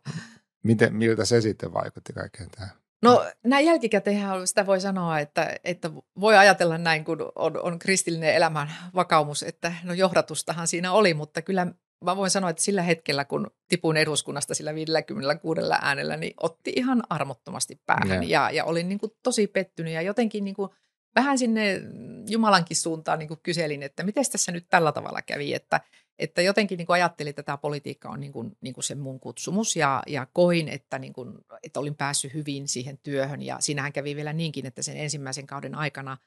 Miten, 0.64 0.96
miltä 0.96 1.26
se 1.26 1.42
sitten 1.42 1.74
vaikutti 1.74 2.14
kaikkeen 2.14 2.50
tähän? 2.50 2.83
No 3.04 3.26
näin 3.44 3.66
jälkikäteen 3.66 4.48
sitä 4.48 4.66
voi 4.66 4.82
sanoa, 4.82 5.20
että, 5.20 5.56
että 5.64 5.92
voi 6.20 6.38
ajatella 6.38 6.78
näin, 6.78 7.06
kun 7.06 7.32
on, 7.36 7.64
on 7.64 7.80
kristillinen 7.80 8.36
elämän 8.36 8.72
vakaumus, 8.96 9.44
että 9.44 9.74
no 9.84 9.94
johdatustahan 9.94 10.68
siinä 10.68 10.92
oli, 10.92 11.14
mutta 11.14 11.42
kyllä 11.42 11.68
mä 12.04 12.18
voin 12.18 12.30
sanoa, 12.30 12.50
että 12.50 12.64
sillä 12.64 12.82
hetkellä, 12.82 13.26
kun 13.26 13.52
tipun 13.70 13.98
eduskunnasta 13.98 14.56
sillä 14.56 14.76
56 14.76 15.62
äänellä, 15.82 16.18
niin 16.18 16.34
otti 16.38 16.74
ihan 16.76 17.04
armottomasti 17.10 17.82
päähän 17.86 18.30
ja, 18.30 18.50
ja 18.52 18.66
olin 18.66 18.90
niin 18.90 19.00
kuin 19.00 19.12
tosi 19.24 19.48
pettynyt 19.48 19.94
ja 19.94 20.02
jotenkin 20.02 20.44
niin 20.44 20.56
kuin 20.56 20.70
vähän 21.16 21.38
sinne 21.38 21.82
Jumalankin 22.30 22.78
suuntaan 22.78 23.20
niin 23.20 23.28
kuin 23.28 23.40
kyselin, 23.44 23.84
että 23.84 24.04
miten 24.04 24.26
tässä 24.32 24.52
nyt 24.52 24.66
tällä 24.70 24.92
tavalla 24.92 25.22
kävi, 25.22 25.54
että– 25.54 25.82
että 26.20 26.42
jotenkin 26.42 26.78
niin 26.78 26.86
kuin 26.86 26.94
ajattelin, 26.94 27.30
että 27.30 27.44
tämä 27.44 27.58
politiikka 27.58 28.10
on 28.10 28.20
niin 28.20 28.32
kuin, 28.32 28.58
niin 28.62 28.74
kuin 28.74 28.84
se 28.84 28.96
mun 28.96 29.20
kutsumus 29.20 29.76
ja, 29.76 30.04
ja 30.08 30.28
koin, 30.34 30.70
että, 30.70 31.00
niin 31.00 31.14
kuin, 31.14 31.34
että 31.64 31.80
olin 31.80 31.96
päässyt 31.96 32.34
hyvin 32.34 32.68
siihen 32.68 32.98
työhön. 32.98 33.42
Ja 33.42 33.58
siinähän 33.60 33.94
kävi 33.94 34.16
vielä 34.16 34.34
niinkin, 34.34 34.66
että 34.66 34.82
sen 34.82 34.98
ensimmäisen 34.98 35.48
kauden 35.48 35.76
aikana 35.76 36.18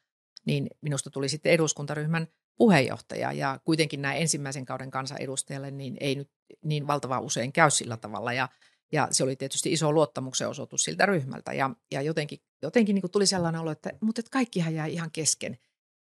niin 0.44 0.66
minusta 0.80 1.10
tuli 1.10 1.28
sitten 1.28 1.52
eduskuntaryhmän 1.52 2.28
puheenjohtaja. 2.56 3.32
Ja 3.32 3.60
kuitenkin 3.64 4.02
näin 4.02 4.22
ensimmäisen 4.22 4.64
kauden 4.64 4.90
kansanedustajalle 4.90 5.70
niin 5.70 5.96
ei 6.00 6.14
nyt 6.14 6.30
niin 6.64 6.86
valtava 6.86 7.20
usein 7.20 7.52
käy 7.52 7.70
sillä 7.70 7.96
tavalla. 7.96 8.32
Ja, 8.32 8.48
ja 8.92 9.08
se 9.10 9.24
oli 9.24 9.36
tietysti 9.36 9.72
iso 9.72 9.92
luottamuksen 9.92 10.48
osoitus 10.48 10.82
siltä 10.82 11.06
ryhmältä 11.06 11.52
ja, 11.52 11.70
ja 11.92 12.02
jotenkin, 12.02 12.38
jotenkin 12.62 12.94
niin 12.94 13.10
tuli 13.12 13.26
sellainen 13.26 13.60
olo, 13.60 13.70
että 13.70 13.90
mutta 14.00 14.20
että 14.20 14.30
kaikkihan 14.30 14.74
jäi 14.74 14.92
ihan 14.92 15.10
kesken. 15.10 15.58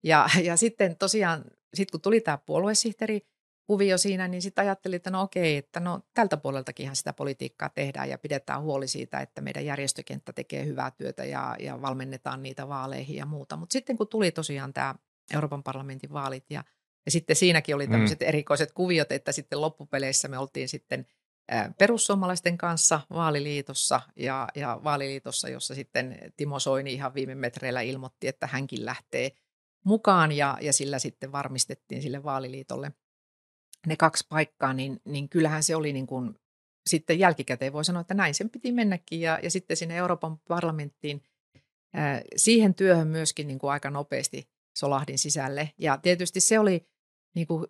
Ja, 0.04 0.30
ja 0.44 0.58
sitten 0.58 0.98
tosiaan, 0.98 1.44
sit 1.74 1.92
kun 1.92 2.02
tuli 2.02 2.22
tämä 2.22 2.38
puoluesihteeri 2.38 3.22
kuvio 3.68 3.98
siinä, 3.98 4.28
niin 4.28 4.42
sitten 4.42 4.62
ajattelin, 4.62 4.96
että 4.96 5.10
no 5.10 5.22
okei, 5.22 5.58
että 5.58 5.80
no 5.80 6.02
tältä 6.14 6.38
puoleltakinhan 6.38 6.96
sitä 6.96 7.14
politiikkaa 7.14 7.70
tehdään 7.70 8.10
ja 8.10 8.18
pidetään 8.18 8.62
huoli 8.62 8.88
siitä, 8.88 9.20
että 9.20 9.42
meidän 9.42 9.66
järjestökenttä 9.66 10.34
tekee 10.34 10.66
hyvää 10.66 10.92
työtä 10.92 11.26
ja, 11.26 11.56
ja 11.60 11.82
valmennetaan 11.82 12.44
niitä 12.44 12.68
vaaleihin 12.68 13.16
ja 13.16 13.26
muuta. 13.26 13.58
Mutta 13.58 13.74
sitten 13.74 13.98
kun 13.98 14.08
tuli 14.08 14.32
tosiaan 14.32 14.74
tämä 14.74 14.96
Euroopan 15.34 15.64
parlamentin 15.64 16.14
vaalit 16.14 16.46
ja, 16.50 16.64
ja 17.06 17.12
sitten 17.12 17.36
siinäkin 17.36 17.76
oli 17.76 17.88
tämmöiset 17.88 18.20
mm. 18.20 18.28
erikoiset 18.28 18.72
kuviot, 18.72 19.12
että 19.12 19.32
sitten 19.32 19.62
loppupeleissä 19.62 20.28
me 20.28 20.38
oltiin 20.38 20.70
sitten 20.70 21.08
perussuomalaisten 21.78 22.58
kanssa 22.58 23.02
vaaliliitossa 23.10 24.02
ja, 24.16 24.48
ja 24.56 24.80
vaaliliitossa, 24.84 25.50
jossa 25.50 25.76
sitten 25.76 26.34
Timo 26.38 26.60
Soini 26.60 26.94
ihan 26.94 27.14
viime 27.14 27.36
metreillä 27.36 27.82
ilmoitti, 27.82 28.28
että 28.28 28.48
hänkin 28.48 28.86
lähtee 28.86 29.32
mukaan 29.86 30.32
ja, 30.32 30.58
ja 30.62 30.74
sillä 30.74 31.00
sitten 31.00 31.32
varmistettiin 31.32 32.02
sille 32.02 32.24
vaaliliitolle 32.24 32.92
ne 33.88 33.96
kaksi 33.96 34.26
paikkaa, 34.30 34.74
niin, 34.74 35.02
niin 35.06 35.30
kyllähän 35.30 35.64
se 35.64 35.76
oli 35.76 35.94
niin 35.94 36.08
kuin, 36.08 36.36
sitten 36.90 37.20
jälkikäteen 37.20 37.74
voi 37.74 37.86
sanoa, 37.86 38.02
että 38.02 38.14
näin 38.14 38.34
sen 38.34 38.50
piti 38.50 38.72
mennäkin. 38.72 39.22
Ja, 39.22 39.40
ja 39.44 39.52
sitten 39.52 39.78
sinne 39.78 39.98
Euroopan 39.98 40.38
parlamenttiin 40.48 41.24
ää, 41.94 42.22
siihen 42.36 42.76
työhön 42.76 43.08
myöskin 43.08 43.48
niin 43.48 43.60
kuin 43.60 43.72
aika 43.72 43.90
nopeasti 43.90 44.50
solahdin 44.78 45.20
sisälle. 45.20 45.72
Ja 45.78 45.98
tietysti 45.98 46.40
se 46.40 46.60
oli 46.60 46.88
niin 47.36 47.48
kuin, 47.48 47.68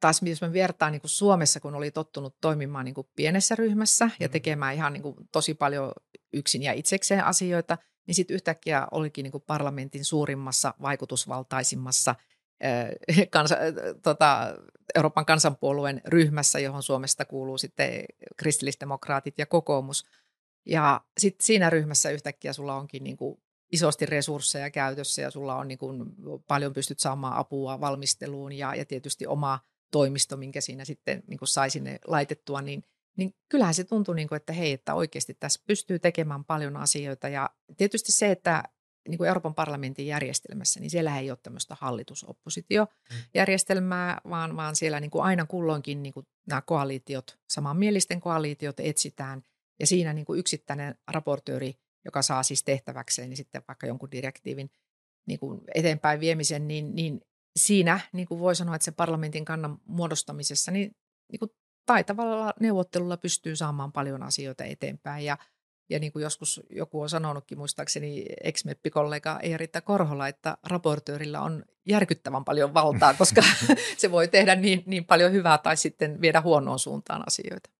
taas, 0.00 0.22
jos 0.22 0.42
mä 0.42 0.52
vertaan 0.52 0.92
niin 0.92 1.00
kuin 1.00 1.10
Suomessa, 1.10 1.60
kun 1.60 1.74
oli 1.74 1.90
tottunut 1.90 2.36
toimimaan 2.40 2.84
niin 2.84 2.94
kuin 2.94 3.08
pienessä 3.16 3.54
ryhmässä 3.54 4.10
ja 4.20 4.28
mm. 4.28 4.32
tekemään 4.32 4.74
ihan 4.74 4.92
niin 4.92 5.02
kuin 5.02 5.16
tosi 5.32 5.54
paljon 5.54 5.92
yksin 6.32 6.62
ja 6.62 6.72
itsekseen 6.72 7.24
asioita, 7.24 7.78
niin 8.06 8.14
sitten 8.14 8.34
yhtäkkiä 8.34 8.86
olikin 8.90 9.22
niin 9.22 9.32
kuin 9.32 9.44
parlamentin 9.46 10.04
suurimmassa, 10.04 10.74
vaikutusvaltaisimmassa– 10.82 12.14
kansa, 13.30 13.56
tota, 14.02 14.54
Euroopan 14.94 15.26
kansanpuolueen 15.26 16.00
ryhmässä, 16.04 16.58
johon 16.58 16.82
Suomesta 16.82 17.24
kuuluu 17.24 17.58
sitten 17.58 18.04
kristillisdemokraatit 18.36 19.38
ja 19.38 19.46
kokoomus. 19.46 20.06
Ja 20.66 21.00
sitten 21.18 21.46
siinä 21.46 21.70
ryhmässä 21.70 22.10
yhtäkkiä 22.10 22.52
sulla 22.52 22.76
onkin 22.76 23.04
niin 23.04 23.16
kuin 23.16 23.40
isosti 23.72 24.06
resursseja 24.06 24.70
käytössä 24.70 25.22
ja 25.22 25.30
sulla 25.30 25.56
on 25.56 25.68
niin 25.68 25.78
kuin 25.78 26.04
paljon 26.46 26.72
pystyt 26.72 26.98
saamaan 26.98 27.36
apua 27.36 27.80
valmisteluun 27.80 28.52
ja, 28.52 28.74
ja 28.74 28.84
tietysti 28.84 29.26
oma 29.26 29.60
toimisto, 29.90 30.36
minkä 30.36 30.60
siinä 30.60 30.84
sitten 30.84 31.22
niin 31.26 31.38
kuin 31.38 31.48
sai 31.48 31.70
sinne 31.70 31.98
laitettua, 32.06 32.62
niin, 32.62 32.84
niin 33.16 33.34
kyllähän 33.48 33.74
se 33.74 33.84
tuntui, 33.84 34.16
niin 34.16 34.28
kuin, 34.28 34.36
että 34.36 34.52
hei, 34.52 34.72
että 34.72 34.94
oikeasti 34.94 35.34
tässä 35.34 35.62
pystyy 35.66 35.98
tekemään 35.98 36.44
paljon 36.44 36.76
asioita. 36.76 37.28
Ja 37.28 37.50
tietysti 37.76 38.12
se, 38.12 38.30
että 38.30 38.62
niin 39.08 39.18
kuin 39.18 39.28
Euroopan 39.28 39.54
parlamentin 39.54 40.06
järjestelmässä, 40.06 40.80
niin 40.80 40.90
siellä 40.90 41.18
ei 41.18 41.30
ole 41.30 41.38
tämmöistä 41.42 41.76
hallitusoppositiojärjestelmää, 41.80 44.20
vaan, 44.30 44.56
vaan 44.56 44.76
siellä 44.76 45.00
niin 45.00 45.10
kuin 45.10 45.24
aina 45.24 45.46
kulloinkin 45.46 46.02
niin 46.02 46.12
kuin 46.12 46.26
nämä 46.48 46.60
koalitiot, 46.60 47.38
samanmielisten 47.50 48.20
koalitiot 48.20 48.80
etsitään, 48.80 49.42
ja 49.80 49.86
siinä 49.86 50.12
niin 50.12 50.24
kuin 50.24 50.38
yksittäinen 50.38 50.94
raportööri, 51.08 51.78
joka 52.04 52.22
saa 52.22 52.42
siis 52.42 52.64
tehtäväkseen 52.64 53.28
niin 53.28 53.36
sitten 53.36 53.62
vaikka 53.68 53.86
jonkun 53.86 54.10
direktiivin 54.10 54.70
niin 55.26 55.38
kuin 55.38 55.60
eteenpäin 55.74 56.20
viemisen, 56.20 56.68
niin, 56.68 56.94
niin 56.94 57.20
siinä 57.56 58.00
niin 58.12 58.28
kuin 58.28 58.40
voi 58.40 58.56
sanoa, 58.56 58.74
että 58.74 58.84
se 58.84 58.92
parlamentin 58.92 59.44
kannan 59.44 59.78
muodostamisessa 59.84 60.70
niin, 60.70 60.96
niin 61.32 61.38
kuin 61.38 61.50
taitavalla 61.86 62.54
neuvottelulla 62.60 63.16
pystyy 63.16 63.56
saamaan 63.56 63.92
paljon 63.92 64.22
asioita 64.22 64.64
eteenpäin, 64.64 65.24
ja 65.24 65.38
ja 65.90 65.98
niin 65.98 66.12
kuin 66.12 66.22
joskus 66.22 66.60
joku 66.70 67.00
on 67.00 67.08
sanonutkin, 67.08 67.58
muistaakseni 67.58 68.24
ex-meppikollega 68.44 69.38
Eeritta 69.42 69.80
Korhola, 69.80 70.28
että 70.28 70.58
raportöörillä 70.66 71.40
on 71.40 71.64
järkyttävän 71.88 72.44
paljon 72.44 72.74
valtaa, 72.74 73.14
koska 73.14 73.42
se 73.98 74.10
voi 74.10 74.28
tehdä 74.28 74.54
niin, 74.54 74.82
niin 74.86 75.04
paljon 75.04 75.32
hyvää 75.32 75.58
tai 75.58 75.76
sitten 75.76 76.20
viedä 76.20 76.40
huonoon 76.40 76.78
suuntaan 76.78 77.24
asioita. 77.26 77.70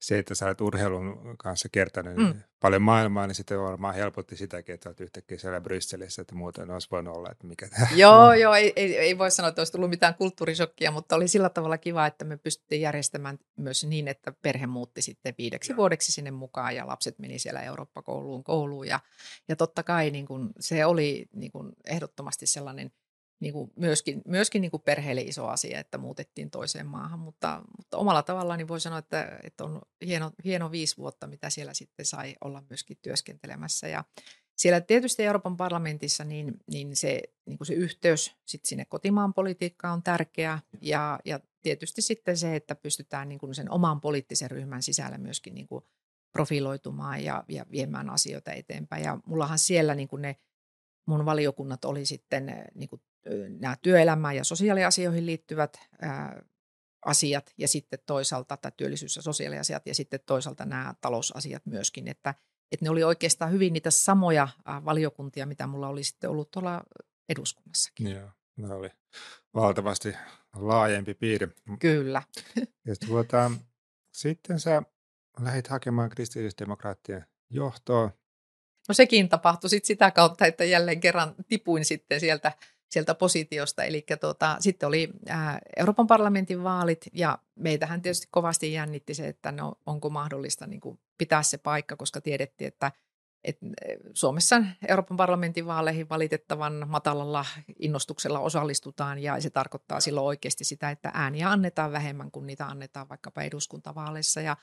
Se, 0.00 0.18
että 0.18 0.34
sä 0.34 0.46
olet 0.46 0.60
urheilun 0.60 1.34
kanssa 1.38 1.68
kertanut 1.72 2.16
mm. 2.16 2.42
paljon 2.60 2.82
maailmaa, 2.82 3.26
niin 3.26 3.34
sitten 3.34 3.60
varmaan 3.60 3.94
helpotti 3.94 4.36
sitäkin, 4.36 4.74
että 4.74 4.88
olet 4.88 5.00
yhtäkkiä 5.00 5.38
siellä 5.38 5.60
Brysselissä, 5.60 6.22
että 6.22 6.34
muuten 6.34 6.70
olisi 6.70 6.88
voinut 6.90 7.16
olla, 7.16 7.30
että 7.30 7.46
mikä 7.46 7.68
tämä 7.68 7.88
Joo, 7.94 8.26
on. 8.26 8.40
joo, 8.40 8.54
ei, 8.54 8.72
ei, 8.76 8.98
ei 8.98 9.18
voi 9.18 9.30
sanoa, 9.30 9.48
että 9.48 9.60
olisi 9.60 9.72
tullut 9.72 9.90
mitään 9.90 10.14
kulttuurisokkia, 10.14 10.90
mutta 10.90 11.16
oli 11.16 11.28
sillä 11.28 11.50
tavalla 11.50 11.78
kiva, 11.78 12.06
että 12.06 12.24
me 12.24 12.36
pystyttiin 12.36 12.80
järjestämään 12.80 13.38
myös 13.56 13.84
niin, 13.84 14.08
että 14.08 14.32
perhe 14.42 14.66
muutti 14.66 15.02
sitten 15.02 15.34
viideksi 15.38 15.72
ja. 15.72 15.76
vuodeksi 15.76 16.12
sinne 16.12 16.30
mukaan 16.30 16.76
ja 16.76 16.86
lapset 16.86 17.18
meni 17.18 17.38
siellä 17.38 17.62
Eurooppa-kouluun 17.62 18.44
kouluun 18.44 18.86
ja, 18.86 19.00
ja 19.48 19.56
totta 19.56 19.82
kai 19.82 20.10
niin 20.10 20.26
kuin, 20.26 20.50
se 20.60 20.86
oli 20.86 21.26
niin 21.32 21.52
kuin 21.52 21.72
ehdottomasti 21.84 22.46
sellainen– 22.46 22.92
niin 23.40 23.52
kuin 23.52 23.72
myöskin, 23.76 24.22
myöskin 24.26 24.62
niin 24.62 24.70
kuin 24.70 24.82
perheelle 24.82 25.20
iso 25.20 25.46
asia, 25.46 25.80
että 25.80 25.98
muutettiin 25.98 26.50
toiseen 26.50 26.86
maahan, 26.86 27.18
mutta, 27.18 27.62
mutta 27.76 27.96
omalla 27.96 28.22
tavallaan 28.22 28.58
niin 28.58 28.68
voi 28.68 28.80
sanoa, 28.80 28.98
että, 28.98 29.38
että 29.42 29.64
on 29.64 29.82
hieno, 30.06 30.30
hieno 30.44 30.70
viisi 30.70 30.96
vuotta, 30.96 31.26
mitä 31.26 31.50
siellä 31.50 31.74
sitten 31.74 32.06
sai 32.06 32.36
olla 32.40 32.62
myöskin 32.68 32.96
työskentelemässä. 33.02 33.88
Ja 33.88 34.04
siellä 34.56 34.80
tietysti 34.80 35.24
Euroopan 35.24 35.56
parlamentissa 35.56 36.24
niin, 36.24 36.60
niin 36.70 36.96
se, 36.96 37.22
niin 37.46 37.58
kuin 37.58 37.66
se 37.66 37.74
yhteys 37.74 38.36
sit 38.46 38.64
sinne 38.64 38.84
kotimaan 38.84 39.34
politiikkaan 39.34 39.94
on 39.94 40.02
tärkeä 40.02 40.58
ja, 40.80 41.20
ja 41.24 41.40
tietysti 41.62 42.02
sitten 42.02 42.36
se, 42.36 42.56
että 42.56 42.74
pystytään 42.74 43.28
niin 43.28 43.38
kuin 43.38 43.54
sen 43.54 43.70
oman 43.70 44.00
poliittisen 44.00 44.50
ryhmän 44.50 44.82
sisällä 44.82 45.18
myöskin 45.18 45.54
niin 45.54 45.66
kuin 45.66 45.84
profiloitumaan 46.32 47.24
ja, 47.24 47.44
ja 47.48 47.66
viemään 47.70 48.10
asioita 48.10 48.52
eteenpäin. 48.52 49.04
Ja 49.04 49.18
mullahan 49.26 49.58
siellä 49.58 49.94
niin 49.94 50.08
kuin 50.08 50.22
ne 50.22 50.36
mun 51.06 51.24
valiokunnat 51.24 51.84
oli 51.84 52.06
sitten 52.06 52.66
niin 52.74 52.88
kuin 52.88 53.02
nämä 53.58 53.76
työelämään 53.82 54.36
ja 54.36 54.44
sosiaaliasioihin 54.44 55.26
liittyvät 55.26 55.76
ää, 56.00 56.42
asiat 57.04 57.52
ja 57.58 57.68
sitten 57.68 57.98
toisaalta 58.06 58.56
tämä 58.56 58.70
työllisyys- 58.70 59.16
ja 59.16 59.22
sosiaaliasiat 59.22 59.86
ja 59.86 59.94
sitten 59.94 60.20
toisaalta 60.26 60.64
nämä 60.64 60.94
talousasiat 61.00 61.66
myöskin, 61.66 62.08
että, 62.08 62.34
että 62.72 62.84
ne 62.84 62.90
oli 62.90 63.04
oikeastaan 63.04 63.52
hyvin 63.52 63.72
niitä 63.72 63.90
samoja 63.90 64.48
valiokuntia, 64.84 65.46
mitä 65.46 65.66
mulla 65.66 65.88
oli 65.88 66.04
sitten 66.04 66.30
ollut 66.30 66.50
tuolla 66.50 66.82
eduskunnassakin. 67.28 68.10
Joo, 68.10 68.30
ne 68.56 68.74
oli 68.74 68.90
valtavasti 69.54 70.16
laajempi 70.54 71.14
piiri. 71.14 71.48
Kyllä. 71.78 72.22
Ja 72.86 72.94
tuota, 73.06 73.50
sitten 74.12 74.60
sä 74.60 74.82
lähdit 75.40 75.68
hakemaan 75.68 76.10
kristillisdemokraattien 76.10 77.26
johtoa. 77.50 78.10
No 78.88 78.94
sekin 78.94 79.28
tapahtui 79.28 79.70
sitten 79.70 79.86
sitä 79.86 80.10
kautta, 80.10 80.46
että 80.46 80.64
jälleen 80.64 81.00
kerran 81.00 81.34
tipuin 81.48 81.84
sitten 81.84 82.20
sieltä 82.20 82.52
sieltä 82.94 83.14
positiosta. 83.14 83.84
Eli 83.84 84.04
tuota, 84.20 84.56
sitten 84.60 84.86
oli 84.86 85.10
ää, 85.28 85.58
Euroopan 85.76 86.06
parlamentin 86.06 86.64
vaalit 86.64 87.06
ja 87.12 87.38
meitähän 87.54 88.02
tietysti 88.02 88.26
kovasti 88.30 88.72
jännitti 88.72 89.14
se, 89.14 89.28
että 89.28 89.52
no, 89.52 89.74
onko 89.86 90.10
mahdollista 90.10 90.66
niin 90.66 90.80
kuin 90.80 90.98
pitää 91.18 91.42
se 91.42 91.58
paikka, 91.58 91.96
koska 91.96 92.20
tiedettiin, 92.20 92.68
että 92.68 92.92
et 93.44 93.58
Suomessa 94.14 94.62
Euroopan 94.88 95.16
parlamentin 95.16 95.66
vaaleihin 95.66 96.08
valitettavan 96.08 96.84
matalalla 96.86 97.44
innostuksella 97.78 98.40
osallistutaan 98.40 99.18
ja 99.18 99.40
se 99.40 99.50
tarkoittaa 99.50 100.00
silloin 100.00 100.26
oikeasti 100.26 100.64
sitä, 100.64 100.90
että 100.90 101.10
ääniä 101.14 101.50
annetaan 101.50 101.92
vähemmän 101.92 102.30
kuin 102.30 102.46
niitä 102.46 102.66
annetaan 102.66 103.08
vaikkapa 103.08 103.42
eduskuntavaaleissa. 103.42 104.40
Ja 104.40 104.56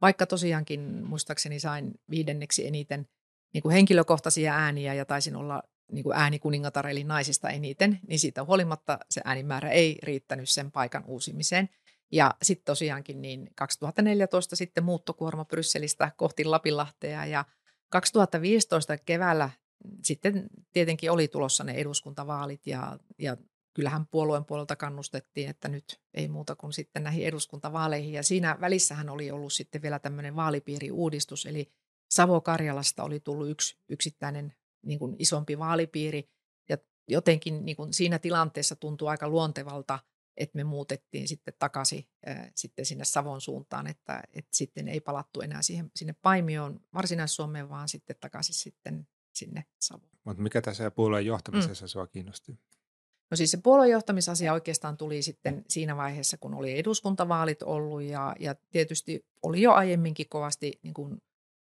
vaikka 0.00 0.26
tosiaankin 0.26 1.06
muistaakseni 1.06 1.60
sain 1.60 1.90
viidenneksi 2.10 2.66
eniten 2.66 3.08
niin 3.54 3.62
kuin 3.62 3.72
henkilökohtaisia 3.72 4.54
ääniä 4.54 4.94
ja 4.94 5.04
taisin 5.04 5.36
olla 5.36 5.62
niin 5.92 6.02
kuin 6.02 6.16
äänikuningatar 6.16 6.88
eli 6.88 7.04
naisista 7.04 7.50
eniten, 7.50 7.98
niin 8.08 8.18
siitä 8.18 8.44
huolimatta 8.44 8.98
se 9.10 9.20
äänimäärä 9.24 9.70
ei 9.70 9.98
riittänyt 10.02 10.48
sen 10.48 10.72
paikan 10.72 11.04
uusimiseen. 11.06 11.68
Ja 12.12 12.34
sitten 12.42 12.64
tosiaankin 12.64 13.22
niin 13.22 13.50
2014 13.56 14.56
sitten 14.56 14.84
muuttokuorma 14.84 15.44
Brysselistä 15.44 16.10
kohti 16.16 16.44
Lapinlahtea 16.44 17.26
ja 17.26 17.44
2015 17.88 18.98
keväällä 18.98 19.50
sitten 20.02 20.46
tietenkin 20.72 21.10
oli 21.10 21.28
tulossa 21.28 21.64
ne 21.64 21.72
eduskuntavaalit 21.72 22.66
ja, 22.66 22.98
ja 23.18 23.36
kyllähän 23.74 24.06
puolueen 24.06 24.44
puolelta 24.44 24.76
kannustettiin, 24.76 25.50
että 25.50 25.68
nyt 25.68 26.00
ei 26.14 26.28
muuta 26.28 26.56
kuin 26.56 26.72
sitten 26.72 27.02
näihin 27.02 27.26
eduskuntavaaleihin. 27.26 28.12
Ja 28.12 28.22
siinä 28.22 28.56
välissähän 28.60 29.08
oli 29.08 29.30
ollut 29.30 29.52
sitten 29.52 29.82
vielä 29.82 29.98
tämmöinen 29.98 30.36
vaalipiiriuudistus, 30.36 31.46
eli 31.46 31.72
Savo-Karjalasta 32.14 33.02
oli 33.02 33.20
tullut 33.20 33.50
yksi 33.50 33.78
yksittäinen 33.88 34.54
niin 34.82 34.98
kuin 34.98 35.16
isompi 35.18 35.58
vaalipiiri. 35.58 36.30
Ja 36.68 36.76
jotenkin 37.08 37.64
niin 37.64 37.76
kuin 37.76 37.92
siinä 37.92 38.18
tilanteessa 38.18 38.76
tuntuu 38.76 39.08
aika 39.08 39.28
luontevalta, 39.28 39.98
että 40.36 40.56
me 40.56 40.64
muutettiin 40.64 41.28
sitten 41.28 41.54
takaisin 41.58 42.04
äh, 42.28 42.52
sitten 42.54 42.86
sinne 42.86 43.04
Savon 43.04 43.40
suuntaan, 43.40 43.86
että, 43.86 44.22
että 44.32 44.56
sitten 44.56 44.88
ei 44.88 45.00
palattu 45.00 45.40
enää 45.40 45.62
siihen, 45.62 45.90
sinne 45.96 46.14
Paimioon 46.22 46.80
Varsinais-Suomeen, 46.94 47.68
vaan 47.68 47.88
sitten 47.88 48.16
takaisin 48.20 48.54
sitten 48.54 49.08
sinne 49.34 49.64
Savoon. 49.80 50.10
Mutta 50.24 50.42
mikä 50.42 50.62
tässä 50.62 50.90
puolueen 50.90 51.26
johtamisessa 51.26 51.84
mm. 51.84 51.88
sua 51.88 52.06
kiinnosti? 52.06 52.58
No 53.30 53.36
siis 53.36 53.50
se 53.50 53.56
puoluejohtamisasia 53.56 54.52
oikeastaan 54.52 54.96
tuli 54.96 55.22
sitten 55.22 55.64
siinä 55.68 55.96
vaiheessa, 55.96 56.36
kun 56.36 56.54
oli 56.54 56.78
eduskuntavaalit 56.78 57.62
ollut 57.62 58.02
ja, 58.02 58.36
ja 58.40 58.54
tietysti 58.70 59.26
oli 59.42 59.62
jo 59.62 59.72
aiemminkin 59.72 60.28
kovasti 60.28 60.80
niin 60.82 60.94
kuin 60.94 61.22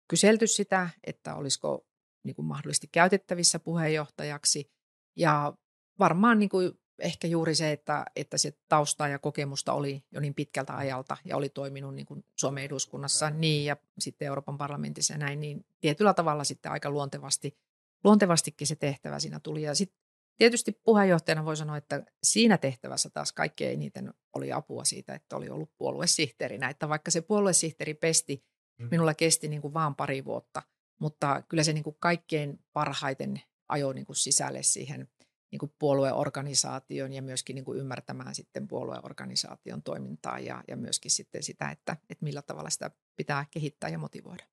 kyselty 0.08 0.48
sitä, 0.48 0.90
että 1.04 1.36
olisiko 1.36 1.86
niin 2.24 2.36
kuin 2.36 2.46
mahdollisesti 2.46 2.88
käytettävissä 2.92 3.60
puheenjohtajaksi. 3.60 4.72
Ja 5.16 5.54
varmaan 6.00 6.40
niin 6.40 6.50
kuin 6.50 6.72
ehkä 7.00 7.28
juuri 7.28 7.56
se, 7.56 7.72
että, 7.72 8.06
että 8.16 8.38
se 8.38 8.54
taustaa 8.68 9.08
ja 9.08 9.20
kokemusta 9.20 9.74
oli 9.74 10.04
jo 10.12 10.22
niin 10.22 10.34
pitkältä 10.34 10.78
ajalta 10.78 11.18
ja 11.26 11.38
oli 11.38 11.50
toiminut 11.50 11.96
niin 11.96 12.06
kuin 12.06 12.26
Suomen 12.36 12.64
eduskunnassa 12.64 13.30
niin 13.30 13.66
ja 13.66 13.78
sitten 14.00 14.26
Euroopan 14.26 14.58
parlamentissa 14.58 15.14
ja 15.14 15.18
näin, 15.18 15.40
niin 15.40 15.66
tietyllä 15.82 16.14
tavalla 16.14 16.44
sitten 16.44 16.72
aika 16.72 16.90
luontevasti, 16.90 17.58
luontevastikin 18.04 18.68
se 18.68 18.76
tehtävä 18.76 19.20
siinä 19.20 19.40
tuli. 19.40 19.62
Ja 19.62 19.76
sitten 19.76 20.00
tietysti 20.38 20.72
puheenjohtajana 20.84 21.46
voi 21.46 21.58
sanoa, 21.58 21.78
että 21.78 22.04
siinä 22.24 22.58
tehtävässä 22.58 23.10
taas 23.10 23.34
kaikkein 23.34 23.74
eniten 23.74 24.14
oli 24.34 24.52
apua 24.52 24.84
siitä, 24.84 25.14
että 25.14 25.36
oli 25.36 25.50
ollut 25.50 25.72
puoluesihteerinä. 25.78 26.70
Että 26.70 26.90
vaikka 26.90 27.12
se 27.12 27.22
puoluesihteeri 27.22 27.94
pesti, 27.94 28.44
mm. 28.78 28.88
minulla 28.92 29.14
kesti 29.14 29.48
niin 29.48 29.62
kuin 29.62 29.74
vaan 29.74 29.96
pari 29.96 30.26
vuotta– 30.26 30.62
mutta 31.00 31.44
kyllä 31.50 31.64
se 31.64 31.74
niin 31.74 31.84
kuin 31.84 31.96
kaikkein 32.00 32.60
parhaiten 32.74 33.42
ajoi 33.70 33.94
niin 33.94 34.06
kuin 34.06 34.16
sisälle 34.16 34.64
siihen 34.64 35.08
niin 35.52 35.60
kuin 35.60 35.74
puolueorganisaation 35.80 37.14
ja 37.14 37.22
myöskin 37.22 37.56
niin 37.56 37.66
kuin 37.66 37.80
ymmärtämään 37.80 38.36
sitten 38.36 38.68
puolueorganisaation 38.68 39.84
toimintaa 39.84 40.40
ja, 40.40 40.64
ja 40.68 40.78
myöskin 40.78 41.12
sitten 41.12 41.44
sitä, 41.44 41.70
että, 41.70 41.98
että 42.10 42.26
millä 42.26 42.42
tavalla 42.42 42.70
sitä 42.70 42.92
pitää 43.16 43.46
kehittää 43.52 43.90
ja 43.90 43.98
motivoida. 43.98 44.44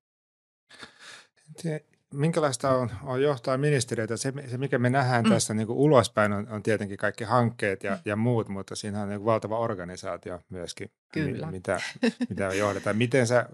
Minkälaista 2.13 2.69
on, 2.69 2.91
on 3.03 3.21
johtaa 3.21 3.57
ministeriötä? 3.57 4.17
Se, 4.17 4.33
se, 4.47 4.57
mikä 4.57 4.77
me 4.77 4.89
nähdään 4.89 5.23
mm. 5.23 5.31
tässä 5.31 5.53
niin 5.53 5.67
kuin 5.67 5.77
ulospäin, 5.77 6.33
on, 6.33 6.47
on 6.49 6.63
tietenkin 6.63 6.97
kaikki 6.97 7.23
hankkeet 7.23 7.83
ja, 7.83 7.91
mm. 7.91 8.01
ja 8.05 8.15
muut, 8.15 8.49
mutta 8.49 8.75
siinä 8.75 9.01
on 9.01 9.09
niin 9.09 9.25
valtava 9.25 9.59
organisaatio 9.59 10.41
myöskin, 10.49 10.91
Kyllä. 11.13 11.45
Mi, 11.45 11.51
mitä, 11.51 11.81
mitä 12.29 12.53
johdetaan. 12.53 12.97
Miten 12.97 13.27
sä 13.27 13.49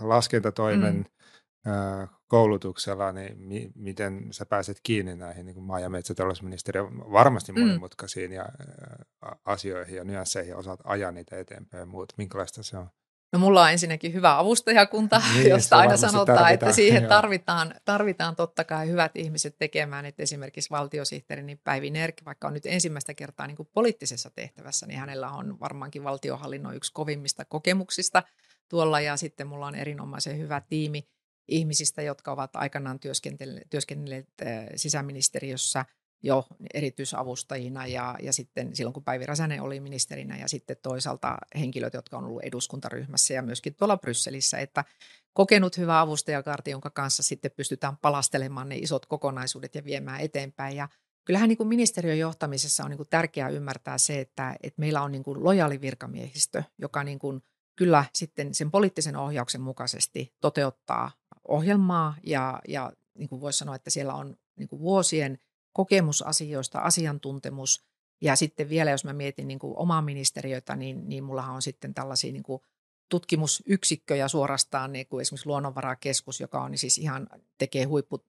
laskentatoimen 0.00 0.94
mm 0.94 1.04
koulutuksella, 2.26 3.12
niin 3.12 3.38
mi- 3.38 3.70
miten 3.74 4.28
sä 4.30 4.46
pääset 4.46 4.80
kiinni 4.82 5.16
näihin 5.16 5.46
niin 5.46 5.62
maa- 5.62 5.80
ja 5.80 5.90
metsätalousministeriön 5.90 6.98
varmasti 6.98 7.52
mm. 7.52 7.60
monimutkaisiin 7.60 8.30
mm. 8.30 8.34
ja, 8.34 8.42
ä, 8.42 9.36
asioihin 9.44 9.96
ja 9.96 10.04
nyansseihin 10.04 10.50
ja 10.50 10.56
osaat 10.56 10.80
ajaa 10.84 11.12
niitä 11.12 11.38
eteenpäin 11.38 11.80
ja 11.80 11.86
muut. 11.86 12.12
Minkälaista 12.16 12.62
se 12.62 12.76
on? 12.76 12.88
No 13.32 13.38
mulla 13.38 13.62
on 13.62 13.70
ensinnäkin 13.70 14.12
hyvä 14.12 14.38
avustajakunta, 14.38 15.22
niin, 15.34 15.50
josta 15.50 15.76
aina 15.76 15.96
sanotaan, 15.96 16.26
tarvitaan. 16.38 16.54
että 16.54 16.72
siihen 16.72 17.06
tarvitaan, 17.06 17.74
tarvitaan 17.84 18.36
totta 18.36 18.64
kai 18.64 18.88
hyvät 18.88 19.12
ihmiset 19.14 19.56
tekemään. 19.58 20.06
Että 20.06 20.22
esimerkiksi 20.22 20.70
valtiosihteeri 20.70 21.42
niin 21.42 21.60
Päivi 21.64 21.90
Nerk, 21.90 22.14
vaikka 22.24 22.46
on 22.48 22.54
nyt 22.54 22.66
ensimmäistä 22.66 23.14
kertaa 23.14 23.46
niin 23.46 23.56
kuin 23.56 23.68
poliittisessa 23.74 24.30
tehtävässä, 24.30 24.86
niin 24.86 25.00
hänellä 25.00 25.30
on 25.30 25.60
varmaankin 25.60 26.04
valtiohallinnon 26.04 26.76
yksi 26.76 26.92
kovimmista 26.92 27.44
kokemuksista 27.44 28.22
tuolla. 28.68 29.00
Ja 29.00 29.16
sitten 29.16 29.46
mulla 29.46 29.66
on 29.66 29.74
erinomaisen 29.74 30.38
hyvä 30.38 30.62
tiimi 30.68 31.08
ihmisistä, 31.48 32.02
jotka 32.02 32.32
ovat 32.32 32.56
aikanaan 32.56 33.00
työskennelleet 33.70 34.28
sisäministeriössä 34.76 35.84
jo 36.22 36.46
erityisavustajina 36.74 37.86
ja, 37.86 38.16
ja 38.22 38.32
sitten 38.32 38.76
silloin 38.76 38.94
kun 38.94 39.04
Päivi 39.04 39.26
Räsänen 39.26 39.62
oli 39.62 39.80
ministerinä 39.80 40.38
ja 40.38 40.48
sitten 40.48 40.76
toisaalta 40.82 41.36
henkilöt, 41.58 41.94
jotka 41.94 42.18
on 42.18 42.24
ollut 42.24 42.42
eduskuntaryhmässä 42.42 43.34
ja 43.34 43.42
myöskin 43.42 43.74
tuolla 43.74 43.96
Brysselissä, 43.96 44.58
että 44.58 44.84
kokenut 45.32 45.76
hyvä 45.76 46.00
avustajakarti, 46.00 46.70
jonka 46.70 46.90
kanssa 46.90 47.22
sitten 47.22 47.50
pystytään 47.56 47.96
palastelemaan 47.96 48.68
ne 48.68 48.76
isot 48.76 49.06
kokonaisuudet 49.06 49.74
ja 49.74 49.84
viemään 49.84 50.20
eteenpäin. 50.20 50.76
Ja 50.76 50.88
Kyllähän 51.24 51.48
niin 51.48 51.56
kuin 51.56 51.68
ministeriön 51.68 52.18
johtamisessa 52.18 52.84
on 52.84 52.90
niin 52.90 52.96
kuin 52.96 53.08
tärkeää 53.10 53.48
ymmärtää 53.48 53.98
se, 53.98 54.20
että, 54.20 54.56
että 54.62 54.80
meillä 54.80 55.02
on 55.02 55.12
niin 55.12 55.22
kuin 55.22 55.44
lojaali 55.44 55.80
virkamiehistö, 55.80 56.62
joka 56.78 57.04
niin 57.04 57.18
kuin 57.18 57.42
kyllä 57.76 58.04
sitten 58.12 58.54
sen 58.54 58.70
poliittisen 58.70 59.16
ohjauksen 59.16 59.60
mukaisesti 59.60 60.34
toteuttaa 60.40 61.10
ohjelmaa 61.48 62.14
ja, 62.22 62.60
ja 62.68 62.92
niin 63.18 63.28
kuin 63.28 63.40
voisi 63.40 63.58
sanoa, 63.58 63.74
että 63.74 63.90
siellä 63.90 64.14
on 64.14 64.36
niin 64.56 64.68
kuin 64.68 64.80
vuosien 64.80 65.38
kokemusasioista, 65.72 66.78
asiantuntemus. 66.78 67.84
Ja 68.20 68.36
sitten 68.36 68.68
vielä 68.68 68.90
jos 68.90 69.04
mä 69.04 69.12
mietin 69.12 69.48
niin 69.48 69.58
kuin 69.58 69.76
omaa 69.76 70.02
ministeriötä, 70.02 70.76
niin, 70.76 71.08
niin 71.08 71.24
mullahan 71.24 71.54
on 71.54 71.62
sitten 71.62 71.94
tällaisia 71.94 72.32
niin 72.32 72.42
kuin 72.42 72.62
tutkimusyksikköjä 73.08 74.28
suorastaan, 74.28 74.92
niin 74.92 75.06
kuin 75.06 75.22
esimerkiksi 75.22 75.46
Luonnonvarakeskus, 75.46 76.40
joka 76.40 76.62
on 76.62 76.70
niin 76.70 76.78
siis 76.78 76.98
ihan 76.98 77.28
tekee 77.58 77.84
huippu 77.84 78.24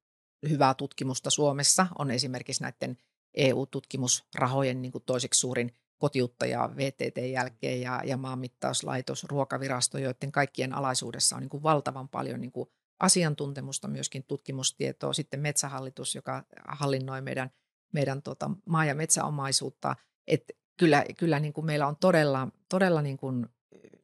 hyvää 0.49 0.73
tutkimusta 0.73 1.29
Suomessa, 1.29 1.87
on 1.97 2.11
esimerkiksi 2.11 2.63
näiden 2.63 2.97
EU-tutkimusrahojen 3.33 4.81
niin 4.81 4.91
kuin 4.91 5.03
toiseksi 5.05 5.39
suurin 5.39 5.71
kotiuttaja 5.97 6.69
VTT 6.75 7.17
jälkeen 7.31 7.81
ja, 7.81 8.01
ja 8.05 8.17
maanmittauslaitos, 8.17 9.23
ruokavirasto, 9.23 9.97
joiden 9.97 10.31
kaikkien 10.31 10.73
alaisuudessa 10.73 11.35
on 11.35 11.41
niin 11.41 11.49
kuin 11.49 11.63
valtavan 11.63 12.09
paljon 12.09 12.41
niin 12.41 12.51
kuin 12.51 12.69
asiantuntemusta, 13.03 13.87
myöskin 13.87 14.23
tutkimustietoa. 14.23 15.13
Sitten 15.13 15.39
Metsähallitus, 15.39 16.15
joka 16.15 16.43
hallinnoi 16.67 17.21
meidän, 17.21 17.49
meidän 17.93 18.21
tota 18.21 18.51
maa- 18.65 18.85
ja 18.85 18.95
metsäomaisuutta. 18.95 19.95
Et 20.27 20.43
kyllä 20.79 21.05
kyllä 21.17 21.39
niin 21.39 21.53
kuin 21.53 21.65
meillä 21.65 21.87
on 21.87 21.95
todella, 21.95 22.47
todella 22.69 23.01
niin 23.01 23.17
kuin, 23.17 23.45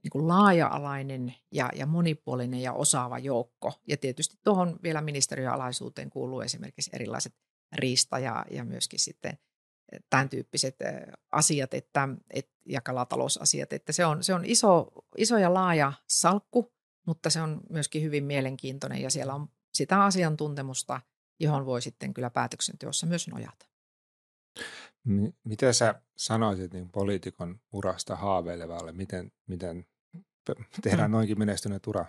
niin 0.03 0.11
kuin 0.11 0.27
laaja-alainen 0.27 1.35
ja, 1.51 1.69
ja 1.75 1.85
monipuolinen 1.85 2.61
ja 2.61 2.73
osaava 2.73 3.19
joukko. 3.19 3.73
Ja 3.87 3.97
tietysti 3.97 4.37
tuohon 4.43 4.79
vielä 4.83 5.01
ministeriöalaisuuteen 5.01 6.09
kuuluu 6.09 6.41
esimerkiksi 6.41 6.91
erilaiset 6.93 7.33
riista 7.75 8.19
ja, 8.19 8.45
ja 8.51 8.63
myöskin 8.65 8.99
sitten 8.99 9.37
tämän 10.09 10.29
tyyppiset 10.29 10.75
asiat 11.31 11.73
että, 11.73 12.09
et, 12.33 12.49
ja 12.65 12.81
kalatalousasiat. 12.81 13.73
Että 13.73 13.91
se 13.91 14.05
on, 14.05 14.23
se 14.23 14.33
on 14.33 14.45
iso, 14.45 14.91
iso 15.17 15.37
ja 15.37 15.53
laaja 15.53 15.93
salkku, 16.07 16.73
mutta 17.09 17.29
se 17.29 17.41
on 17.41 17.61
myöskin 17.69 18.03
hyvin 18.03 18.23
mielenkiintoinen 18.23 19.01
ja 19.01 19.09
siellä 19.09 19.33
on 19.33 19.49
sitä 19.73 20.03
asiantuntemusta, 20.03 21.01
johon 21.39 21.65
voi 21.65 21.81
sitten 21.81 22.13
kyllä 22.13 22.29
päätöksenteossa 22.29 23.07
myös 23.07 23.27
nojata. 23.27 23.65
Mitä 25.43 25.73
sä 25.73 26.01
sanoisit 26.17 26.73
niin 26.73 26.89
poliitikon 26.89 27.59
urasta 27.73 28.15
haaveilevalle? 28.15 28.91
Miten, 28.91 29.31
miten 29.47 29.85
tehdään 30.81 31.11
mm. 31.11 31.13
noinkin 31.13 31.39
menestyneet 31.39 31.87
ura? 31.87 32.05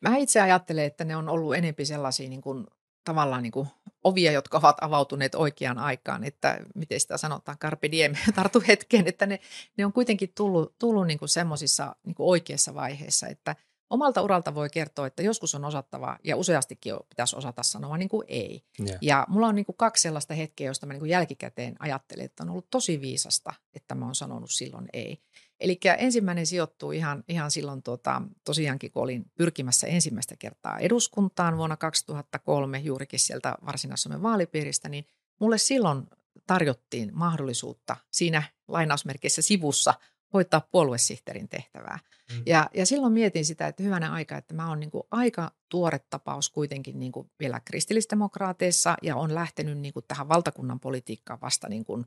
Mä 0.00 0.16
itse 0.16 0.40
ajattelen, 0.40 0.84
että 0.84 1.04
ne 1.04 1.16
on 1.16 1.28
ollut 1.28 1.54
enempi 1.54 1.84
sellaisia 1.84 2.28
niin 2.28 2.42
kuin, 2.42 2.66
tavallaan 3.04 3.42
niin 3.42 3.52
kuin 3.52 3.68
ovia, 4.04 4.32
jotka 4.32 4.58
ovat 4.58 4.76
avautuneet 4.80 5.34
oikeaan 5.34 5.78
aikaan, 5.78 6.24
että 6.24 6.60
miten 6.74 7.00
sitä 7.00 7.16
sanotaan, 7.16 7.58
carpe 7.58 7.90
diem, 7.90 8.14
tartu 8.34 8.62
hetkeen, 8.68 9.06
että 9.06 9.26
ne, 9.26 9.40
ne 9.76 9.86
on 9.86 9.92
kuitenkin 9.92 10.32
tullut, 10.34 10.74
tullut 10.78 11.06
niin 11.06 11.18
semmoisissa 11.26 11.96
niin 12.06 12.16
oikeassa 12.18 12.74
vaiheessa, 12.74 13.26
että– 13.26 13.56
omalta 13.90 14.22
uralta 14.22 14.54
voi 14.54 14.70
kertoa, 14.70 15.06
että 15.06 15.22
joskus 15.22 15.54
on 15.54 15.64
osattava 15.64 16.18
ja 16.24 16.36
useastikin 16.36 16.94
pitäisi 17.08 17.36
osata 17.36 17.62
sanoa 17.62 17.96
niin 17.96 18.08
kuin 18.08 18.24
ei. 18.28 18.64
Yeah. 18.80 18.98
Ja 19.00 19.26
mulla 19.28 19.46
on 19.46 19.54
niin 19.54 19.66
kuin 19.66 19.76
kaksi 19.76 20.02
sellaista 20.02 20.34
hetkeä, 20.34 20.66
joista 20.66 20.86
mä 20.86 20.92
niin 20.92 21.00
kuin 21.00 21.10
jälkikäteen 21.10 21.76
ajattelen, 21.78 22.24
että 22.24 22.42
on 22.42 22.50
ollut 22.50 22.70
tosi 22.70 23.00
viisasta, 23.00 23.52
että 23.74 23.94
mä 23.94 24.04
oon 24.04 24.14
sanonut 24.14 24.50
silloin 24.50 24.88
ei. 24.92 25.22
Eli 25.60 25.80
ensimmäinen 25.98 26.46
sijoittuu 26.46 26.92
ihan, 26.92 27.24
ihan 27.28 27.50
silloin 27.50 27.82
tuota, 27.82 28.22
tosiaankin, 28.44 28.92
kun 28.92 29.02
olin 29.02 29.24
pyrkimässä 29.34 29.86
ensimmäistä 29.86 30.36
kertaa 30.36 30.78
eduskuntaan 30.78 31.56
vuonna 31.56 31.76
2003 31.76 32.78
juurikin 32.78 33.20
sieltä 33.20 33.54
Varsinais-Suomen 33.66 34.22
vaalipiiristä, 34.22 34.88
niin 34.88 35.06
mulle 35.40 35.58
silloin 35.58 36.06
tarjottiin 36.46 37.10
mahdollisuutta 37.14 37.96
siinä 38.10 38.42
lainausmerkeissä 38.68 39.42
sivussa 39.42 39.94
hoitaa 40.32 40.68
puoluesihteerin 40.70 41.48
tehtävää. 41.48 41.98
Mm. 42.32 42.42
Ja, 42.46 42.70
ja 42.74 42.86
silloin 42.86 43.12
mietin 43.12 43.44
sitä, 43.44 43.66
että 43.66 43.82
hyvänä 43.82 44.12
aika, 44.12 44.36
että 44.36 44.54
mä 44.54 44.68
oon 44.68 44.80
niin 44.80 44.90
kuin 44.90 45.02
aika 45.10 45.50
tuore 45.68 45.98
tapaus 45.98 46.50
kuitenkin 46.50 46.98
niin 46.98 47.12
kuin 47.12 47.30
vielä 47.40 47.60
kristillisdemokraateissa 47.64 48.96
ja 49.02 49.16
on 49.16 49.34
lähtenyt 49.34 49.78
niin 49.78 49.94
kuin 49.94 50.04
tähän 50.08 50.28
valtakunnan 50.28 50.80
politiikkaan 50.80 51.40
vasta 51.40 51.68
niin 51.68 51.84
kuin, 51.84 52.06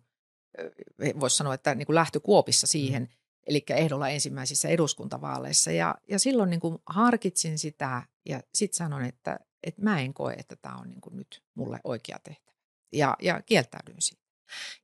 voisi 1.19 1.37
sanoa, 1.37 1.53
että 1.53 1.75
niin 1.75 1.85
kuin 1.85 1.95
lähtökuopissa 1.95 2.67
siihen, 2.67 3.03
mm. 3.03 3.09
eli 3.47 3.63
ehdolla 3.69 4.09
ensimmäisissä 4.09 4.67
eduskuntavaaleissa. 4.67 5.71
Ja, 5.71 5.95
ja 6.09 6.19
silloin 6.19 6.49
niin 6.49 6.59
kuin 6.59 6.77
harkitsin 6.85 7.59
sitä 7.59 8.03
ja 8.25 8.41
sitten 8.53 8.77
sanoin, 8.77 9.05
että, 9.05 9.39
että 9.63 9.81
mä 9.81 10.01
en 10.01 10.13
koe, 10.13 10.33
että 10.33 10.55
tämä 10.55 10.75
on 10.75 10.89
niin 10.89 11.01
kuin 11.01 11.17
nyt 11.17 11.43
mulle 11.55 11.79
oikea 11.83 12.19
tehtävä. 12.23 12.57
Ja, 12.93 13.17
ja 13.21 13.41
kieltäydyin 13.41 14.01
siitä. 14.01 14.22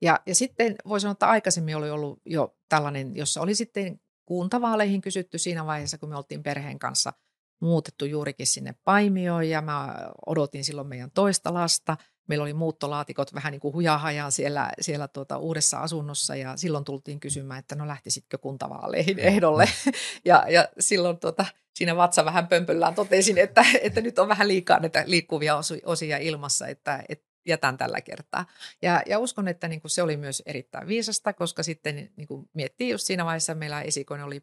Ja, 0.00 0.20
ja 0.26 0.34
sitten 0.34 0.76
voi 0.88 1.00
sanoa, 1.00 1.12
että 1.12 1.26
aikaisemmin 1.26 1.76
oli 1.76 1.90
ollut 1.90 2.20
jo 2.26 2.56
tällainen, 2.68 3.16
jossa 3.16 3.40
oli 3.40 3.54
sitten 3.54 4.00
kuntavaaleihin 4.26 5.00
kysytty 5.00 5.38
siinä 5.38 5.66
vaiheessa, 5.66 5.98
kun 5.98 6.08
me 6.08 6.16
oltiin 6.16 6.42
perheen 6.42 6.78
kanssa 6.78 7.12
muutettu 7.60 8.04
juurikin 8.04 8.46
sinne 8.46 8.74
Paimioon 8.84 9.48
ja 9.48 9.60
mä 9.62 10.10
odotin 10.26 10.64
silloin 10.64 10.86
meidän 10.86 11.10
toista 11.10 11.54
lasta. 11.54 11.96
Meillä 12.28 12.42
oli 12.42 12.52
muuttolaatikot 12.52 13.34
vähän 13.34 13.50
niin 13.50 13.60
kuin 13.60 13.74
hujahajaa 13.74 14.30
siellä, 14.30 14.70
siellä 14.80 15.08
tuota 15.08 15.38
uudessa 15.38 15.78
asunnossa 15.78 16.36
ja 16.36 16.56
silloin 16.56 16.84
tultiin 16.84 17.20
kysymään, 17.20 17.58
että 17.58 17.74
no 17.74 17.86
lähtisitkö 17.86 18.38
kuntavaaleihin 18.38 19.18
ehdolle. 19.18 19.68
Ja, 20.24 20.44
ja 20.48 20.68
silloin 20.78 21.18
tuota, 21.18 21.46
siinä 21.74 21.96
vatsa 21.96 22.24
vähän 22.24 22.48
pömpöllään 22.48 22.94
totesin, 22.94 23.38
että, 23.38 23.64
että 23.82 24.00
nyt 24.00 24.18
on 24.18 24.28
vähän 24.28 24.48
liikaa 24.48 24.80
näitä 24.80 25.04
liikkuvia 25.06 25.60
osia 25.84 26.18
ilmassa, 26.18 26.66
että, 26.66 27.04
että 27.08 27.29
jätän 27.46 27.78
tällä 27.78 28.00
kertaa. 28.00 28.46
Ja, 28.82 29.02
ja 29.06 29.18
uskon, 29.18 29.48
että 29.48 29.68
niin 29.68 29.80
kuin 29.80 29.90
se 29.90 30.02
oli 30.02 30.16
myös 30.16 30.42
erittäin 30.46 30.88
viisasta, 30.88 31.32
koska 31.32 31.62
sitten 31.62 32.10
niin 32.16 32.28
kuin 32.28 32.50
miettii 32.52 32.90
just 32.90 33.06
siinä 33.06 33.24
vaiheessa, 33.24 33.54
meillä 33.54 33.82
esikoinen 33.82 34.26
oli 34.26 34.42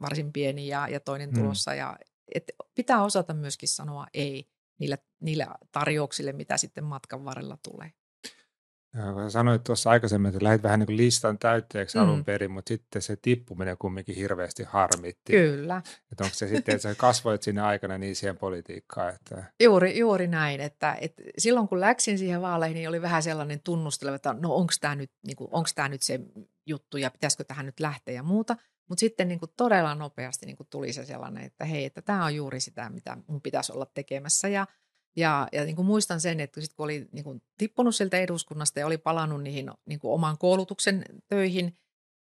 varsin 0.00 0.32
pieni 0.32 0.68
ja, 0.68 0.88
ja 0.88 1.00
toinen 1.00 1.30
mm. 1.30 1.40
tulossa. 1.40 1.74
Ja, 1.74 1.98
et 2.34 2.52
pitää 2.74 3.02
osata 3.02 3.34
myöskin 3.34 3.68
sanoa 3.68 4.06
ei 4.14 4.48
niille, 4.78 4.98
niille 5.20 5.46
tarjouksille, 5.72 6.32
mitä 6.32 6.56
sitten 6.56 6.84
matkan 6.84 7.24
varrella 7.24 7.58
tulee. 7.62 7.92
Sanoit 9.28 9.64
tuossa 9.64 9.90
aikaisemmin, 9.90 10.28
että 10.28 10.44
lähdit 10.44 10.62
vähän 10.62 10.78
niin 10.78 10.86
kuin 10.86 10.96
listan 10.96 11.38
täytteeksi 11.38 11.98
mm. 11.98 12.04
alun 12.04 12.24
perin, 12.24 12.50
mutta 12.50 12.68
sitten 12.68 13.02
se 13.02 13.16
tippuminen 13.16 13.78
kumminkin 13.78 14.14
hirveästi 14.14 14.62
harmitti. 14.62 15.32
Kyllä. 15.32 15.82
Että 16.12 16.24
onko 16.24 16.34
se 16.34 16.48
sitten, 16.48 16.74
että 16.74 16.88
sä 16.88 16.94
kasvoit 16.94 17.42
sinne 17.42 17.62
aikana 17.62 17.98
niin 17.98 18.16
siihen 18.16 18.38
politiikkaan? 18.38 19.14
Että... 19.14 19.44
Juuri, 19.62 19.98
juuri 19.98 20.26
näin, 20.26 20.60
että, 20.60 20.96
että 21.00 21.22
silloin 21.38 21.68
kun 21.68 21.80
läksin 21.80 22.18
siihen 22.18 22.42
vaaleihin, 22.42 22.74
niin 22.74 22.88
oli 22.88 23.02
vähän 23.02 23.22
sellainen 23.22 23.60
tunnusteleva, 23.60 24.16
että 24.16 24.36
no 24.40 24.54
onko 24.54 24.72
tämä 24.80 24.94
nyt, 24.94 25.10
niin 25.26 25.36
kuin, 25.36 25.50
nyt 25.88 26.02
se 26.02 26.20
juttu 26.66 26.96
ja 26.96 27.10
pitäisikö 27.10 27.44
tähän 27.44 27.66
nyt 27.66 27.80
lähteä 27.80 28.14
ja 28.14 28.22
muuta. 28.22 28.56
Mutta 28.88 29.00
sitten 29.00 29.28
niin 29.28 29.38
kuin 29.38 29.52
todella 29.56 29.94
nopeasti 29.94 30.46
niin 30.46 30.56
kuin 30.56 30.66
tuli 30.70 30.92
se 30.92 31.04
sellainen, 31.04 31.44
että 31.44 31.64
hei, 31.64 31.84
että 31.84 32.02
tämä 32.02 32.24
on 32.24 32.34
juuri 32.34 32.60
sitä, 32.60 32.90
mitä 32.90 33.16
mun 33.26 33.40
pitäisi 33.40 33.72
olla 33.72 33.86
tekemässä 33.94 34.48
ja– 34.48 34.66
ja, 35.16 35.48
ja 35.52 35.64
niin 35.64 35.76
kuin 35.76 35.86
muistan 35.86 36.20
sen, 36.20 36.40
että 36.40 36.60
sit 36.60 36.74
kun 36.74 36.84
oli 36.84 37.08
niin 37.12 37.24
kuin 37.24 37.42
tippunut 37.58 37.96
sieltä 37.96 38.18
eduskunnasta 38.18 38.80
ja 38.80 38.86
oli 38.86 38.98
palannut 38.98 39.42
niihin 39.42 39.70
niin 39.86 39.98
kuin 39.98 40.12
oman 40.12 40.38
koulutuksen 40.38 41.04
töihin 41.28 41.76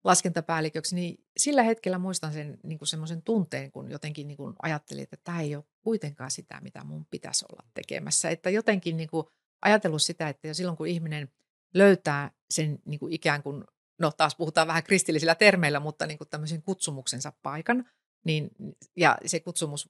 laskentapäälliköksi, 0.04 0.96
niin 0.96 1.24
sillä 1.38 1.64
hetkellä 1.64 1.98
muistan 1.98 2.34
sen 2.34 2.58
niin 2.64 2.80
kuin 2.80 2.88
semmoisen 2.88 3.22
tunteen, 3.22 3.72
kun 3.72 3.92
jotenkin 3.92 4.28
niin 4.28 4.38
kuin 4.38 4.56
ajattelin, 4.62 5.04
että 5.04 5.18
tämä 5.24 5.42
ei 5.42 5.56
ole 5.56 5.64
kuitenkaan 5.82 6.32
sitä, 6.32 6.62
mitä 6.62 6.84
mun 6.84 7.06
pitäisi 7.12 7.46
olla 7.52 7.70
tekemässä. 7.74 8.30
Että 8.30 8.50
jotenkin 8.50 8.98
niin 8.98 9.10
kuin 9.10 9.28
ajatellut 9.62 10.02
sitä, 10.02 10.30
että 10.30 10.48
jo 10.48 10.54
silloin 10.54 10.78
kun 10.78 10.88
ihminen 10.88 11.30
löytää 11.74 12.32
sen 12.50 12.80
niin 12.86 13.00
kuin 13.00 13.14
ikään 13.14 13.44
kuin, 13.44 13.64
no 14.00 14.12
taas 14.12 14.36
puhutaan 14.36 14.68
vähän 14.68 14.84
kristillisillä 14.84 15.36
termeillä, 15.36 15.80
mutta 15.80 16.08
niin 16.08 16.18
kuin 16.18 16.30
tämmöisen 16.30 16.62
kutsumuksensa 16.62 17.34
paikan, 17.44 17.86
niin, 18.26 18.50
ja 18.96 19.18
se 19.26 19.40
kutsumus 19.40 19.90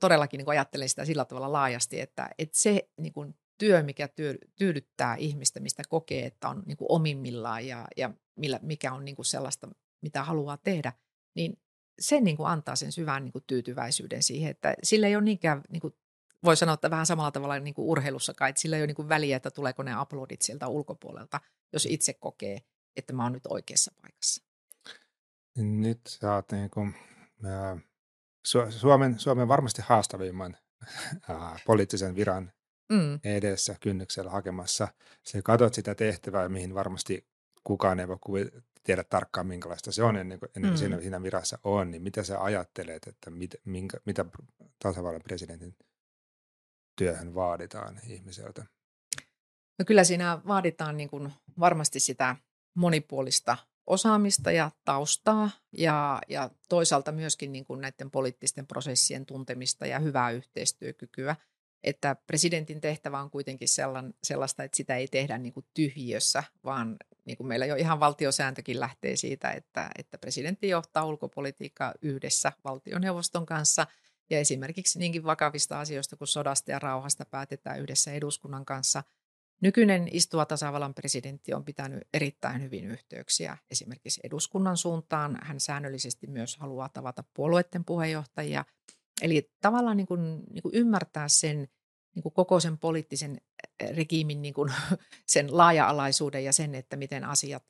todellakin 0.00 0.38
niin 0.38 0.48
ajattelen 0.48 0.88
sitä 0.88 1.04
sillä 1.04 1.24
tavalla 1.24 1.52
laajasti, 1.52 2.00
että, 2.00 2.30
että 2.38 2.58
se 2.58 2.88
niin 3.00 3.12
kuin 3.12 3.34
työ, 3.58 3.82
mikä 3.82 4.08
työ, 4.08 4.34
tyydyttää 4.56 5.16
ihmistä, 5.16 5.60
mistä 5.60 5.82
kokee, 5.88 6.26
että 6.26 6.48
on 6.48 6.62
niin 6.66 6.76
kuin 6.76 6.92
omimmillaan 6.92 7.66
ja, 7.66 7.86
ja 7.96 8.10
millä, 8.36 8.60
mikä 8.62 8.92
on 8.92 9.04
niin 9.04 9.16
kuin 9.16 9.26
sellaista, 9.26 9.68
mitä 10.02 10.24
haluaa 10.24 10.56
tehdä, 10.56 10.92
niin 11.34 11.60
se 12.00 12.20
niin 12.20 12.36
kuin 12.36 12.46
antaa 12.46 12.76
sen 12.76 12.92
syvän 12.92 13.24
niin 13.24 13.32
kuin 13.32 13.44
tyytyväisyyden 13.46 14.22
siihen, 14.22 14.50
että 14.50 14.74
sillä 14.82 15.06
ei 15.06 15.16
ole 15.16 15.24
niinkään, 15.24 15.60
niin 15.68 15.80
kuin 15.80 15.94
voi 16.44 16.56
sanoa, 16.56 16.74
että 16.74 16.90
vähän 16.90 17.06
samalla 17.06 17.30
tavalla 17.30 17.58
niin 17.58 17.74
kuin 17.74 17.88
urheilussakaan, 17.88 18.48
että 18.48 18.60
sillä 18.60 18.76
ei 18.76 18.82
ole 18.82 18.86
niin 18.86 18.94
kuin 18.94 19.08
väliä, 19.08 19.36
että 19.36 19.50
tuleeko 19.50 19.82
ne 19.82 19.92
aplodit 19.94 20.42
sieltä 20.42 20.68
ulkopuolelta, 20.68 21.40
jos 21.72 21.86
itse 21.86 22.12
kokee, 22.12 22.62
että 22.96 23.12
mä 23.12 23.22
oon 23.22 23.32
nyt 23.32 23.46
oikeassa 23.48 23.92
paikassa. 24.02 24.44
Nyt 25.56 26.00
sä 26.08 26.34
oot 26.34 26.52
niin 26.52 26.70
kuin, 26.70 26.94
äh, 27.44 27.82
Suomen, 28.70 29.18
Suomen 29.18 29.48
varmasti 29.48 29.82
haastavimman 29.84 30.56
poliittisen 31.66 32.16
viran 32.16 32.52
mm. 32.92 33.20
edessä 33.24 33.76
kynnyksellä 33.80 34.30
hakemassa. 34.30 34.88
Se 35.22 35.42
katsot 35.42 35.74
sitä 35.74 35.94
tehtävää, 35.94 36.48
mihin 36.48 36.74
varmasti 36.74 37.26
kukaan 37.64 38.00
ei 38.00 38.08
voi 38.08 38.50
tiedä 38.84 39.04
tarkkaan, 39.04 39.46
minkälaista 39.46 39.92
se 39.92 40.02
on 40.02 40.16
ennen 40.16 40.38
kuin, 40.38 40.48
ennen 40.56 40.70
kuin 40.70 40.78
mm. 40.78 40.78
siinä, 40.78 41.00
siinä 41.00 41.22
virassa 41.22 41.58
on, 41.64 41.90
niin 41.90 42.02
mitä 42.02 42.22
sä 42.22 42.42
ajattelet, 42.42 43.06
että 43.06 43.30
mit, 43.30 43.54
minkä, 43.64 43.98
mitä 44.06 44.24
tasavallan 44.82 45.22
presidentin 45.22 45.76
työhön 46.96 47.34
vaaditaan 47.34 48.00
ihmiseltä? 48.06 48.66
No 49.78 49.84
kyllä 49.86 50.04
siinä 50.04 50.40
vaaditaan 50.46 50.96
niin 50.96 51.10
kuin 51.10 51.32
varmasti 51.58 52.00
sitä 52.00 52.36
monipuolista 52.74 53.56
osaamista 53.86 54.52
ja 54.52 54.70
taustaa 54.84 55.50
ja, 55.78 56.20
ja 56.28 56.50
toisaalta 56.68 57.12
myöskin 57.12 57.52
niin 57.52 57.64
kuin 57.64 57.80
näiden 57.80 58.10
poliittisten 58.10 58.66
prosessien 58.66 59.26
tuntemista 59.26 59.86
ja 59.86 59.98
hyvää 59.98 60.30
yhteistyökykyä. 60.30 61.36
että 61.84 62.16
presidentin 62.26 62.80
tehtävä 62.80 63.20
on 63.20 63.30
kuitenkin 63.30 63.68
sellaista, 64.22 64.64
että 64.64 64.76
sitä 64.76 64.96
ei 64.96 65.08
tehdä 65.08 65.38
niin 65.38 65.52
kuin 65.52 65.66
tyhjiössä, 65.74 66.44
vaan 66.64 66.96
niin 67.24 67.36
kuin 67.36 67.46
meillä 67.46 67.66
jo 67.66 67.74
ihan 67.74 68.00
valtiosääntökin 68.00 68.80
lähtee 68.80 69.16
siitä, 69.16 69.50
että, 69.50 69.90
että 69.98 70.18
presidentti 70.18 70.68
johtaa 70.68 71.04
ulkopolitiikkaa 71.04 71.94
yhdessä 72.02 72.52
valtioneuvoston 72.64 73.46
kanssa– 73.46 73.86
ja 74.32 74.38
esimerkiksi 74.38 74.98
niinkin 74.98 75.24
vakavista 75.24 75.80
asioista 75.80 76.16
kuin 76.16 76.28
sodasta 76.28 76.70
ja 76.70 76.78
rauhasta 76.78 77.24
päätetään 77.24 77.80
yhdessä 77.80 78.12
eduskunnan 78.12 78.64
kanssa. 78.64 79.02
Nykyinen 79.62 80.08
istuva 80.10 80.46
tasavallan 80.46 80.94
presidentti 80.94 81.54
on 81.54 81.64
pitänyt 81.64 82.08
erittäin 82.14 82.62
hyvin 82.62 82.84
yhteyksiä 82.84 83.58
esimerkiksi 83.70 84.20
eduskunnan 84.24 84.76
suuntaan. 84.76 85.38
Hän 85.42 85.60
säännöllisesti 85.60 86.26
myös 86.26 86.56
haluaa 86.56 86.88
tavata 86.88 87.24
puolueiden 87.34 87.84
puheenjohtajia. 87.84 88.64
Eli 89.22 89.50
tavallaan 89.60 89.96
niin 89.96 90.06
kuin, 90.06 90.42
niin 90.50 90.62
kuin 90.62 90.74
ymmärtää 90.74 91.28
sen 91.28 91.68
niin 92.14 92.22
kuin 92.22 92.32
koko 92.32 92.60
sen 92.60 92.78
poliittisen 92.78 93.40
regiimin 93.96 94.42
niin 94.42 94.54
kuin 94.54 94.72
sen 95.26 95.56
laaja-alaisuuden 95.56 96.44
ja 96.44 96.52
sen, 96.52 96.74
että 96.74 96.96
miten 96.96 97.24
asiat 97.24 97.64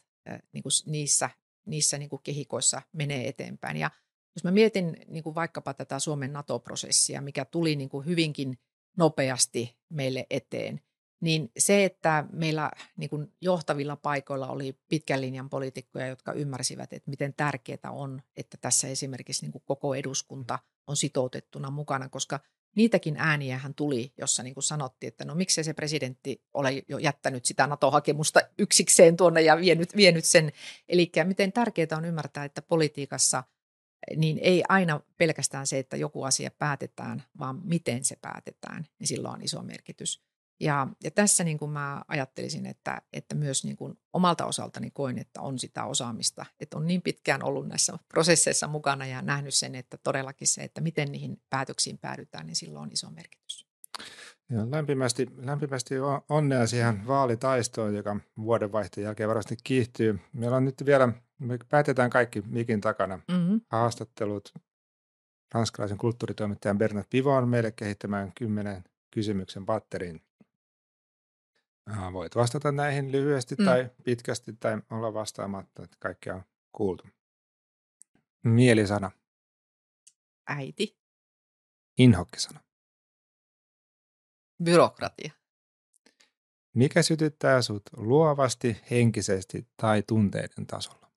niin 0.52 0.62
kuin 0.62 0.72
niissä, 0.86 1.30
niissä 1.66 1.98
niin 1.98 2.10
kuin 2.10 2.22
kehikoissa 2.22 2.82
menee 2.92 3.28
eteenpäin. 3.28 3.76
Ja 3.76 3.90
jos 4.36 4.44
mä 4.44 4.50
mietin 4.50 4.96
niin 5.08 5.24
kuin 5.24 5.34
vaikkapa 5.34 5.74
tätä 5.74 5.98
Suomen 5.98 6.32
NATO-prosessia, 6.32 7.20
mikä 7.20 7.44
tuli 7.44 7.76
niin 7.76 7.88
kuin 7.88 8.06
hyvinkin 8.06 8.58
nopeasti 8.96 9.76
meille 9.88 10.26
eteen, 10.30 10.80
niin 11.22 11.50
se, 11.58 11.84
että 11.84 12.24
meillä 12.32 12.70
niin 12.96 13.10
kuin 13.10 13.32
johtavilla 13.40 13.96
paikoilla 13.96 14.48
oli 14.48 14.78
pitkän 14.88 15.20
linjan 15.20 15.50
poliitikkoja, 15.50 16.06
jotka 16.06 16.32
ymmärsivät, 16.32 16.92
että 16.92 17.10
miten 17.10 17.34
tärkeää 17.34 17.90
on, 17.90 18.22
että 18.36 18.56
tässä 18.60 18.88
esimerkiksi 18.88 19.44
niin 19.44 19.52
kuin 19.52 19.62
koko 19.66 19.94
eduskunta 19.94 20.58
on 20.86 20.96
sitoutettuna 20.96 21.70
mukana, 21.70 22.08
koska 22.08 22.40
niitäkin 22.76 23.16
ääniä 23.18 23.58
hän 23.58 23.74
tuli, 23.74 24.12
jossa 24.18 24.42
niin 24.42 24.54
kuin 24.54 24.64
sanottiin, 24.64 25.08
että 25.08 25.24
no 25.24 25.34
miksei 25.34 25.64
se 25.64 25.74
presidentti 25.74 26.42
ole 26.54 26.82
jo 26.88 26.98
jättänyt 26.98 27.44
sitä 27.44 27.66
NATO-hakemusta 27.66 28.40
yksikseen 28.58 29.16
tuonne 29.16 29.42
ja 29.42 29.56
vienyt, 29.56 29.96
vienyt 29.96 30.24
sen. 30.24 30.52
Eli 30.88 31.12
miten 31.24 31.52
tärkeää 31.52 31.96
on 31.96 32.04
ymmärtää, 32.04 32.44
että 32.44 32.62
politiikassa– 32.62 33.44
niin 34.16 34.38
ei 34.38 34.62
aina 34.68 35.00
pelkästään 35.18 35.66
se, 35.66 35.78
että 35.78 35.96
joku 35.96 36.22
asia 36.22 36.50
päätetään, 36.50 37.22
vaan 37.38 37.60
miten 37.64 38.04
se 38.04 38.16
päätetään, 38.22 38.86
niin 38.98 39.08
sillä 39.08 39.30
on 39.30 39.42
iso 39.42 39.62
merkitys. 39.62 40.22
Ja, 40.62 40.86
ja 41.04 41.10
tässä 41.10 41.44
niin 41.44 41.58
kuin 41.58 41.70
mä 41.70 42.02
ajattelisin, 42.08 42.66
että, 42.66 43.02
että 43.12 43.34
myös 43.34 43.64
niin 43.64 43.76
kuin 43.76 43.98
omalta 44.12 44.46
osaltani 44.46 44.90
koin, 44.90 45.18
että 45.18 45.40
on 45.40 45.58
sitä 45.58 45.84
osaamista, 45.84 46.46
että 46.60 46.76
on 46.76 46.86
niin 46.86 47.02
pitkään 47.02 47.42
ollut 47.42 47.68
näissä 47.68 47.98
prosesseissa 48.08 48.68
mukana 48.68 49.06
ja 49.06 49.22
nähnyt 49.22 49.54
sen, 49.54 49.74
että 49.74 49.96
todellakin 49.96 50.48
se, 50.48 50.62
että 50.62 50.80
miten 50.80 51.12
niihin 51.12 51.42
päätöksiin 51.50 51.98
päädytään, 51.98 52.46
niin 52.46 52.56
sillä 52.56 52.80
on 52.80 52.92
iso 52.92 53.10
merkitys. 53.10 53.66
Ja 54.50 54.70
lämpimästi, 54.70 55.26
lämpimästi 55.36 55.94
onnea 56.28 56.66
siihen 56.66 57.06
vaalitaistoon, 57.06 57.94
joka 57.94 58.16
vuodenvaihteen 58.38 59.04
jälkeen 59.04 59.28
varmasti 59.28 59.56
kiihtyy. 59.64 60.20
Meillä 60.32 60.56
on 60.56 60.64
nyt 60.64 60.86
vielä 60.86 61.12
me 61.38 61.58
päätetään 61.68 62.10
kaikki 62.10 62.42
mikin 62.46 62.80
takana. 62.80 63.16
Mm-hmm. 63.16 63.60
Haastattelut 63.68 64.54
ranskalaisen 65.54 65.98
kulttuuritoimittajan 65.98 66.78
Bernard 66.78 67.06
Pivon 67.10 67.48
meille 67.48 67.72
kehittämään 67.72 68.32
kymmenen 68.38 68.84
kysymyksen 69.10 69.66
batterin. 69.66 70.22
Voit 72.12 72.36
vastata 72.36 72.72
näihin 72.72 73.12
lyhyesti 73.12 73.54
mm. 73.58 73.64
tai 73.64 73.90
pitkästi 74.04 74.52
tai 74.52 74.82
olla 74.90 75.14
vastaamatta, 75.14 75.82
että 75.82 75.96
kaikkea 76.00 76.34
on 76.34 76.42
kuultu. 76.72 77.04
Mielisana. 78.44 79.10
Äiti. 80.46 80.98
Inhokkisana. 81.98 82.60
Byrokratia. 84.64 85.32
Mikä 86.74 87.02
sytyttää 87.02 87.62
sut 87.62 87.82
luovasti, 87.96 88.80
henkisesti 88.90 89.68
tai 89.76 90.02
tunteiden 90.02 90.66
tasolla? 90.66 91.12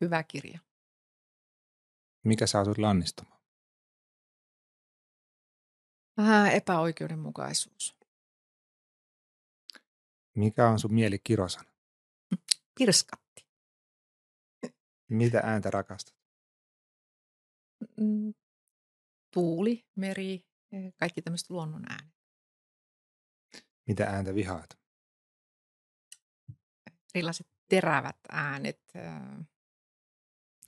Hyvä 0.00 0.22
kirja. 0.22 0.58
Mikä 2.24 2.46
saa 2.46 2.64
sinut 2.64 2.78
lannistumaan? 2.78 3.40
Vähän 6.16 6.52
epäoikeudenmukaisuus. 6.52 7.97
Mikä 10.38 10.68
on 10.68 10.78
sun 10.78 10.94
mieli 10.94 11.18
kirosana? 11.18 11.70
Pirskatti. 12.78 13.46
Mitä 15.10 15.40
ääntä 15.44 15.70
rakastat? 15.70 16.14
Mm, 18.00 18.34
tuuli, 19.34 19.86
meri, 19.94 20.46
kaikki 20.96 21.22
tämmöiset 21.22 21.50
luonnon 21.50 21.82
äänet. 21.90 22.14
Mitä 23.88 24.04
ääntä 24.04 24.34
vihaat? 24.34 24.78
Erilaiset 27.14 27.46
terävät 27.68 28.18
äänet, 28.28 28.80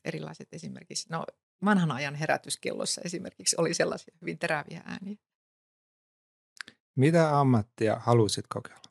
erilaiset 0.04 0.48
esimerkiksi, 0.52 1.08
no 1.10 1.26
vanhan 1.64 1.90
ajan 1.90 2.14
herätyskellossa 2.14 3.00
esimerkiksi 3.04 3.56
oli 3.58 3.74
sellaisia 3.74 4.16
hyvin 4.20 4.38
teräviä 4.38 4.82
ääniä. 4.84 5.16
Mitä 6.96 7.38
ammattia 7.38 7.96
haluaisit 7.96 8.44
kokeilla? 8.48 8.89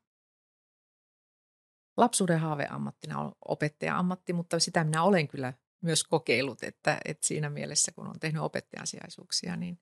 Lapsuuden 1.99 2.39
haaveammattina 2.39 3.19
on 3.19 3.31
opettaja-ammatti, 3.45 4.33
mutta 4.33 4.59
sitä 4.59 4.83
minä 4.83 5.03
olen 5.03 5.27
kyllä 5.27 5.53
myös 5.81 6.03
kokeillut, 6.03 6.63
että, 6.63 6.99
että 7.05 7.27
siinä 7.27 7.49
mielessä 7.49 7.91
kun 7.91 8.07
on 8.07 8.19
tehnyt 8.19 8.41
opettajan 8.41 8.87
sijaisuuksia, 8.87 9.55
niin 9.55 9.79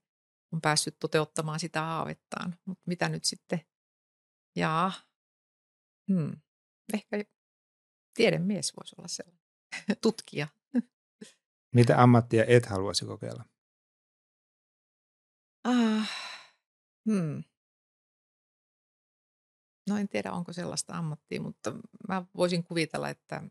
on 0.52 0.60
päässyt 0.60 0.98
toteuttamaan 0.98 1.60
sitä 1.60 1.80
haavettaan. 1.80 2.56
Mutta 2.64 2.82
mitä 2.86 3.08
nyt 3.08 3.24
sitten? 3.24 3.60
Jaa, 4.56 4.92
hmm. 6.12 6.32
ehkä 6.94 7.24
tiedemies 8.14 8.76
voisi 8.76 8.94
olla 8.98 9.08
sellainen, 9.08 9.42
tutkija. 10.02 10.48
Mitä 11.74 12.02
ammattia 12.02 12.44
et 12.48 12.66
haluaisi 12.66 13.04
kokeilla? 13.04 13.44
Ah, 15.64 16.10
hmm. 17.10 17.44
No 19.88 19.96
en 19.98 20.08
tiedä, 20.08 20.32
onko 20.32 20.52
sellaista 20.52 20.92
ammattia, 20.92 21.40
mutta 21.40 21.74
mä 22.08 22.24
voisin 22.36 22.64
kuvitella, 22.64 23.08
että, 23.08 23.42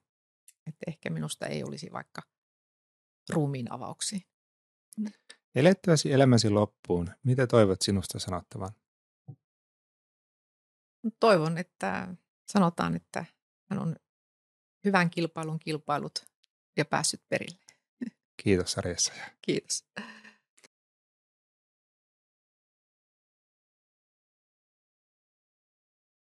että 0.68 0.84
ehkä 0.88 1.10
minusta 1.10 1.46
ei 1.46 1.64
olisi 1.64 1.92
vaikka 1.92 2.22
ruumiin 3.34 3.72
avauksia. 3.72 4.20
Elettyäsi 5.56 6.12
elämäsi 6.12 6.50
loppuun, 6.50 7.10
mitä 7.24 7.48
toivot 7.48 7.82
sinusta 7.82 8.20
sanottavan? 8.20 8.72
Toivon, 11.20 11.58
että 11.58 12.16
sanotaan, 12.52 12.96
että 12.96 13.26
hän 13.70 13.80
on 13.80 13.96
hyvän 14.86 15.10
kilpailun 15.10 15.60
kilpailut 15.60 16.26
ja 16.78 16.86
päässyt 16.86 17.22
perille. 17.30 17.60
Kiitos 18.44 18.72
Sarjassa. 18.72 19.14
Kiitos. 19.42 19.86